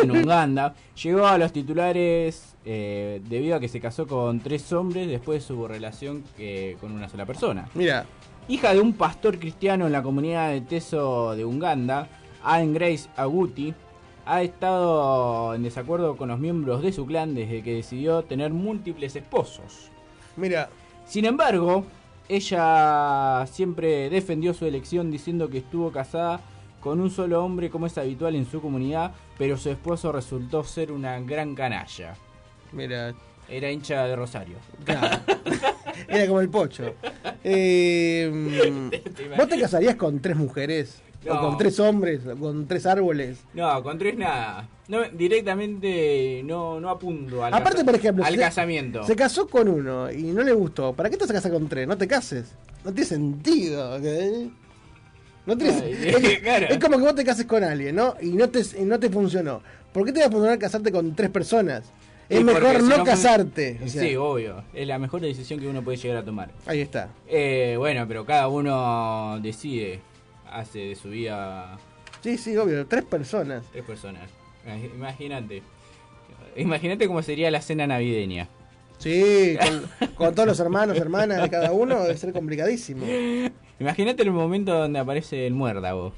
[0.01, 5.07] en Uganda, llegó a los titulares eh, debido a que se casó con tres hombres
[5.07, 7.69] después de su relación que- con una sola persona.
[7.73, 8.05] Mira,
[8.49, 12.07] Hija de un pastor cristiano en la comunidad de Teso de Uganda,
[12.45, 13.73] Anne Grace Aguti,
[14.25, 19.15] ha estado en desacuerdo con los miembros de su clan desde que decidió tener múltiples
[19.17, 19.89] esposos.
[20.37, 20.69] mira,
[21.05, 21.83] Sin embargo,
[22.29, 26.41] ella siempre defendió su elección diciendo que estuvo casada
[26.79, 30.91] con un solo hombre como es habitual en su comunidad, pero su esposo resultó ser
[30.91, 32.15] una gran canalla.
[32.71, 33.13] mira.
[33.49, 34.57] Era hincha de Rosario.
[34.83, 35.19] Claro.
[36.09, 36.95] Era como el pocho.
[37.49, 41.01] Eh, mm, ¿Vos te casarías con tres mujeres?
[41.29, 42.21] ¿O con tres hombres?
[42.25, 43.39] ¿O con tres árboles?
[43.53, 44.67] No, con tres nada.
[44.87, 49.03] No, directamente no, no apunto al, Aparte, por ejemplo, al se- casamiento.
[49.03, 50.93] Se casó con uno y no le gustó.
[50.93, 51.87] ¿Para qué te vas a casar con tres?
[51.87, 52.53] No te cases.
[52.85, 53.99] No tiene sentido.
[55.45, 55.93] No tiene Ay,
[56.33, 56.67] es, claro.
[56.69, 58.15] es como que vos te cases con alguien, ¿no?
[58.21, 59.61] Y no te, y no te funcionó.
[59.93, 61.83] ¿Por qué te va a funcionar casarte con tres personas?
[62.29, 63.79] Es mejor no casarte.
[63.83, 64.61] o sea, sí, obvio.
[64.73, 66.51] Es la mejor decisión que uno puede llegar a tomar.
[66.65, 67.09] ahí está.
[67.27, 70.01] Eh, bueno, pero cada uno decide,
[70.51, 71.77] hace de su vida
[72.21, 72.85] Sí, sí, obvio.
[72.87, 73.65] Tres personas.
[73.71, 74.29] tres personas.
[74.95, 75.61] Imagínate.
[76.55, 78.49] Imagínate cómo sería la cena navideña.
[78.97, 83.05] Sí, con, con todos los hermanos, hermanas de cada uno debe ser complicadísimo.
[83.79, 86.13] Imagínate el momento donde aparece el muérdago.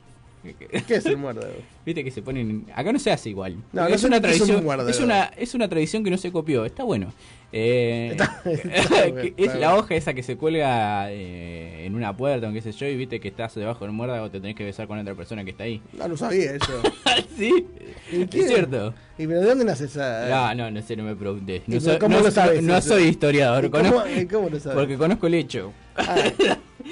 [0.87, 1.53] ¿Qué es el muérdago?
[1.85, 2.65] Viste que se ponen.
[2.73, 3.57] Acá no se hace igual.
[3.73, 4.89] No, es una qué es un tradición.
[4.89, 6.63] Es una, es una tradición que no se copió.
[6.63, 7.11] Está bueno.
[7.51, 12.61] Eh, Está- está es la hoja esa que se cuelga eh, en una puerta qué
[12.61, 15.15] sé yo, y viste que estás debajo del muérdago, te tenés que besar con otra
[15.15, 15.81] persona que está ahí.
[15.93, 16.81] No, no sabía eso.
[17.37, 17.65] sí,
[18.11, 18.93] ¿Y es cierto.
[19.17, 20.27] ¿Y pero de dónde nace esa...?
[20.29, 21.63] No, no, no sé, no me preguntes.
[21.67, 23.65] ¿Y No, cómo no- lo sabes no soy historiador.
[23.65, 24.77] ¿Y cómo- conozco- y cómo lo sabes?
[24.77, 25.73] Porque conozco el hecho.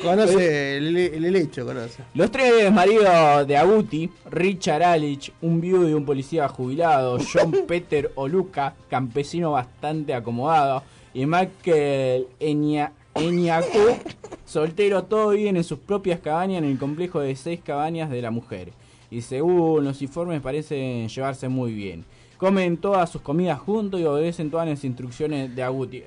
[0.04, 2.04] Conoce el, el helecho, conoce.
[2.14, 8.12] Los tres maridos de Aguti, Richard Alich, un viudo y un policía jubilado, John Peter
[8.16, 10.84] Oluca, campesino bastante acomodado,
[11.14, 13.98] y Michael Enya- Eñacu,
[14.46, 18.30] soltero, todo viven en sus propias cabañas en el complejo de seis cabañas de la
[18.30, 18.74] mujer.
[19.10, 22.06] Y según los informes parecen llevarse muy bien.
[22.38, 26.04] Comen todas sus comidas juntos y obedecen todas las instrucciones de Aguti.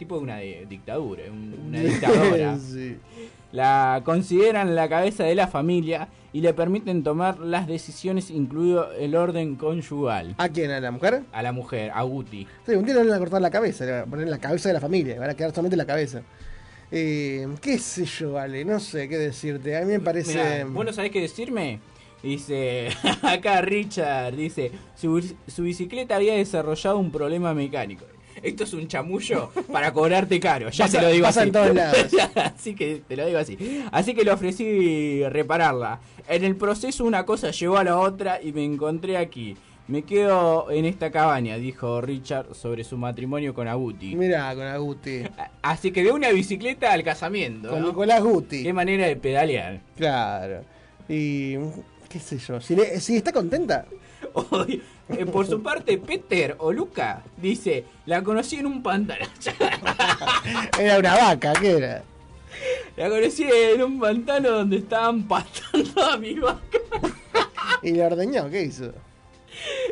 [0.00, 2.58] Tipo de una de- dictadura, un- una dictadora.
[2.72, 2.96] Sí.
[3.52, 9.14] La consideran la cabeza de la familia y le permiten tomar las decisiones, incluido el
[9.16, 10.34] orden conyugal.
[10.38, 10.70] ¿A quién?
[10.70, 11.22] ¿A la mujer?
[11.32, 12.46] A la mujer, a Guti.
[12.64, 14.68] Sí, un día le van a cortar la cabeza, le van a poner la cabeza
[14.70, 16.22] de la familia, van a quedar solamente la cabeza.
[16.92, 18.64] Eh, ¿Qué sé yo, vale?
[18.64, 19.76] No sé qué decirte.
[19.76, 20.32] A mí me parece...
[20.32, 21.80] Mirá, ¿Vos no sabés qué decirme?
[22.22, 22.88] Dice,
[23.22, 28.04] acá Richard, dice, su, su bicicleta había desarrollado un problema mecánico.
[28.42, 31.48] Esto es un chamullo para cobrarte caro, ya Pasa- te lo digo pasa así.
[31.48, 32.06] en todos lados.
[32.36, 33.58] así que te lo digo así.
[33.92, 36.00] Así que le ofrecí repararla.
[36.28, 39.56] En el proceso una cosa llevó a la otra y me encontré aquí.
[39.88, 44.14] Me quedo en esta cabaña, dijo Richard sobre su matrimonio con Aguti.
[44.14, 45.22] Mirá, con Aguti.
[45.62, 47.70] Así que de una bicicleta al casamiento.
[47.70, 47.88] Con ¿no?
[47.88, 48.62] Nicolás Guti.
[48.62, 49.80] Qué manera de pedalear.
[49.96, 50.60] Claro.
[51.08, 51.56] Y...
[52.08, 52.60] ¿Qué sé yo?
[52.60, 53.86] Si, le- si está contenta.
[54.34, 54.80] Hoy,
[55.18, 59.26] eh, por su parte, Peter o Luca dice, la conocí en un pantano.
[60.78, 62.02] Era una vaca, ¿qué era?
[62.96, 66.60] La conocí en un pantano donde estaban pastando a mi vaca.
[67.82, 68.92] Y le ordeñó, ¿qué hizo?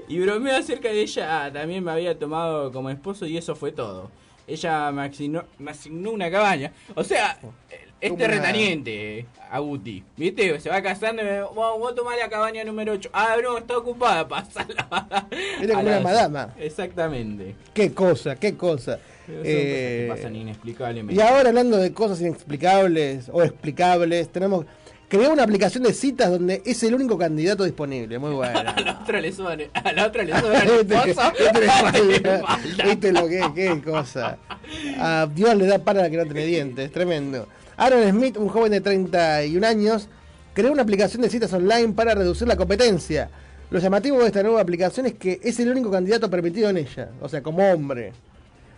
[0.09, 4.11] Y bromeó acerca de ella, también me había tomado como esposo y eso fue todo.
[4.47, 6.73] Ella me asignó, me asignó una cabaña.
[6.95, 7.39] O sea,
[8.01, 10.05] este una- retaniente, Aguti.
[10.16, 10.61] ¿Viste?
[10.61, 13.11] Se va casando y me vos, vos tomás la cabaña número 8.
[13.12, 15.27] Ah, no, está ocupada, pasala.
[15.61, 16.55] Era como una madama.
[16.59, 17.55] Exactamente.
[17.75, 18.99] Qué cosa, qué cosa.
[19.29, 21.15] Eh, cosas que pasan inexplicablemente.
[21.15, 24.65] y ahora hablando de cosas inexplicables o explicables, tenemos
[25.09, 28.19] creó una aplicación de citas donde es el único candidato disponible.
[28.19, 28.70] Muy buena.
[28.70, 31.33] A la otra le suban, a la otra le suban el Este- esposo.
[32.03, 32.85] este.
[32.85, 33.49] ¿Viste lo que es?
[33.55, 34.39] Qué cosa.
[34.99, 36.93] A Dios le da para que no tiene dientes.
[36.93, 37.49] Tremendo.
[37.79, 40.09] Aaron Smith, un joven de 31 años,
[40.53, 43.31] creó una aplicación de citas online para reducir la competencia.
[43.71, 47.11] Lo llamativo de esta nueva aplicación es que es el único candidato permitido en ella,
[47.21, 48.13] o sea, como hombre.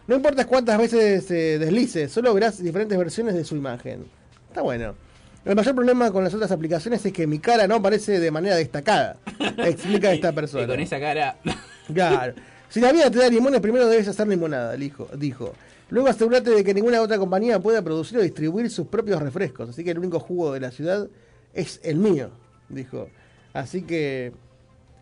[0.06, 4.04] No importa cuántas veces se deslice, solo verás diferentes versiones de su imagen.
[4.48, 4.94] Está bueno.
[5.46, 8.56] El mayor problema con las otras aplicaciones es que mi cara no aparece de manera
[8.56, 9.16] destacada,
[9.64, 10.64] explica esta persona.
[10.64, 11.36] Y con esa cara.
[11.94, 12.34] Claro.
[12.68, 15.08] Si la vida te da limones, primero debes hacer limonada, dijo.
[15.16, 15.54] dijo.
[15.90, 19.68] Luego asegúrate de que ninguna otra compañía pueda producir o distribuir sus propios refrescos.
[19.70, 21.08] Así que el único jugo de la ciudad
[21.52, 22.30] es el mío,
[22.68, 23.08] dijo.
[23.52, 24.32] Así que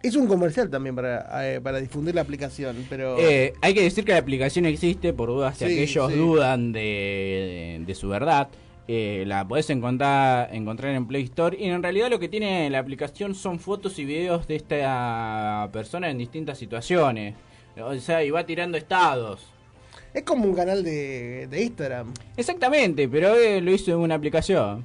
[0.02, 3.19] hizo un comercial también para, eh, para difundir la aplicación, pero...
[3.19, 6.19] Eh, hay que decir que la aplicación existe por dudas si Sí, aquellos sí.
[6.19, 8.48] dudan de, de- de su verdad.
[8.90, 12.78] Eh, la podés encontrar, encontrar en Play Store y en realidad lo que tiene la
[12.78, 17.35] aplicación son fotos y videos de esta persona en distintas situaciones.
[17.78, 19.43] O sea, y va tirando estados.
[20.14, 22.12] Es como un canal de, de Instagram.
[22.36, 24.85] Exactamente, pero él lo hizo en una aplicación.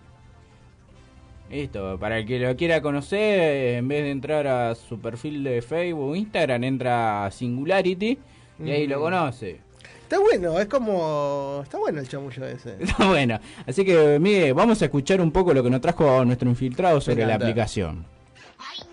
[1.49, 5.61] Listo, para el que lo quiera conocer, en vez de entrar a su perfil de
[5.61, 8.17] Facebook o Instagram, entra a Singularity
[8.63, 9.01] y ahí lo Mm.
[9.01, 9.61] conoce.
[10.01, 11.61] Está bueno, es como...
[11.63, 12.77] Está bueno el chamullo ese.
[12.83, 13.39] Está bueno.
[13.67, 17.25] Así que, Miguel, vamos a escuchar un poco lo que nos trajo nuestro infiltrado sobre
[17.25, 18.05] la aplicación.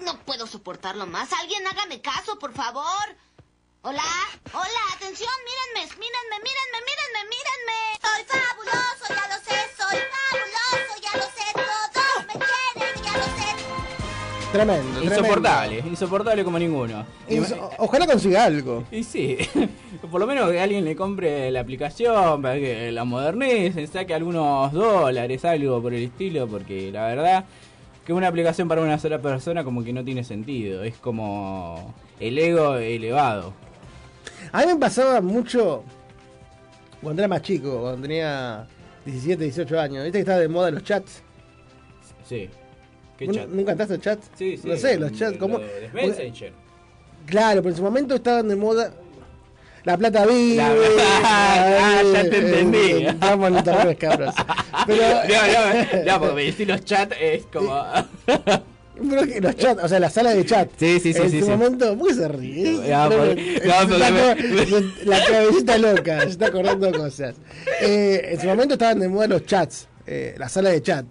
[0.05, 1.31] No puedo soportarlo más.
[1.32, 2.85] Alguien hágame caso, por favor.
[3.82, 4.02] Hola,
[4.52, 7.78] hola, atención, mírenme, mírenme, mírenme, mírenme, mírenme.
[8.05, 11.47] Soy fabuloso, ya lo sé, soy fabuloso, ya lo sé,
[11.94, 14.52] todos me quieren, ya lo sé.
[14.52, 17.07] Tremendo, Insoportable, insoportable como ninguno.
[17.27, 17.57] tremendo.
[17.57, 18.85] Ins- ojalá consiga algo.
[18.93, 19.39] Y sí,
[20.11, 24.73] por lo menos que alguien le compre la aplicación, para que la modernicen, saque algunos
[24.73, 27.44] dólares, algo por el estilo, porque la verdad
[28.05, 32.36] que una aplicación para una sola persona como que no tiene sentido, es como el
[32.39, 33.55] ego elevado.
[34.53, 35.85] A mí me pasaba mucho
[37.03, 38.67] cuando era más chico, cuando tenía
[39.05, 40.05] 17, 18 años.
[40.05, 41.23] ¿Viste que estaba de moda los chats?
[42.29, 42.49] Sí.
[43.17, 43.49] ¿Qué ¿Nu- chat?
[43.49, 44.31] ¿Nunca entraste los chats?
[44.35, 44.69] Sí, sí.
[44.69, 45.49] No sé, los chats, lo
[45.93, 46.53] Messenger.
[47.27, 48.93] Claro, pero en su momento estaban de moda.
[49.85, 50.57] La plata vive.
[50.57, 50.73] La-
[51.25, 53.07] Ah, ya te entendí.
[53.07, 54.37] Estamos en un terreno escabroso.
[54.87, 57.83] Pero, No, no, no, porque los chats es como...
[59.01, 60.69] los chats, o sea, la sala de chat.
[60.79, 61.51] Sí, sí, sí, En sí, su sí.
[61.51, 62.73] momento, ¿por qué se ríe?
[62.89, 63.17] No, No,
[65.05, 67.35] La cabecita loca, se está acordando cosas.
[67.83, 71.05] Eh, en su momento estaban de moda los chats, eh, la sala de chat.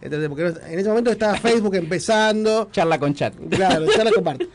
[0.00, 0.28] ¿Entendés?
[0.28, 2.68] Porque en ese momento estaba Facebook empezando.
[2.70, 3.34] Charla con chat.
[3.50, 4.46] Claro, charla con parte.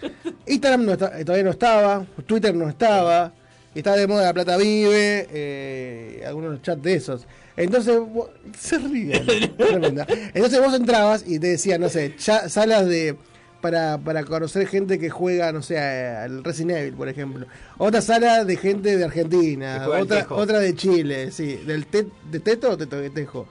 [0.46, 3.34] Instagram no está- eh, todavía no estaba, Twitter no estaba,
[3.76, 7.26] estaba de moda La Plata Vive, eh, algunos chats de esos.
[7.58, 9.26] Entonces, vos- se ríen.
[9.58, 10.06] tremenda.
[10.34, 13.16] Entonces vos entrabas y te decían, no sé, cha- salas de
[13.62, 17.46] para, para conocer gente que juega, no sé, al Resident Evil, por ejemplo.
[17.78, 21.62] Otra sala de gente de Argentina, otra, otra de Chile, sí.
[21.66, 23.48] ¿Del te- de Teto o teto, de Tejo?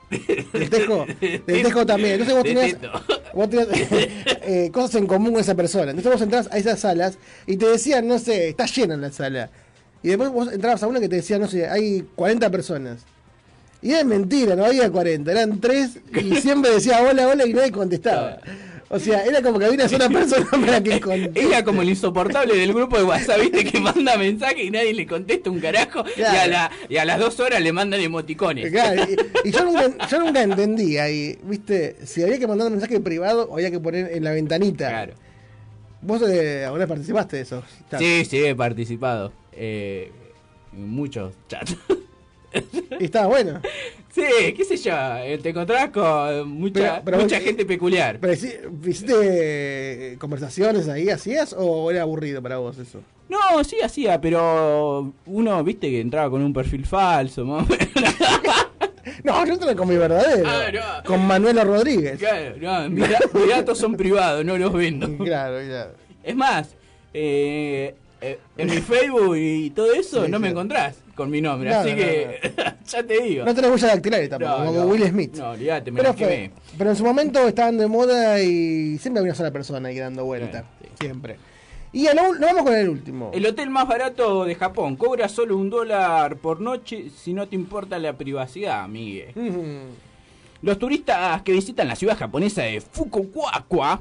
[0.52, 1.06] ¿Del Tejo?
[1.18, 2.20] Del Tejo también.
[2.20, 2.76] Entonces vos tenías,
[3.34, 3.68] vos tenías
[4.42, 5.92] eh, cosas en común con esa persona.
[5.92, 7.16] Entonces vos entrabas a esas salas
[7.46, 9.48] y te decían, no sé, está llena la sala.
[10.02, 13.06] Y después vos entrabas a una que te decía, no sé, hay 40 personas.
[13.82, 17.72] Y era mentira, no había 40, eran 3 y siempre decía hola, hola y nadie
[17.72, 18.38] contestaba.
[18.88, 21.46] O sea, era como que había una sola persona para que conteste.
[21.46, 25.06] Era como el insoportable del grupo de WhatsApp, viste, que manda mensaje y nadie le
[25.06, 26.04] contesta un carajo.
[26.14, 28.70] Y, a la, y a las dos horas le mandan emoticones.
[28.70, 32.74] Claro, y, y yo, nunca, yo nunca entendí ahí, viste, si había que mandar un
[32.74, 34.90] mensaje privado o había que poner en la ventanita.
[34.90, 35.14] Claro.
[36.02, 37.66] Vos eh, vez participaste de chats?
[37.98, 39.32] Sí, sí, he participado.
[39.52, 40.12] Eh,
[40.72, 41.76] muchos chats.
[43.00, 43.60] Y estaba bueno.
[44.14, 44.22] Sí,
[44.56, 48.18] qué sé yo, eh, te encontrás con mucha, Pero- pero mucha vos- gente peculiar.
[48.20, 49.14] Pero ¿hiciste
[50.12, 53.00] eh, conversaciones ahí, hacías o era aburrido para vos eso?
[53.30, 58.14] No, sí hacía, pero uno, viste, que entraba con un perfil falso, más o menos.
[59.24, 60.48] No, yo entré con mi verdadero.
[60.48, 61.04] Ah, no.
[61.04, 62.18] Con Manuela Rodríguez.
[62.18, 63.08] Claro, no, mis
[63.48, 65.08] datos son privados, no los vendo.
[65.24, 65.90] Claro, claro.
[66.22, 66.76] Es más,
[67.12, 71.68] eh, eh, en mi Facebook y todo eso Sí, no me encontrás con mi nombre,
[71.70, 72.52] No, así no, que
[72.86, 73.44] ya te digo.
[73.44, 74.84] No tenés huella dactilar tampoco, como.
[74.86, 75.36] Will Smith.
[75.36, 79.32] No, olvídate, me pero, fue- pero en su momento estaban de moda y siempre había
[79.32, 80.64] una sola persona ahí dando vuelta.
[80.98, 81.36] Siempre.
[81.94, 83.30] Y lo, nos vamos con el último.
[83.34, 87.54] El hotel más barato de Japón cobra solo un dólar por noche si no te
[87.54, 89.34] importa la privacidad, amigue.
[90.62, 94.00] Los turistas que visitan la ciudad japonesa de Fukuoka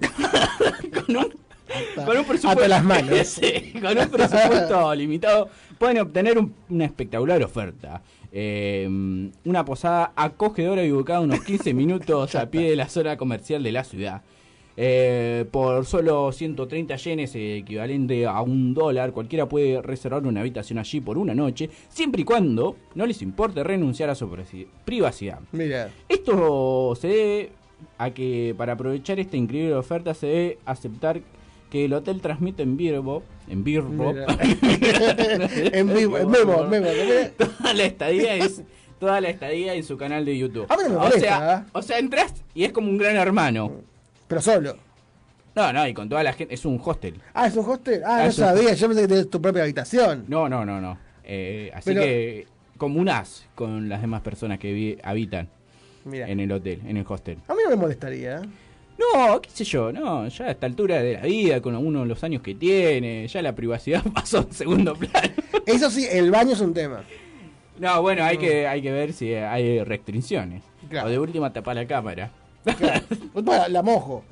[1.06, 1.34] con un,
[2.04, 3.26] con un presupuesto, Hasta las manos.
[3.26, 5.48] Sí, con un presupuesto limitado
[5.78, 8.02] pueden obtener un- una espectacular oferta.
[8.32, 8.86] Eh,
[9.44, 13.62] una posada acogedora y ubicada a unos 15 minutos a pie de la zona comercial
[13.62, 14.22] de la ciudad.
[14.76, 20.78] Eh, por solo 130 yenes, eh, equivalente a un dólar, cualquiera puede reservar una habitación
[20.78, 25.40] allí por una noche, siempre y cuando no les importe renunciar a su privaci- privacidad.
[25.52, 25.90] Mira.
[26.08, 27.50] Esto se debe
[27.98, 31.20] a que para aprovechar esta increíble oferta se debe aceptar
[31.70, 33.82] que el hotel transmite en vivo, en Mira.
[35.72, 36.88] en vivo, en vivo, en vivo.
[37.38, 38.62] toda la estadía es
[38.98, 40.66] toda la estadía en su canal de YouTube.
[40.68, 43.72] A mí no me o sea, o sea, entras y es como un gran hermano.
[44.28, 44.76] Pero solo.
[45.54, 47.14] No, no, y con toda la gente es un hostel.
[47.34, 48.02] Ah, es un hostel.
[48.04, 48.74] Ah, Ah, no un- sabía.
[48.74, 50.24] Yo pensé que tenías tu propia habitación.
[50.28, 50.98] No, no, no, no.
[51.24, 55.48] Eh, así Pero- que comunás con las demás personas que vi- habitan
[56.12, 57.38] en el hotel, en el hostel.
[57.48, 58.42] A mí no me molestaría.
[59.00, 62.06] No, qué sé yo, no, ya a esta altura de la vida, con uno de
[62.06, 65.30] los años que tiene, ya la privacidad pasó en segundo plano.
[65.64, 67.02] Eso sí, el baño es un tema.
[67.78, 70.62] No, bueno, hay que, hay que ver si hay restricciones.
[71.02, 72.30] O de última tapar la cámara.
[73.32, 74.22] Bueno, la mojo.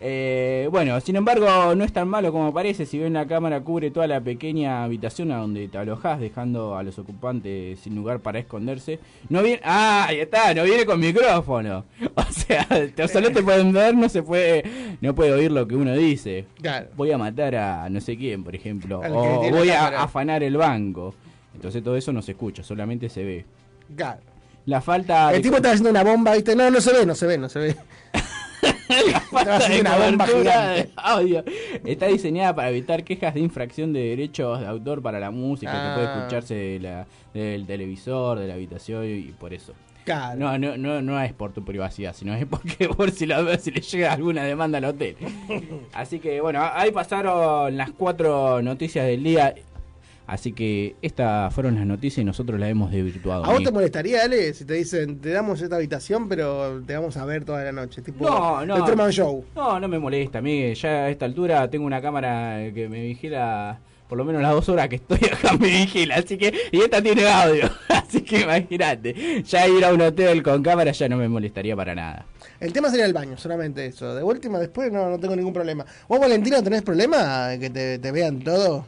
[0.00, 2.86] Eh, bueno, sin embargo, no es tan malo como parece.
[2.86, 6.82] Si bien la cámara cubre toda la pequeña habitación a donde te alojás, dejando a
[6.82, 8.98] los ocupantes sin lugar para esconderse.
[9.28, 9.60] No viene.
[9.64, 10.06] ¡Ah!
[10.08, 11.84] Ahí está, no viene con micrófono.
[12.16, 14.64] O sea, te- solo te pueden ver, no se puede.
[15.00, 16.44] No puede oír lo que uno dice.
[16.60, 16.88] Claro.
[16.96, 19.00] Voy a matar a no sé quién, por ejemplo.
[19.08, 21.14] O voy a afanar el banco.
[21.54, 23.44] Entonces todo eso no se escucha, solamente se ve.
[23.96, 24.20] Claro.
[24.66, 26.56] La falta El tipo está haciendo una bomba, ¿viste?
[26.56, 27.76] No, no se ve, no se ve, no se ve.
[29.68, 31.44] De una bomba de audio.
[31.84, 35.94] Está diseñada para evitar quejas de infracción de derechos de autor para la música Ah.
[35.96, 39.72] que puede escucharse de la- del televisor, de la habitación y por eso.
[40.04, 40.38] Claro.
[40.38, 43.70] No, no, no, no es por tu privacidad, sino es porque por si, la- si
[43.70, 45.16] le llega alguna demanda al hotel.
[45.94, 49.54] Así que bueno, ahí pasaron las cuatro noticias del día.
[50.26, 53.44] Así que estas fueron las noticias y nosotros las hemos desvirtuado.
[53.44, 57.16] ¿A vos te molestaría, Ale, si te dicen, te damos esta habitación, pero te vamos
[57.18, 58.00] a ver toda la noche?
[58.00, 58.76] Tipo, No, no.
[58.76, 59.44] el Truman Show.
[59.54, 60.74] No, no me molesta, Miguel.
[60.76, 63.78] Ya a esta altura tengo una cámara que me vigila
[64.08, 66.16] por lo menos las dos horas que estoy acá me vigila.
[66.16, 67.70] Así que, y esta tiene audio.
[67.88, 69.42] Así que imagínate.
[69.42, 72.24] Ya ir a un hotel con cámara ya no me molestaría para nada.
[72.60, 74.14] El tema sería el baño, solamente eso.
[74.14, 75.84] De última, después no, no tengo ningún problema.
[76.08, 78.86] ¿Vos, Valentino, tenés problema que te, te vean todo?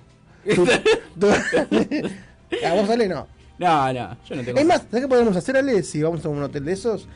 [2.65, 3.27] ¿A vos, Ale, no?
[3.59, 4.59] No, no, yo no tengo.
[4.59, 5.83] Es más, ¿sabés qué podemos hacer, Ale?
[5.83, 7.09] Si vamos a un hotel de esos,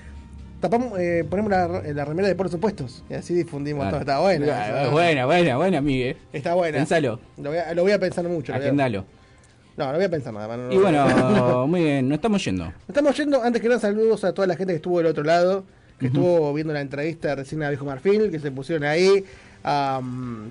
[0.60, 3.04] tapamos, eh, ponemos la, la remera de por supuestos.
[3.10, 3.90] Y así difundimos Ah.
[3.90, 4.00] todo.
[4.00, 4.46] Está buena.
[4.86, 6.16] Ah, buena, buena, buena, Miguel.
[6.32, 6.78] Está buena.
[6.78, 7.20] Pensalo.
[7.36, 8.54] Lo voy a, lo voy a pensar mucho.
[8.54, 9.04] Agendalo.
[9.76, 10.56] No, no voy a pensar nada.
[10.72, 10.80] Y no.
[10.82, 12.72] bueno, muy bien, nos estamos yendo.
[12.88, 15.64] Estamos yendo, antes que nada, saludos a toda la gente que estuvo del otro lado,
[15.98, 19.24] que estuvo viendo la entrevista recién a Viejo Marfil, que se pusieron ahí,
[19.62, 20.50] am,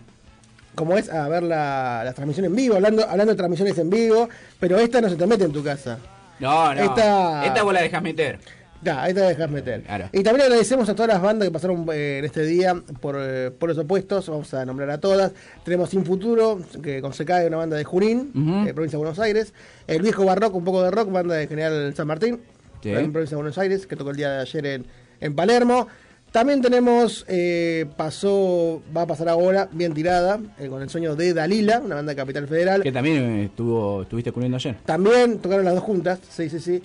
[0.80, 4.28] como es, a ver la, la transmisión en vivo, hablando, hablando de transmisiones en vivo,
[4.60, 6.00] pero esta no se te mete en tu casa.
[6.40, 6.82] No, no.
[6.82, 8.40] Esta- Esta vos la dejás meter.
[8.82, 9.82] Ya, ahí te dejas meter.
[9.84, 10.06] Claro.
[10.14, 13.52] Y también agradecemos a todas las bandas que pasaron eh, en este día por, eh,
[13.52, 14.30] por los opuestos.
[14.30, 15.34] Vamos a nombrar a todas.
[15.66, 18.32] Tenemos Sin Futuro, que con Secae, una banda de Junín,
[18.66, 19.54] eh, provincia de Buenos Aires.
[19.86, 22.40] El Viejo Barroco, un poco de rock, banda de General San Martín,
[22.82, 22.92] Sí.
[22.92, 24.86] en provincia de Buenos Aires, que tocó el día de ayer en,
[25.20, 25.88] en Palermo.
[26.32, 31.34] También tenemos, eh, pasó, va a pasar ahora, bien tirada, eh, con el sueño de
[31.34, 32.84] Dalila, una banda de Capital Federal.
[32.84, 34.76] Que también estuvo, estuviste cubriendo ayer.
[34.86, 36.84] También tocaron las dos juntas, sí, sí, sí.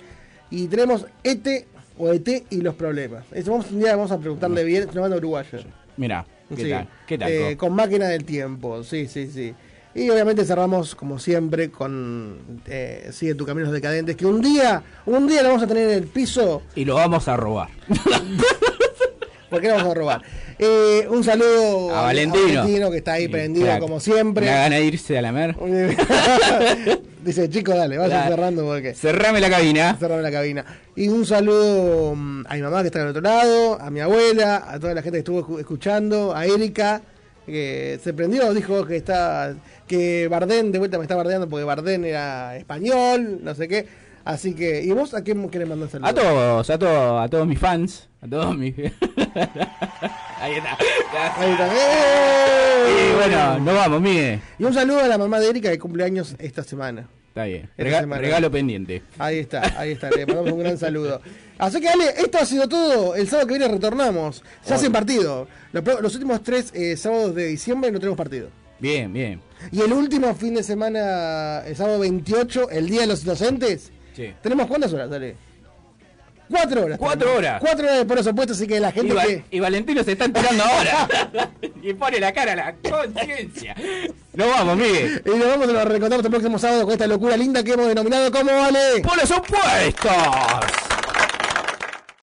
[0.49, 1.67] Y tenemos ET
[1.99, 3.23] o ET y los problemas.
[3.31, 5.59] Eso vamos, un día vamos a preguntarle bien, es una banda uruguaya.
[5.97, 6.69] Mira, ¿qué Sí.
[6.71, 6.87] tal?
[7.07, 7.31] ¿Qué tal?
[7.31, 9.53] Eh, con máquina del tiempo, sí, sí, sí.
[9.93, 15.25] Y obviamente cerramos, como siempre, con eh, Sigue tu caminos decadentes, que un día, un
[15.25, 16.63] día lo vamos a tener en el piso.
[16.75, 17.69] Y lo vamos a robar.
[19.49, 20.21] ¿Por qué vamos a robar?
[20.57, 22.89] Eh, un saludo A Valentino.
[22.91, 23.79] que está ahí prendido crack.
[23.79, 24.45] como siempre.
[24.47, 25.55] Una gana irse a la mer.
[27.23, 28.93] Dice, chico, dale, vaya cerrando porque.
[28.93, 29.95] Cerrame la cabina.
[29.99, 30.63] Cerrame la cabina.
[30.95, 34.63] Y un saludo mm, a mi mamá que está del otro lado, a mi abuela,
[34.67, 37.01] a toda la gente que estuvo escu- escuchando, a Erika,
[37.47, 39.55] que se prendió, dijo que está
[39.87, 43.87] que Bardén de vuelta me está bardeando porque Bardén era español, no sé qué.
[44.25, 46.09] Así que, ¿y vos a quién querés mandar saludos?
[46.09, 48.75] A todos, a todos, a todos mis fans, a todos mis.
[50.39, 50.77] Ahí está.
[51.37, 51.67] Ahí está.
[51.73, 53.11] ¡Eh!
[53.11, 54.39] Y bueno, nos vamos, Miguel.
[54.59, 57.07] Y un saludo a la mamá de Erika que cumple años esta semana.
[57.29, 57.63] Está bien.
[57.77, 58.21] Esta Rega- semana.
[58.21, 59.03] regalo pendiente.
[59.17, 61.21] Ahí está, ahí está, le mandamos un gran saludo.
[61.57, 63.15] Así que Ale, esto ha sido todo.
[63.15, 64.43] El sábado que viene retornamos.
[64.63, 65.47] Se hace partido.
[65.73, 68.49] Los, los últimos tres eh, sábados de diciembre no tenemos partido.
[68.79, 69.41] Bien, bien.
[69.71, 74.33] Y el último fin de semana, el sábado 28, el Día de los Inocentes, Sí.
[74.41, 75.35] ¿tenemos cuántas horas, Ale?
[76.49, 76.99] Cuatro horas.
[76.99, 77.37] Cuatro tenemos.
[77.39, 77.61] horas.
[77.61, 79.43] Cuatro horas por supuesto, así que la gente que...
[79.51, 81.07] y Valentino se está enterando ahora.
[81.81, 83.75] y pone la cara a la conciencia.
[84.33, 85.21] Nos vamos, Miguel.
[85.25, 88.31] Y nos vamos a reencontramos el próximo sábado con esta locura linda que hemos denominado
[88.31, 89.01] como Ale.
[89.01, 90.94] ¡Por los opuestos!